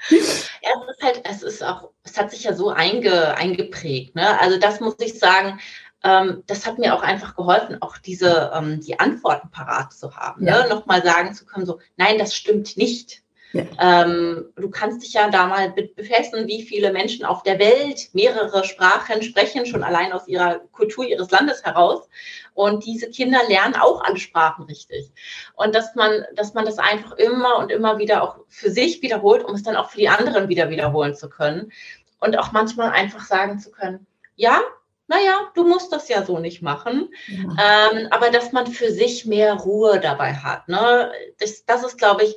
Ja, 0.10 0.70
es 0.82 0.96
ist 0.96 1.04
halt, 1.04 1.22
es 1.26 1.44
ist 1.44 1.64
auch, 1.64 1.92
es 2.04 2.18
hat 2.18 2.32
sich 2.32 2.44
ja 2.44 2.54
so 2.54 2.70
einge, 2.70 3.36
eingeprägt. 3.36 4.16
Ne? 4.16 4.40
Also 4.40 4.58
das 4.58 4.80
muss 4.80 4.96
ich 5.00 5.20
sagen, 5.20 5.60
ähm, 6.04 6.44
das 6.48 6.66
hat 6.66 6.78
mir 6.78 6.94
auch 6.96 7.02
einfach 7.02 7.36
geholfen, 7.36 7.82
auch 7.82 7.98
diese, 7.98 8.52
ähm, 8.54 8.82
die 8.82 9.00
Antworten 9.00 9.50
parat 9.50 9.94
zu 9.94 10.16
haben. 10.16 10.44
Ne? 10.44 10.52
Ja. 10.52 10.64
Ne? 10.64 10.70
Nochmal 10.70 11.04
sagen 11.04 11.34
zu 11.34 11.46
können, 11.46 11.66
so, 11.66 11.80
nein, 11.98 12.18
das 12.18 12.36
stimmt 12.36 12.78
nicht. 12.78 13.23
Ja. 13.54 13.66
Ähm, 13.80 14.52
du 14.56 14.70
kannst 14.72 15.04
dich 15.04 15.14
ja 15.14 15.30
da 15.30 15.46
mal 15.46 15.70
befesten, 15.72 16.48
wie 16.48 16.64
viele 16.64 16.92
Menschen 16.92 17.24
auf 17.24 17.44
der 17.44 17.60
Welt 17.60 18.10
mehrere 18.14 18.64
Sprachen 18.64 19.22
sprechen, 19.22 19.68
schon 19.68 19.84
allein 19.84 20.12
aus 20.12 20.28
ihrer 20.28 20.60
Kultur 20.72 21.06
ihres 21.06 21.30
Landes 21.30 21.64
heraus. 21.64 22.10
Und 22.56 22.84
diese 22.84 23.12
Kinder 23.12 23.40
lernen 23.48 23.76
auch 23.76 24.04
alle 24.04 24.18
Sprachen 24.18 24.66
richtig. 24.66 25.12
Und 25.56 25.76
dass 25.76 25.94
man, 25.94 26.26
dass 26.36 26.56
man 26.56 26.66
das 26.66 26.80
einfach 26.80 27.14
immer 27.14 27.60
und 27.60 27.72
immer 27.72 28.00
wieder 28.00 28.24
auch 28.24 28.40
für 28.48 28.72
sich 28.72 29.04
wiederholt, 29.04 29.46
um 29.46 29.54
es 29.54 29.64
dann 29.64 29.76
auch 29.76 29.92
für 29.92 29.98
die 29.98 30.10
anderen 30.10 30.50
wieder 30.50 30.72
wiederholen 30.72 31.16
zu 31.16 31.30
können. 31.30 31.72
Und 32.20 32.38
auch 32.40 32.54
manchmal 32.54 32.90
einfach 32.90 33.24
sagen 33.24 33.60
zu 33.60 33.72
können, 33.72 34.08
ja, 34.36 34.62
naja, 35.08 35.52
du 35.54 35.68
musst 35.68 35.92
das 35.92 36.10
ja 36.10 36.26
so 36.26 36.40
nicht 36.40 36.64
machen. 36.64 37.10
Ja. 37.28 37.92
Ähm, 37.92 38.08
aber 38.10 38.32
dass 38.32 38.52
man 38.52 38.66
für 38.66 38.92
sich 38.92 39.28
mehr 39.28 39.54
Ruhe 39.54 40.00
dabei 40.00 40.34
hat. 40.34 40.68
Ne? 40.70 41.12
Das, 41.38 41.66
das 41.66 41.84
ist, 41.84 42.00
glaube 42.00 42.24
ich, 42.24 42.36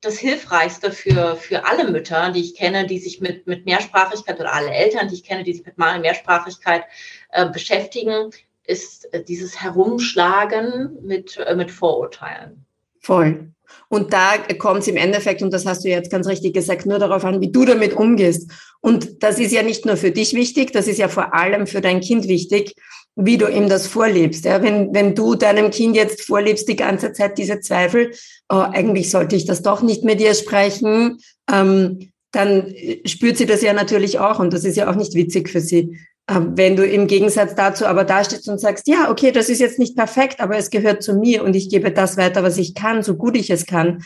das 0.00 0.18
Hilfreichste 0.18 0.92
für, 0.92 1.36
für 1.36 1.66
alle 1.66 1.90
Mütter, 1.90 2.30
die 2.30 2.40
ich 2.40 2.54
kenne, 2.54 2.86
die 2.86 2.98
sich 2.98 3.20
mit, 3.20 3.46
mit 3.46 3.66
Mehrsprachigkeit 3.66 4.38
oder 4.38 4.52
alle 4.52 4.70
Eltern, 4.70 5.08
die 5.08 5.14
ich 5.14 5.24
kenne, 5.24 5.42
die 5.42 5.52
sich 5.52 5.66
mit 5.66 5.76
Mehrsprachigkeit 5.76 6.84
äh, 7.32 7.48
beschäftigen, 7.50 8.30
ist 8.64 9.12
äh, 9.12 9.24
dieses 9.24 9.60
Herumschlagen 9.60 10.98
mit, 11.02 11.36
äh, 11.38 11.56
mit 11.56 11.70
Vorurteilen. 11.70 12.64
Voll. 13.00 13.52
Und 13.88 14.12
da 14.12 14.38
kommt 14.58 14.80
es 14.80 14.88
im 14.88 14.96
Endeffekt, 14.96 15.42
und 15.42 15.52
das 15.52 15.66
hast 15.66 15.84
du 15.84 15.88
jetzt 15.88 16.10
ganz 16.10 16.26
richtig 16.26 16.54
gesagt, 16.54 16.86
nur 16.86 16.98
darauf 16.98 17.24
an, 17.24 17.40
wie 17.40 17.50
du 17.50 17.64
damit 17.64 17.94
umgehst. 17.94 18.50
Und 18.80 19.22
das 19.22 19.38
ist 19.38 19.52
ja 19.52 19.62
nicht 19.62 19.84
nur 19.84 19.96
für 19.96 20.10
dich 20.10 20.34
wichtig, 20.34 20.72
das 20.72 20.86
ist 20.86 20.98
ja 20.98 21.08
vor 21.08 21.34
allem 21.34 21.66
für 21.66 21.80
dein 21.80 22.00
Kind 22.00 22.28
wichtig, 22.28 22.74
wie 23.20 23.36
du 23.36 23.48
ihm 23.48 23.68
das 23.68 23.88
vorlebst. 23.88 24.44
Ja, 24.44 24.62
wenn, 24.62 24.94
wenn 24.94 25.16
du 25.16 25.34
deinem 25.34 25.70
Kind 25.70 25.96
jetzt 25.96 26.22
vorlebst 26.22 26.68
die 26.68 26.76
ganze 26.76 27.12
Zeit 27.12 27.36
diese 27.36 27.58
Zweifel, 27.60 28.12
oh, 28.48 28.64
eigentlich 28.72 29.10
sollte 29.10 29.34
ich 29.34 29.44
das 29.44 29.60
doch 29.60 29.82
nicht 29.82 30.04
mit 30.04 30.20
dir 30.20 30.34
sprechen, 30.34 31.18
ähm, 31.52 32.12
dann 32.30 32.72
spürt 33.04 33.36
sie 33.36 33.46
das 33.46 33.62
ja 33.62 33.72
natürlich 33.72 34.20
auch 34.20 34.38
und 34.38 34.52
das 34.52 34.64
ist 34.64 34.76
ja 34.76 34.88
auch 34.88 34.94
nicht 34.94 35.14
witzig 35.14 35.48
für 35.48 35.60
sie. 35.60 35.98
Ähm, 36.30 36.52
wenn 36.54 36.76
du 36.76 36.86
im 36.86 37.08
Gegensatz 37.08 37.56
dazu 37.56 37.86
aber 37.86 38.04
dastehst 38.04 38.48
und 38.48 38.60
sagst, 38.60 38.86
ja, 38.86 39.10
okay, 39.10 39.32
das 39.32 39.48
ist 39.48 39.60
jetzt 39.60 39.80
nicht 39.80 39.96
perfekt, 39.96 40.40
aber 40.40 40.56
es 40.56 40.70
gehört 40.70 41.02
zu 41.02 41.14
mir 41.14 41.42
und 41.42 41.56
ich 41.56 41.70
gebe 41.70 41.90
das 41.90 42.16
weiter, 42.16 42.44
was 42.44 42.56
ich 42.56 42.74
kann, 42.74 43.02
so 43.02 43.16
gut 43.16 43.36
ich 43.36 43.50
es 43.50 43.66
kann. 43.66 44.04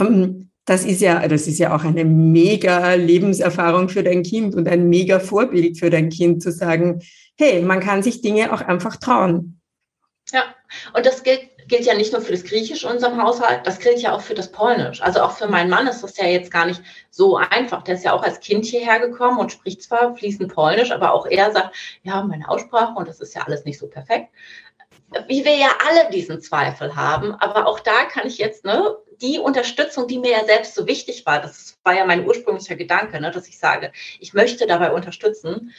Ähm, 0.00 0.50
das 0.64 0.84
ist 0.84 1.00
ja, 1.00 1.28
das 1.28 1.46
ist 1.46 1.58
ja 1.58 1.76
auch 1.76 1.84
eine 1.84 2.04
mega 2.04 2.94
Lebenserfahrung 2.94 3.88
für 3.90 4.02
dein 4.02 4.22
Kind 4.22 4.54
und 4.54 4.66
ein 4.66 4.88
mega 4.88 5.20
Vorbild 5.20 5.78
für 5.78 5.90
dein 5.90 6.08
Kind 6.08 6.42
zu 6.42 6.50
sagen, 6.50 7.00
hey, 7.36 7.62
man 7.62 7.80
kann 7.80 8.02
sich 8.02 8.20
Dinge 8.20 8.52
auch 8.52 8.60
einfach 8.60 8.96
trauen. 8.96 9.60
Ja, 10.32 10.44
und 10.94 11.06
das 11.06 11.22
gilt 11.22 11.56
gilt 11.68 11.84
ja 11.84 11.94
nicht 11.94 12.12
nur 12.12 12.22
für 12.22 12.32
das 12.32 12.44
Griechisch 12.44 12.84
in 12.84 12.90
unserem 12.90 13.22
Haushalt, 13.22 13.66
das 13.66 13.78
gilt 13.78 14.00
ja 14.00 14.12
auch 14.12 14.20
für 14.20 14.34
das 14.34 14.52
Polnisch. 14.52 15.02
Also 15.02 15.20
auch 15.20 15.32
für 15.32 15.48
meinen 15.48 15.70
Mann 15.70 15.86
ist 15.86 16.02
das 16.02 16.16
ja 16.16 16.26
jetzt 16.26 16.50
gar 16.50 16.66
nicht 16.66 16.82
so 17.10 17.36
einfach. 17.36 17.82
Der 17.82 17.96
ist 17.96 18.04
ja 18.04 18.12
auch 18.12 18.22
als 18.22 18.40
Kind 18.40 18.64
hierher 18.64 19.00
gekommen 19.00 19.38
und 19.38 19.52
spricht 19.52 19.82
zwar 19.82 20.16
fließend 20.16 20.54
Polnisch, 20.54 20.92
aber 20.92 21.12
auch 21.12 21.26
er 21.26 21.52
sagt, 21.52 21.74
ja, 22.02 22.22
meine 22.22 22.48
Aussprache 22.48 22.94
und 22.96 23.08
das 23.08 23.20
ist 23.20 23.34
ja 23.34 23.42
alles 23.42 23.64
nicht 23.64 23.78
so 23.78 23.88
perfekt. 23.88 24.30
Wie 25.28 25.44
wir 25.44 25.56
ja 25.56 25.68
alle 25.88 26.10
diesen 26.10 26.40
Zweifel 26.40 26.96
haben, 26.96 27.34
aber 27.34 27.66
auch 27.66 27.80
da 27.80 28.04
kann 28.04 28.26
ich 28.26 28.38
jetzt, 28.38 28.64
ne, 28.64 28.96
die 29.20 29.38
Unterstützung, 29.38 30.08
die 30.08 30.18
mir 30.18 30.32
ja 30.32 30.44
selbst 30.44 30.74
so 30.74 30.86
wichtig 30.86 31.24
war, 31.24 31.40
das 31.40 31.78
war 31.84 31.94
ja 31.94 32.04
mein 32.04 32.26
ursprünglicher 32.26 32.74
Gedanke, 32.74 33.20
ne, 33.20 33.30
dass 33.30 33.48
ich 33.48 33.58
sage, 33.58 33.92
ich 34.18 34.34
möchte 34.34 34.66
dabei 34.66 34.92
unterstützen, 34.92 35.72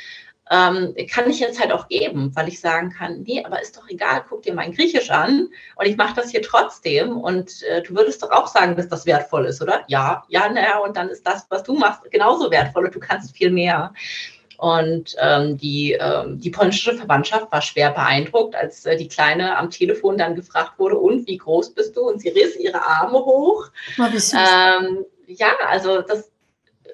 ähm, 0.51 0.95
kann 1.09 1.29
ich 1.29 1.39
jetzt 1.39 1.59
halt 1.59 1.71
auch 1.71 1.87
geben, 1.87 2.31
weil 2.35 2.47
ich 2.47 2.59
sagen 2.59 2.91
kann, 2.91 3.23
nee, 3.23 3.43
aber 3.43 3.61
ist 3.61 3.77
doch 3.77 3.87
egal, 3.89 4.23
guck 4.27 4.43
dir 4.43 4.53
mein 4.53 4.71
Griechisch 4.71 5.09
an 5.09 5.49
und 5.75 5.85
ich 5.85 5.97
mache 5.97 6.15
das 6.15 6.29
hier 6.29 6.41
trotzdem 6.41 7.17
und 7.17 7.63
äh, 7.63 7.81
du 7.81 7.95
würdest 7.95 8.23
doch 8.23 8.31
auch 8.31 8.47
sagen, 8.47 8.75
dass 8.75 8.87
das 8.87 9.05
wertvoll 9.05 9.45
ist, 9.45 9.61
oder? 9.61 9.83
Ja, 9.87 10.23
ja, 10.29 10.49
naja, 10.49 10.77
und 10.79 10.95
dann 10.95 11.09
ist 11.09 11.25
das, 11.25 11.45
was 11.49 11.63
du 11.63 11.73
machst, 11.73 12.09
genauso 12.11 12.49
wertvoll 12.51 12.85
und 12.85 12.95
du 12.95 12.99
kannst 12.99 13.35
viel 13.35 13.51
mehr. 13.51 13.93
Und 14.57 15.15
ähm, 15.19 15.55
die, 15.57 15.93
ähm, 15.93 16.39
die 16.39 16.49
polnische 16.49 16.95
Verwandtschaft 16.95 17.51
war 17.51 17.61
schwer 17.61 17.91
beeindruckt, 17.91 18.55
als 18.55 18.87
äh, 18.87 18.97
die 18.97 19.07
Kleine 19.07 19.55
am 19.55 19.69
Telefon 19.69 20.17
dann 20.17 20.33
gefragt 20.33 20.79
wurde, 20.79 20.97
und 20.97 21.27
wie 21.27 21.37
groß 21.37 21.75
bist 21.75 21.95
du? 21.95 22.01
Und 22.01 22.21
sie 22.21 22.29
riss 22.29 22.55
ihre 22.57 22.81
Arme 22.81 23.19
hoch. 23.19 23.67
Oh, 23.99 24.03
ähm, 24.03 25.05
ja, 25.27 25.51
also 25.67 26.01
das, 26.01 26.31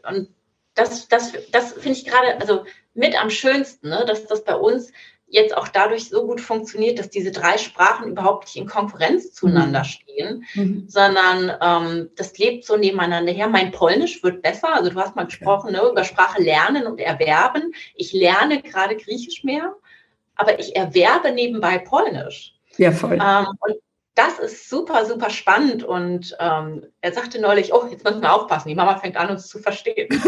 und 0.10 0.28
das, 0.76 1.08
das, 1.08 1.34
das 1.52 1.74
finde 1.74 1.98
ich 1.98 2.06
gerade, 2.06 2.40
also 2.40 2.66
mit 2.94 3.20
am 3.22 3.30
schönsten, 3.30 3.90
ne, 3.90 4.06
dass 4.08 4.26
das 4.26 4.44
bei 4.44 4.56
uns 4.56 4.92
jetzt 5.34 5.58
auch 5.58 5.68
dadurch 5.68 6.10
so 6.10 6.28
gut 6.28 6.40
funktioniert, 6.40 7.00
dass 7.00 7.10
diese 7.10 7.32
drei 7.32 7.58
Sprachen 7.58 8.12
überhaupt 8.12 8.46
nicht 8.46 8.56
in 8.56 8.68
Konkurrenz 8.68 9.34
zueinander 9.34 9.80
mhm. 9.80 9.86
stehen, 9.86 10.46
mhm. 10.54 10.86
sondern 10.88 11.52
ähm, 11.60 12.10
das 12.16 12.38
lebt 12.38 12.66
so 12.66 12.78
nebeneinander 12.78 13.32
her. 13.32 13.48
Mein 13.48 13.72
Polnisch 13.72 14.22
wird 14.22 14.44
besser. 14.44 14.76
Also 14.76 14.92
du 14.92 15.00
hast 15.00 15.16
mal 15.16 15.26
gesprochen 15.26 15.72
ne, 15.72 15.82
über 15.90 16.04
Sprache 16.04 16.42
lernen 16.42 16.86
und 16.86 17.00
erwerben. 17.00 17.74
Ich 17.96 18.14
lerne 18.14 18.62
gerade 18.62 18.96
Griechisch 18.96 19.44
mehr, 19.44 19.74
aber 20.36 20.60
ich 20.60 20.76
erwerbe 20.76 21.32
nebenbei 21.32 21.80
Polnisch. 21.80 22.54
Ja, 22.78 22.92
voll. 22.92 23.14
Ähm, 23.14 23.48
und 23.60 23.76
das 24.16 24.40
ist 24.40 24.70
super, 24.70 25.06
super 25.06 25.30
spannend. 25.30 25.84
Und 25.84 26.36
ähm, 26.40 26.86
er 27.02 27.14
sagte 27.14 27.40
neulich, 27.42 27.74
oh, 27.74 27.88
jetzt 27.90 28.04
müssen 28.04 28.22
wir 28.22 28.34
aufpassen, 28.34 28.70
die 28.70 28.76
Mama 28.76 28.98
fängt 28.98 29.18
an, 29.18 29.30
uns 29.30 29.48
zu 29.48 29.60
verstehen. 29.60 30.10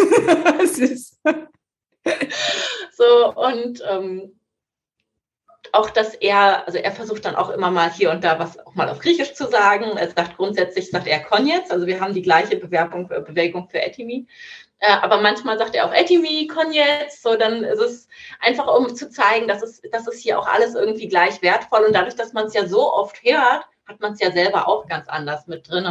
so, 2.91 3.34
und 3.36 3.84
ähm, 3.88 4.39
auch, 5.71 5.89
dass 5.89 6.15
er, 6.15 6.65
also 6.65 6.78
er 6.80 6.91
versucht 6.91 7.26
dann 7.26 7.36
auch 7.36 7.50
immer 7.50 7.71
mal 7.71 7.91
hier 7.91 8.12
und 8.12 8.24
da 8.24 8.39
was 8.39 8.58
auch 8.65 8.76
mal 8.76 8.89
auf 8.89 9.00
Griechisch 9.00 9.34
zu 9.34 9.48
sagen. 9.48 9.98
Er 9.98 10.10
sagt 10.10 10.38
grundsätzlich, 10.38 10.89
sagt 10.89 11.08
er 11.08 11.19
Konjetz, 11.19 11.71
also 11.71 11.86
wir 11.86 12.00
haben 12.00 12.13
die 12.13 12.21
gleiche 12.21 12.58
Bewerbung, 12.58 13.10
äh, 13.12 13.21
Bewegung 13.21 13.67
für 13.69 13.82
Etimi. 13.82 14.28
Äh, 14.80 14.93
aber 15.02 15.21
manchmal 15.21 15.58
sagt 15.58 15.76
er 15.76 15.86
auch 15.86 15.93
Etimi, 15.93 16.48
Konjetz, 16.48 17.21
so 17.21 17.36
dann 17.36 17.63
ist 17.63 17.80
es 17.80 18.08
einfach, 18.39 18.67
um 18.67 18.95
zu 18.95 19.10
zeigen, 19.10 19.48
dass 19.48 19.62
es, 19.62 19.82
dass 19.91 20.08
es 20.08 20.19
hier 20.19 20.39
auch 20.39 20.48
alles 20.48 20.76
irgendwie 20.76 21.08
gleich 21.08 21.41
wertvoll 21.41 21.86
und 21.86 21.93
dadurch, 21.93 22.15
dass 22.15 22.34
man 22.34 22.45
es 22.45 22.54
ja 22.54 22.67
so 22.67 22.91
oft 22.93 23.21
hört, 23.24 23.65
hat 23.88 24.00
man 24.00 24.13
es 24.13 24.19
ja 24.19 24.32
selber 24.32 24.67
auch 24.67 24.88
ganz 24.88 25.08
anders 25.08 25.48
mit 25.48 25.69
drin. 25.69 25.86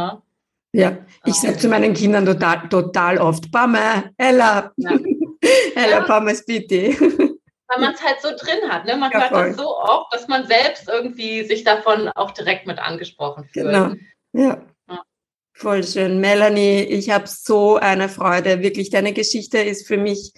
Ja, 0.73 0.97
ich 1.23 1.35
sage 1.35 1.57
zu 1.57 1.69
meinen 1.69 1.93
Kindern 1.93 2.25
total, 2.25 2.67
total 2.67 3.17
oft, 3.19 3.49
Bame, 3.49 4.11
Ella, 4.17 4.73
ja. 4.75 4.91
Ella, 5.75 5.99
ja. 5.99 6.01
Pommes, 6.01 6.45
bitte. 6.45 6.89
Weil 7.67 7.79
man 7.79 7.93
es 7.93 8.03
halt 8.03 8.21
so 8.21 8.29
drin 8.37 8.69
hat. 8.69 8.85
Ne? 8.85 8.95
Man 8.95 9.11
ja, 9.11 9.21
hört 9.21 9.29
voll. 9.29 9.47
das 9.47 9.57
so 9.57 9.77
oft, 9.77 10.13
dass 10.13 10.27
man 10.27 10.45
selbst 10.45 10.87
irgendwie 10.87 11.45
sich 11.45 11.63
davon 11.63 12.09
auch 12.09 12.31
direkt 12.31 12.67
mit 12.67 12.77
angesprochen 12.77 13.45
fühlt. 13.45 13.67
Genau, 13.67 13.93
ja. 14.33 14.61
ja. 14.87 15.01
Voll 15.53 15.83
schön. 15.83 16.19
Melanie, 16.19 16.81
ich 16.81 17.09
habe 17.09 17.27
so 17.27 17.77
eine 17.77 18.09
Freude. 18.09 18.61
Wirklich, 18.61 18.89
deine 18.89 19.13
Geschichte 19.13 19.59
ist 19.59 19.87
für 19.87 19.97
mich, 19.97 20.33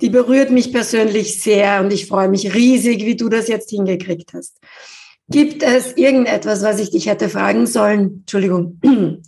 die 0.00 0.10
berührt 0.10 0.50
mich 0.50 0.72
persönlich 0.72 1.40
sehr 1.40 1.80
und 1.80 1.92
ich 1.92 2.06
freue 2.06 2.28
mich 2.28 2.52
riesig, 2.52 3.04
wie 3.04 3.16
du 3.16 3.28
das 3.28 3.46
jetzt 3.46 3.70
hingekriegt 3.70 4.32
hast. 4.34 4.58
Gibt 5.28 5.62
es 5.62 5.96
irgendetwas, 5.96 6.62
was 6.62 6.78
ich 6.78 6.90
dich 6.90 7.06
hätte 7.06 7.28
fragen 7.28 7.66
sollen? 7.66 8.20
Entschuldigung. 8.20 8.80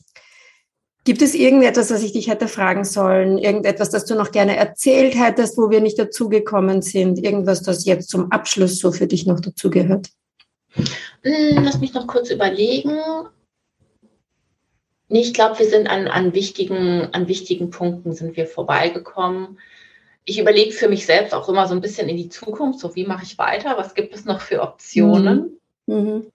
Gibt 1.05 1.23
es 1.23 1.35
irgendetwas, 1.35 1.91
was 1.91 2.03
ich 2.03 2.13
dich 2.13 2.29
hätte 2.29 2.49
fragen 2.49 2.85
sollen? 2.85 3.39
Irgendetwas, 3.39 3.91
das 3.91 4.05
du 4.05 4.15
noch 4.15 4.31
gerne 4.31 4.57
erzählt 4.57 5.15
hättest, 5.15 5.57
wo 5.57 5.71
wir 5.71 5.81
nicht 5.81 5.99
dazugekommen 5.99 6.83
sind? 6.83 7.19
Irgendwas, 7.19 7.63
das 7.63 7.87
jetzt 7.87 8.11
zum 8.11 8.31
Abschluss 8.31 8.79
so 8.79 8.93
für 8.93 9.07
dich 9.07 9.27
noch 9.27 9.41
dazugehört? 9.41 10.09
Hm, 11.23 11.65
lass 11.65 11.81
mich 11.81 11.95
noch 11.95 12.07
kurz 12.07 12.31
überlegen. 12.31 12.99
Nee, 15.09 15.21
ich 15.21 15.33
glaube, 15.33 15.59
wir 15.59 15.67
sind 15.67 15.89
an, 15.89 16.07
an, 16.07 16.35
wichtigen, 16.35 17.09
an 17.13 17.27
wichtigen 17.27 17.71
Punkten 17.71 18.13
sind 18.13 18.37
wir 18.37 18.47
vorbeigekommen. 18.47 19.59
Ich 20.27 20.39
überlege 20.39 20.73
für 20.73 20.89
mich 20.89 21.07
selbst 21.07 21.33
auch 21.33 21.49
immer 21.49 21.67
so 21.67 21.75
ein 21.75 21.81
bisschen 21.81 22.09
in 22.11 22.19
die 22.19 22.29
Zukunft, 22.29 22.81
so 22.81 22.95
wie 22.95 23.07
mache 23.07 23.25
ich 23.25 23.39
weiter, 23.39 23.79
was 23.79 23.95
gibt 23.95 24.15
es 24.15 24.27
noch 24.27 24.43
für 24.43 24.61
Optionen. 24.61 25.39
Mhm. 25.39 25.59
Mhm. 25.89 26.31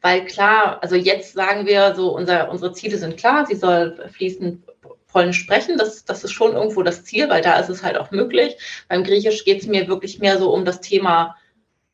Weil 0.00 0.24
klar, 0.24 0.78
also 0.82 0.94
jetzt 0.94 1.32
sagen 1.32 1.66
wir 1.66 1.94
so, 1.96 2.14
unser, 2.14 2.48
unsere 2.48 2.72
Ziele 2.72 2.96
sind 2.96 3.16
klar, 3.16 3.44
sie 3.44 3.56
soll 3.56 4.08
fließend 4.12 4.64
Polnisch 5.08 5.40
sprechen. 5.40 5.78
Das, 5.78 6.04
das 6.04 6.22
ist 6.22 6.32
schon 6.32 6.52
irgendwo 6.52 6.82
das 6.82 7.04
Ziel, 7.04 7.28
weil 7.28 7.42
da 7.42 7.58
ist 7.58 7.70
es 7.70 7.82
halt 7.82 7.96
auch 7.96 8.12
möglich. 8.12 8.56
Beim 8.88 9.02
Griechisch 9.02 9.44
geht 9.44 9.62
es 9.62 9.66
mir 9.66 9.88
wirklich 9.88 10.20
mehr 10.20 10.38
so 10.38 10.52
um 10.52 10.64
das 10.64 10.80
Thema 10.80 11.36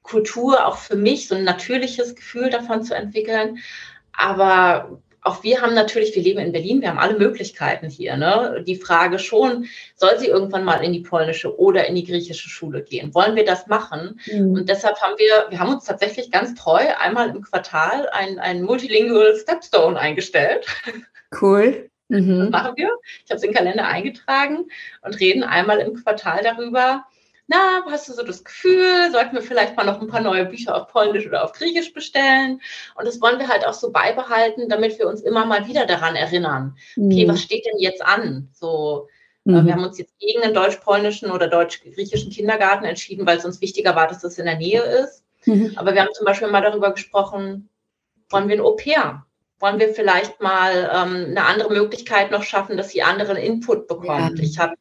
Kultur, 0.03 0.67
auch 0.67 0.77
für 0.77 0.97
mich 0.97 1.29
so 1.29 1.35
ein 1.37 1.45
natürliches 1.45 2.15
Gefühl 2.15 2.51
davon 2.51 2.83
zu 2.83 2.95
entwickeln. 2.95 3.59
Aber 4.13 5.01
auch 5.23 5.45
wir 5.45 5.63
haben 5.63 5.75
natürlich, 5.75 6.15
wir 6.17 6.23
leben 6.23 6.41
in 6.41 6.53
Berlin, 6.53 6.81
wir 6.81 6.89
haben 6.89 6.99
alle 6.99 7.17
Möglichkeiten 7.17 7.89
hier. 7.89 8.17
Ne? 8.17 8.65
Die 8.67 8.77
Frage 8.77 9.21
schon, 9.21 9.67
soll 9.95 10.19
sie 10.19 10.27
irgendwann 10.27 10.65
mal 10.65 10.85
in 10.85 10.93
die 10.93 11.01
polnische 11.01 11.59
oder 11.59 11.87
in 11.87 11.95
die 11.95 12.05
griechische 12.05 12.49
Schule 12.49 12.83
gehen? 12.83 13.15
Wollen 13.15 13.37
wir 13.37 13.45
das 13.45 13.69
machen? 13.69 14.21
Mhm. 14.27 14.53
Und 14.53 14.69
deshalb 14.69 15.01
haben 15.01 15.15
wir, 15.19 15.47
wir 15.51 15.61
haben 15.61 15.73
uns 15.73 15.85
tatsächlich 15.85 16.33
ganz 16.33 16.55
treu 16.55 16.81
einmal 16.99 17.31
im 17.31 17.43
Quartal 17.43 18.09
ein, 18.11 18.41
ein 18.41 18.63
Multilingual 18.63 19.37
Stepstone 19.37 19.99
eingestellt. 19.99 20.67
Cool. 21.41 21.89
Mhm. 22.09 22.41
Das 22.41 22.51
machen 22.51 22.77
wir. 22.77 22.91
Ich 23.25 23.31
habe 23.31 23.39
es 23.39 23.43
in 23.43 23.53
den 23.53 23.57
Kalender 23.57 23.87
eingetragen 23.87 24.67
und 25.01 25.19
reden 25.19 25.45
einmal 25.45 25.79
im 25.79 25.95
Quartal 25.95 26.43
darüber, 26.43 27.07
na, 27.49 27.85
hast 27.91 28.09
du 28.09 28.13
so 28.13 28.23
das 28.23 28.45
Gefühl, 28.45 29.11
sollten 29.11 29.35
wir 29.35 29.43
vielleicht 29.43 29.77
mal 29.77 29.85
noch 29.85 30.01
ein 30.01 30.09
paar 30.09 30.21
neue 30.21 30.47
Bücher 30.47 30.75
auf 30.75 30.89
Polnisch 30.89 31.27
oder 31.27 31.45
auf 31.45 31.53
Griechisch 31.53 31.93
bestellen? 31.93 32.61
Und 32.95 33.07
das 33.07 33.21
wollen 33.21 33.39
wir 33.39 33.49
halt 33.49 33.67
auch 33.67 33.75
so 33.75 33.91
beibehalten, 33.91 34.69
damit 34.69 34.99
wir 34.99 35.09
uns 35.09 35.21
immer 35.21 35.45
mal 35.45 35.67
wieder 35.67 35.87
daran 35.87 36.17
erinnern. 36.17 36.77
Okay, 36.97 37.25
mhm. 37.25 37.29
was 37.29 37.43
steht 37.43 37.67
denn 37.67 37.79
jetzt 37.79 38.03
an? 38.05 38.49
So, 38.53 39.09
äh, 39.47 39.51
mhm. 39.51 39.67
wir 39.67 39.73
haben 39.75 39.85
uns 39.85 39.99
jetzt 39.99 40.19
gegen 40.19 40.43
den 40.43 40.55
deutsch-polnischen 40.55 41.31
oder 41.31 41.49
deutsch-griechischen 41.49 42.31
Kindergarten 42.31 42.85
entschieden, 42.85 43.27
weil 43.27 43.39
es 43.39 43.45
uns 43.45 43.61
wichtiger 43.61 43.97
war, 43.97 44.07
dass 44.07 44.21
das 44.21 44.39
in 44.39 44.47
der 44.47 44.57
Nähe 44.57 44.83
ist. 44.83 45.25
Mhm. 45.45 45.73
Aber 45.77 45.95
wir 45.95 46.03
haben 46.03 46.15
zum 46.15 46.25
Beispiel 46.25 46.49
mal 46.49 46.63
darüber 46.63 46.93
gesprochen, 46.93 47.69
wollen 48.31 48.49
wir 48.49 48.57
ein 48.57 48.63
Au-pair? 48.63 49.27
Wollen 49.59 49.79
wir 49.79 49.95
vielleicht 49.95 50.41
mal 50.41 50.91
ähm, 50.93 51.27
eine 51.31 51.45
andere 51.45 51.73
Möglichkeit 51.73 52.31
noch 52.31 52.43
schaffen, 52.43 52.77
dass 52.77 52.91
sie 52.91 53.03
anderen 53.03 53.37
Input 53.37 53.87
bekommt? 53.87 54.39
Ja. 54.39 54.45
Ich 54.45 54.59
habe 54.59 54.75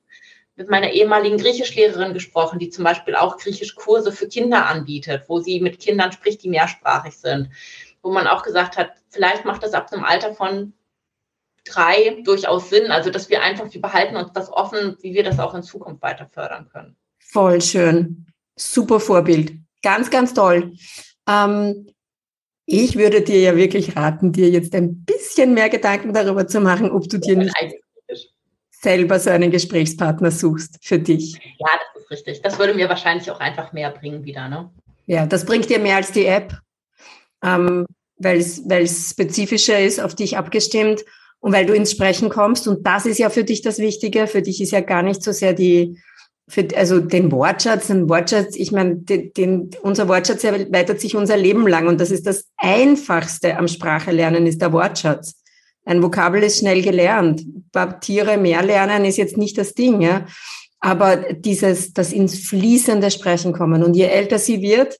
mit 0.61 0.69
meiner 0.69 0.91
ehemaligen 0.91 1.37
Griechischlehrerin 1.37 2.13
gesprochen, 2.13 2.59
die 2.59 2.69
zum 2.69 2.83
Beispiel 2.83 3.15
auch 3.15 3.37
Griechischkurse 3.37 4.11
für 4.11 4.27
Kinder 4.27 4.67
anbietet, 4.67 5.23
wo 5.27 5.39
sie 5.39 5.59
mit 5.59 5.79
Kindern 5.79 6.11
spricht, 6.11 6.43
die 6.43 6.49
mehrsprachig 6.49 7.17
sind. 7.17 7.49
Wo 8.03 8.11
man 8.11 8.27
auch 8.27 8.43
gesagt 8.43 8.77
hat, 8.77 8.91
vielleicht 9.09 9.43
macht 9.43 9.63
das 9.63 9.73
ab 9.73 9.91
einem 9.91 10.03
Alter 10.03 10.33
von 10.35 10.73
drei 11.65 12.21
durchaus 12.23 12.69
Sinn. 12.69 12.91
Also, 12.91 13.09
dass 13.09 13.29
wir 13.29 13.41
einfach, 13.41 13.73
wir 13.73 13.81
behalten 13.81 14.15
uns 14.15 14.31
das 14.33 14.51
offen, 14.51 14.97
wie 15.01 15.13
wir 15.13 15.23
das 15.23 15.39
auch 15.39 15.53
in 15.55 15.63
Zukunft 15.63 16.01
weiter 16.01 16.29
fördern 16.31 16.69
können. 16.71 16.95
Voll 17.19 17.59
schön. 17.61 18.27
Super 18.55 18.99
Vorbild. 18.99 19.53
Ganz, 19.81 20.09
ganz 20.09 20.33
toll. 20.33 20.73
Ähm, 21.27 21.87
Ich 22.65 22.95
würde 22.95 23.21
dir 23.21 23.39
ja 23.39 23.55
wirklich 23.55 23.97
raten, 23.97 24.31
dir 24.31 24.49
jetzt 24.49 24.73
ein 24.75 25.03
bisschen 25.03 25.53
mehr 25.53 25.69
Gedanken 25.69 26.13
darüber 26.13 26.47
zu 26.47 26.61
machen, 26.61 26.91
ob 26.91 27.09
du 27.09 27.17
dir 27.17 27.35
nicht 27.35 27.53
selber 28.81 29.19
so 29.19 29.29
einen 29.29 29.51
Gesprächspartner 29.51 30.31
suchst 30.31 30.79
für 30.81 30.99
dich. 30.99 31.33
Ja, 31.59 31.67
das 31.93 32.03
ist 32.03 32.11
richtig. 32.11 32.41
Das 32.41 32.59
würde 32.59 32.73
mir 32.73 32.89
wahrscheinlich 32.89 33.29
auch 33.29 33.39
einfach 33.39 33.73
mehr 33.73 33.91
bringen 33.91 34.25
wieder. 34.25 34.49
Ne? 34.49 34.71
Ja, 35.05 35.25
das 35.25 35.45
bringt 35.45 35.69
dir 35.69 35.79
mehr 35.79 35.97
als 35.97 36.11
die 36.11 36.25
App, 36.25 36.57
ähm, 37.43 37.85
weil 38.17 38.37
es 38.39 39.09
spezifischer 39.09 39.79
ist, 39.79 39.99
auf 39.99 40.15
dich 40.15 40.37
abgestimmt 40.37 41.03
und 41.39 41.53
weil 41.53 41.65
du 41.65 41.73
ins 41.73 41.91
Sprechen 41.91 42.29
kommst. 42.29 42.67
Und 42.67 42.85
das 42.85 43.05
ist 43.05 43.19
ja 43.19 43.29
für 43.29 43.43
dich 43.43 43.61
das 43.61 43.79
Wichtige. 43.79 44.27
Für 44.27 44.41
dich 44.41 44.61
ist 44.61 44.71
ja 44.71 44.81
gar 44.81 45.03
nicht 45.03 45.23
so 45.23 45.31
sehr 45.31 45.53
die, 45.53 45.99
für, 46.47 46.67
also 46.75 46.99
den 46.99 47.31
Wortschatz, 47.31 47.87
den 47.87 48.09
Wortschatz, 48.09 48.55
ich 48.55 48.71
meine, 48.71 48.95
den, 48.95 49.31
den, 49.33 49.69
unser 49.81 50.07
Wortschatz 50.07 50.43
erweitert 50.43 50.99
sich 50.99 51.15
unser 51.15 51.37
Leben 51.37 51.67
lang 51.67 51.87
und 51.87 52.01
das 52.01 52.11
ist 52.11 52.27
das 52.27 52.49
Einfachste 52.57 53.57
am 53.57 53.67
Sprachelernen, 53.67 54.47
ist 54.47 54.61
der 54.61 54.73
Wortschatz. 54.73 55.40
Ein 55.85 56.03
Vokabel 56.03 56.43
ist 56.43 56.59
schnell 56.59 56.81
gelernt. 56.81 57.43
Tiere 58.01 58.37
mehr 58.37 58.63
lernen 58.63 59.05
ist 59.05 59.17
jetzt 59.17 59.37
nicht 59.37 59.57
das 59.57 59.73
Ding, 59.73 60.01
ja. 60.01 60.25
Aber 60.79 61.15
dieses, 61.33 61.93
das 61.93 62.11
ins 62.11 62.39
fließende 62.39 63.11
Sprechen 63.11 63.53
kommen. 63.53 63.83
Und 63.83 63.95
je 63.95 64.05
älter 64.05 64.39
sie 64.39 64.61
wird, 64.61 64.97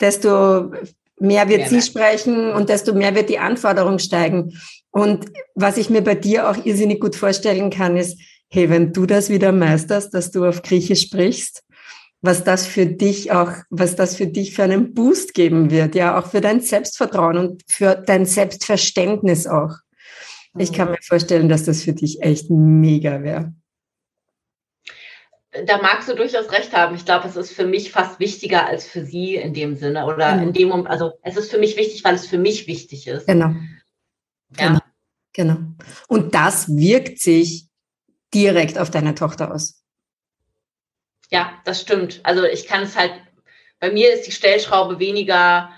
desto 0.00 0.72
mehr 1.20 1.48
wird 1.48 1.60
mehr 1.60 1.68
sie 1.68 1.74
mehr. 1.76 1.82
sprechen 1.82 2.52
und 2.52 2.68
desto 2.68 2.94
mehr 2.94 3.14
wird 3.14 3.28
die 3.28 3.38
Anforderung 3.38 3.98
steigen. 3.98 4.58
Und 4.90 5.26
was 5.54 5.76
ich 5.76 5.90
mir 5.90 6.02
bei 6.02 6.14
dir 6.14 6.50
auch 6.50 6.64
irrsinnig 6.64 7.00
gut 7.00 7.14
vorstellen 7.14 7.70
kann, 7.70 7.96
ist, 7.96 8.18
hey, 8.48 8.68
wenn 8.68 8.92
du 8.92 9.06
das 9.06 9.30
wieder 9.30 9.52
meisterst, 9.52 10.12
dass 10.12 10.30
du 10.30 10.44
auf 10.44 10.62
Griechisch 10.62 11.02
sprichst, 11.02 11.62
was 12.22 12.44
das 12.44 12.66
für 12.66 12.86
dich 12.86 13.32
auch, 13.32 13.52
was 13.70 13.96
das 13.96 14.16
für 14.16 14.26
dich 14.26 14.54
für 14.54 14.64
einen 14.64 14.92
Boost 14.92 15.32
geben 15.34 15.70
wird, 15.70 15.94
ja, 15.94 16.18
auch 16.18 16.26
für 16.26 16.40
dein 16.40 16.60
Selbstvertrauen 16.60 17.38
und 17.38 17.62
für 17.68 17.94
dein 17.94 18.26
Selbstverständnis 18.26 19.46
auch. 19.46 19.76
Ich 20.58 20.72
kann 20.72 20.88
mhm. 20.88 20.92
mir 20.92 21.02
vorstellen, 21.02 21.48
dass 21.48 21.64
das 21.64 21.82
für 21.82 21.92
dich 21.92 22.22
echt 22.22 22.50
mega 22.50 23.22
wäre. 23.22 23.52
Da 25.66 25.78
magst 25.78 26.08
du 26.08 26.14
durchaus 26.14 26.52
recht 26.52 26.72
haben. 26.72 26.94
Ich 26.94 27.04
glaube, 27.04 27.26
es 27.26 27.36
ist 27.36 27.52
für 27.52 27.66
mich 27.66 27.90
fast 27.90 28.20
wichtiger 28.20 28.66
als 28.66 28.86
für 28.86 29.04
sie 29.04 29.34
in 29.34 29.52
dem 29.52 29.76
Sinne. 29.76 30.06
Oder 30.06 30.36
mhm. 30.36 30.42
in 30.44 30.52
dem 30.52 30.68
Moment, 30.68 30.88
also 30.88 31.12
es 31.22 31.36
ist 31.36 31.50
für 31.50 31.58
mich 31.58 31.76
wichtig, 31.76 32.04
weil 32.04 32.14
es 32.14 32.26
für 32.26 32.38
mich 32.38 32.66
wichtig 32.66 33.06
ist. 33.06 33.26
Genau. 33.26 33.54
Ja. 34.58 34.68
Genau. 34.68 34.80
genau. 35.32 35.56
Und 36.08 36.34
das 36.34 36.68
wirkt 36.68 37.20
sich 37.20 37.68
direkt 38.32 38.78
auf 38.78 38.90
deine 38.90 39.14
Tochter 39.14 39.52
aus. 39.52 39.82
Ja, 41.30 41.52
das 41.64 41.80
stimmt. 41.80 42.20
Also 42.22 42.44
ich 42.44 42.66
kann 42.66 42.82
es 42.82 42.96
halt, 42.96 43.12
bei 43.78 43.92
mir 43.92 44.12
ist 44.12 44.26
die 44.26 44.32
Stellschraube 44.32 44.98
weniger 44.98 45.70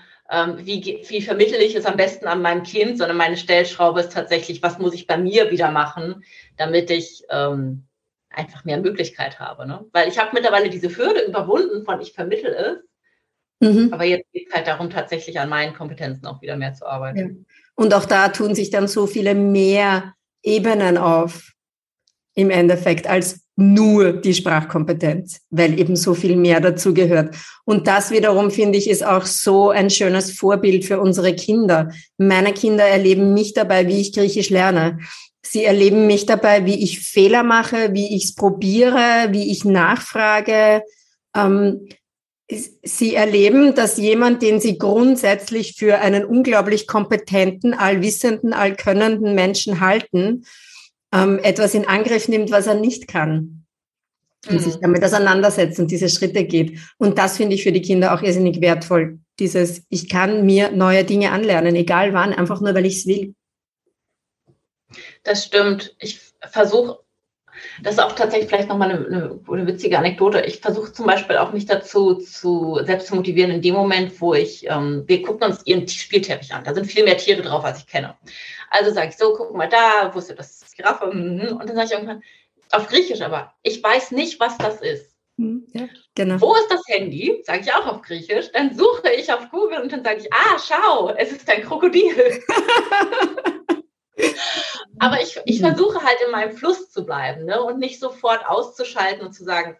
wie, 0.57 1.03
wie 1.07 1.21
vermittle 1.21 1.57
ich 1.57 1.75
es 1.75 1.85
am 1.85 1.97
besten 1.97 2.25
an 2.25 2.41
meinem 2.41 2.63
Kind, 2.63 2.97
sondern 2.97 3.17
meine 3.17 3.37
Stellschraube 3.37 3.99
ist 3.99 4.13
tatsächlich, 4.13 4.63
was 4.63 4.79
muss 4.79 4.93
ich 4.93 5.05
bei 5.05 5.17
mir 5.17 5.51
wieder 5.51 5.69
machen, 5.69 6.23
damit 6.57 6.89
ich 6.89 7.23
ähm, 7.29 7.83
einfach 8.29 8.65
mehr 8.65 8.79
Möglichkeit 8.79 9.39
habe. 9.39 9.67
Ne? 9.67 9.85
Weil 9.91 10.07
ich 10.09 10.17
habe 10.17 10.31
mittlerweile 10.33 10.69
diese 10.69 10.95
Hürde 10.95 11.21
überwunden 11.21 11.85
von 11.85 12.01
ich 12.01 12.13
vermittle 12.13 12.55
es. 13.59 13.69
Mhm. 13.69 13.93
Aber 13.93 14.03
jetzt 14.05 14.31
geht 14.31 14.47
es 14.47 14.53
halt 14.53 14.67
darum, 14.67 14.89
tatsächlich 14.89 15.39
an 15.39 15.49
meinen 15.49 15.73
Kompetenzen 15.73 16.25
auch 16.25 16.41
wieder 16.41 16.57
mehr 16.57 16.73
zu 16.73 16.85
arbeiten. 16.85 17.17
Ja. 17.17 17.55
Und 17.75 17.93
auch 17.93 18.05
da 18.05 18.29
tun 18.29 18.55
sich 18.55 18.69
dann 18.69 18.87
so 18.87 19.07
viele 19.07 19.35
mehr 19.35 20.15
Ebenen 20.41 20.97
auf 20.97 21.53
im 22.33 22.49
Endeffekt 22.49 23.07
als 23.07 23.42
nur 23.55 24.13
die 24.13 24.33
Sprachkompetenz, 24.33 25.41
weil 25.49 25.79
eben 25.79 25.95
so 25.95 26.13
viel 26.13 26.35
mehr 26.35 26.59
dazu 26.59 26.93
gehört. 26.93 27.35
Und 27.65 27.87
das 27.87 28.09
wiederum 28.09 28.49
finde 28.49 28.77
ich 28.77 28.89
ist 28.89 29.05
auch 29.05 29.25
so 29.25 29.69
ein 29.69 29.89
schönes 29.89 30.31
Vorbild 30.31 30.85
für 30.85 30.99
unsere 30.99 31.35
Kinder. 31.35 31.91
Meine 32.17 32.53
Kinder 32.53 32.85
erleben 32.85 33.33
mich 33.33 33.53
dabei, 33.53 33.87
wie 33.87 34.01
ich 34.01 34.13
Griechisch 34.13 34.49
lerne. 34.49 34.99
Sie 35.45 35.63
erleben 35.63 36.07
mich 36.07 36.25
dabei, 36.25 36.65
wie 36.65 36.83
ich 36.83 37.01
Fehler 37.01 37.43
mache, 37.43 37.93
wie 37.93 38.15
ich 38.15 38.25
es 38.25 38.35
probiere, 38.35 39.27
wie 39.31 39.51
ich 39.51 39.65
nachfrage. 39.65 40.81
Ähm, 41.35 41.87
sie 42.49 43.15
erleben, 43.15 43.75
dass 43.75 43.97
jemand, 43.97 44.41
den 44.41 44.59
Sie 44.59 44.77
grundsätzlich 44.77 45.75
für 45.77 45.99
einen 45.99 46.25
unglaublich 46.25 46.87
kompetenten, 46.87 47.73
allwissenden, 47.73 48.53
allkönnenden 48.53 49.35
Menschen 49.35 49.79
halten, 49.79 50.45
ähm, 51.13 51.39
etwas 51.43 51.73
in 51.73 51.87
Angriff 51.87 52.27
nimmt, 52.27 52.51
was 52.51 52.67
er 52.67 52.75
nicht 52.75 53.07
kann. 53.07 53.65
Und 54.49 54.55
mhm. 54.55 54.59
sich 54.59 54.75
damit 54.81 55.01
auseinandersetzt 55.01 55.79
und 55.79 55.89
diese 55.89 56.09
Schritte 56.09 56.43
geht. 56.43 56.77
Und 56.97 57.17
das 57.17 57.37
finde 57.37 57.55
ich 57.55 57.63
für 57.63 57.71
die 57.71 57.81
Kinder 57.81 58.13
auch 58.13 58.21
irrsinnig 58.21 58.59
wertvoll. 58.59 59.19
Dieses, 59.39 59.83
ich 59.87 60.09
kann 60.09 60.45
mir 60.45 60.71
neue 60.71 61.05
Dinge 61.05 61.31
anlernen, 61.31 61.75
egal 61.75 62.13
wann, 62.13 62.33
einfach 62.33 62.59
nur, 62.59 62.75
weil 62.75 62.85
ich 62.85 62.97
es 62.97 63.07
will. 63.07 63.35
Das 65.23 65.45
stimmt. 65.45 65.95
Ich 65.99 66.19
versuche, 66.41 66.99
das 67.81 67.93
ist 67.93 67.99
auch 67.99 68.11
tatsächlich 68.13 68.49
vielleicht 68.49 68.69
nochmal 68.69 68.91
eine, 68.91 69.05
eine, 69.05 69.39
eine 69.49 69.67
witzige 69.67 69.97
Anekdote. 69.97 70.41
Ich 70.41 70.59
versuche 70.59 70.91
zum 70.91 71.05
Beispiel 71.05 71.37
auch 71.37 71.53
mich 71.53 71.65
dazu 71.65 72.15
zu 72.15 72.79
selbst 72.83 73.07
zu 73.07 73.15
motivieren 73.15 73.51
in 73.51 73.61
dem 73.61 73.75
Moment, 73.75 74.19
wo 74.19 74.33
ich, 74.33 74.69
ähm, 74.69 75.03
wir 75.07 75.21
gucken 75.21 75.49
uns 75.49 75.65
ihren 75.65 75.87
Spielteppich 75.87 76.53
an. 76.53 76.63
Da 76.63 76.73
sind 76.73 76.85
viel 76.85 77.05
mehr 77.05 77.17
Tiere 77.17 77.41
drauf, 77.41 77.63
als 77.63 77.79
ich 77.79 77.87
kenne. 77.87 78.15
Also 78.73 78.91
sage 78.91 79.09
ich 79.09 79.17
so, 79.17 79.35
guck 79.35 79.53
mal 79.53 79.69
da, 79.69 80.13
wusste 80.15 80.33
das 80.33 80.73
Giraffe. 80.75 81.13
Mhm. 81.13 81.57
Und 81.57 81.69
dann 81.69 81.75
sage 81.75 81.85
ich 81.85 81.91
irgendwann, 81.91 82.23
auf 82.71 82.87
Griechisch 82.87 83.21
aber, 83.21 83.53
ich 83.61 83.83
weiß 83.83 84.11
nicht, 84.11 84.39
was 84.39 84.57
das 84.57 84.81
ist. 84.81 85.15
Mhm, 85.37 85.67
ja, 85.73 85.87
genau. 86.15 86.41
Wo 86.41 86.55
ist 86.55 86.71
das 86.71 86.81
Handy? 86.87 87.43
Sage 87.45 87.61
ich 87.61 87.71
auch 87.71 87.85
auf 87.85 88.01
Griechisch. 88.01 88.51
Dann 88.51 88.75
suche 88.75 89.11
ich 89.15 89.31
auf 89.31 89.51
Google 89.51 89.79
und 89.79 89.91
dann 89.91 90.03
sage 90.03 90.21
ich, 90.21 90.33
ah, 90.33 90.57
schau, 90.57 91.09
es 91.15 91.31
ist 91.31 91.47
ein 91.49 91.63
Krokodil. 91.63 92.41
Aber 94.99 95.21
ich, 95.21 95.39
ich 95.45 95.59
versuche 95.59 96.03
halt 96.03 96.17
in 96.25 96.31
meinem 96.31 96.57
Fluss 96.57 96.89
zu 96.89 97.05
bleiben 97.05 97.45
ne? 97.45 97.61
und 97.61 97.77
nicht 97.77 97.99
sofort 97.99 98.43
auszuschalten 98.47 99.25
und 99.25 99.33
zu 99.33 99.43
sagen, 99.43 99.77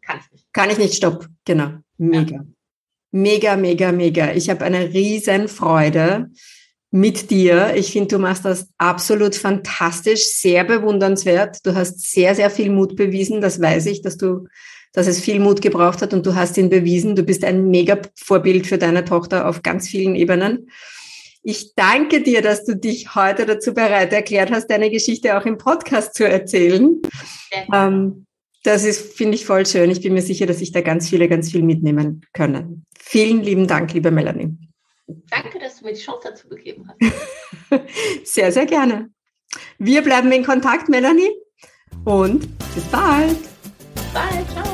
kann 0.00 0.20
ich 0.20 0.32
nicht. 0.32 0.52
Kann 0.54 0.70
ich 0.70 0.78
nicht, 0.78 0.94
stopp. 0.94 1.26
Genau. 1.44 1.72
Mega. 1.98 2.36
Ja. 2.36 2.44
Mega, 3.10 3.56
mega, 3.56 3.92
mega. 3.92 4.32
Ich 4.32 4.48
habe 4.48 4.64
eine 4.64 4.94
riesen 4.94 5.48
Freude, 5.48 6.30
mit 6.90 7.30
dir. 7.30 7.74
Ich 7.76 7.92
finde, 7.92 8.08
du 8.08 8.18
machst 8.18 8.44
das 8.44 8.68
absolut 8.78 9.34
fantastisch, 9.34 10.26
sehr 10.34 10.64
bewundernswert. 10.64 11.64
Du 11.64 11.74
hast 11.74 12.00
sehr, 12.10 12.34
sehr 12.34 12.50
viel 12.50 12.70
Mut 12.70 12.96
bewiesen. 12.96 13.40
Das 13.40 13.60
weiß 13.60 13.86
ich, 13.86 14.02
dass 14.02 14.16
du, 14.16 14.48
dass 14.92 15.06
es 15.06 15.20
viel 15.20 15.38
Mut 15.38 15.62
gebraucht 15.62 16.02
hat 16.02 16.12
und 16.12 16.26
du 16.26 16.34
hast 16.34 16.58
ihn 16.58 16.68
bewiesen. 16.68 17.14
Du 17.14 17.22
bist 17.22 17.44
ein 17.44 17.68
mega 17.68 17.98
Vorbild 18.16 18.66
für 18.66 18.78
deine 18.78 19.04
Tochter 19.04 19.48
auf 19.48 19.62
ganz 19.62 19.88
vielen 19.88 20.16
Ebenen. 20.16 20.70
Ich 21.42 21.74
danke 21.74 22.22
dir, 22.22 22.42
dass 22.42 22.64
du 22.64 22.76
dich 22.76 23.14
heute 23.14 23.46
dazu 23.46 23.72
bereit 23.72 24.12
erklärt 24.12 24.50
hast, 24.50 24.68
deine 24.68 24.90
Geschichte 24.90 25.38
auch 25.38 25.46
im 25.46 25.56
Podcast 25.56 26.14
zu 26.14 26.28
erzählen. 26.28 27.00
Ähm, 27.72 28.26
das 28.62 28.84
ist, 28.84 29.14
finde 29.16 29.36
ich, 29.36 29.46
voll 29.46 29.64
schön. 29.64 29.90
Ich 29.90 30.02
bin 30.02 30.12
mir 30.12 30.22
sicher, 30.22 30.44
dass 30.44 30.58
sich 30.58 30.72
da 30.72 30.82
ganz 30.82 31.08
viele, 31.08 31.28
ganz 31.28 31.50
viel 31.50 31.62
mitnehmen 31.62 32.26
können. 32.34 32.84
Vielen 32.98 33.42
lieben 33.42 33.66
Dank, 33.66 33.94
liebe 33.94 34.10
Melanie. 34.10 34.54
Danke, 35.30 35.58
dass 35.58 35.69
du 35.80 35.86
mir 35.86 35.94
die 35.94 36.00
Chance 36.00 36.20
dazu 36.24 36.48
gegeben 36.48 36.88
hast. 36.88 37.82
sehr, 38.24 38.52
sehr 38.52 38.66
gerne. 38.66 39.10
Wir 39.78 40.02
bleiben 40.02 40.30
in 40.32 40.44
Kontakt, 40.44 40.88
Melanie. 40.88 41.30
Und 42.04 42.58
bis 42.74 42.84
bald. 42.84 43.38
Bis 43.94 44.04
bald. 44.12 44.50
Ciao. 44.52 44.69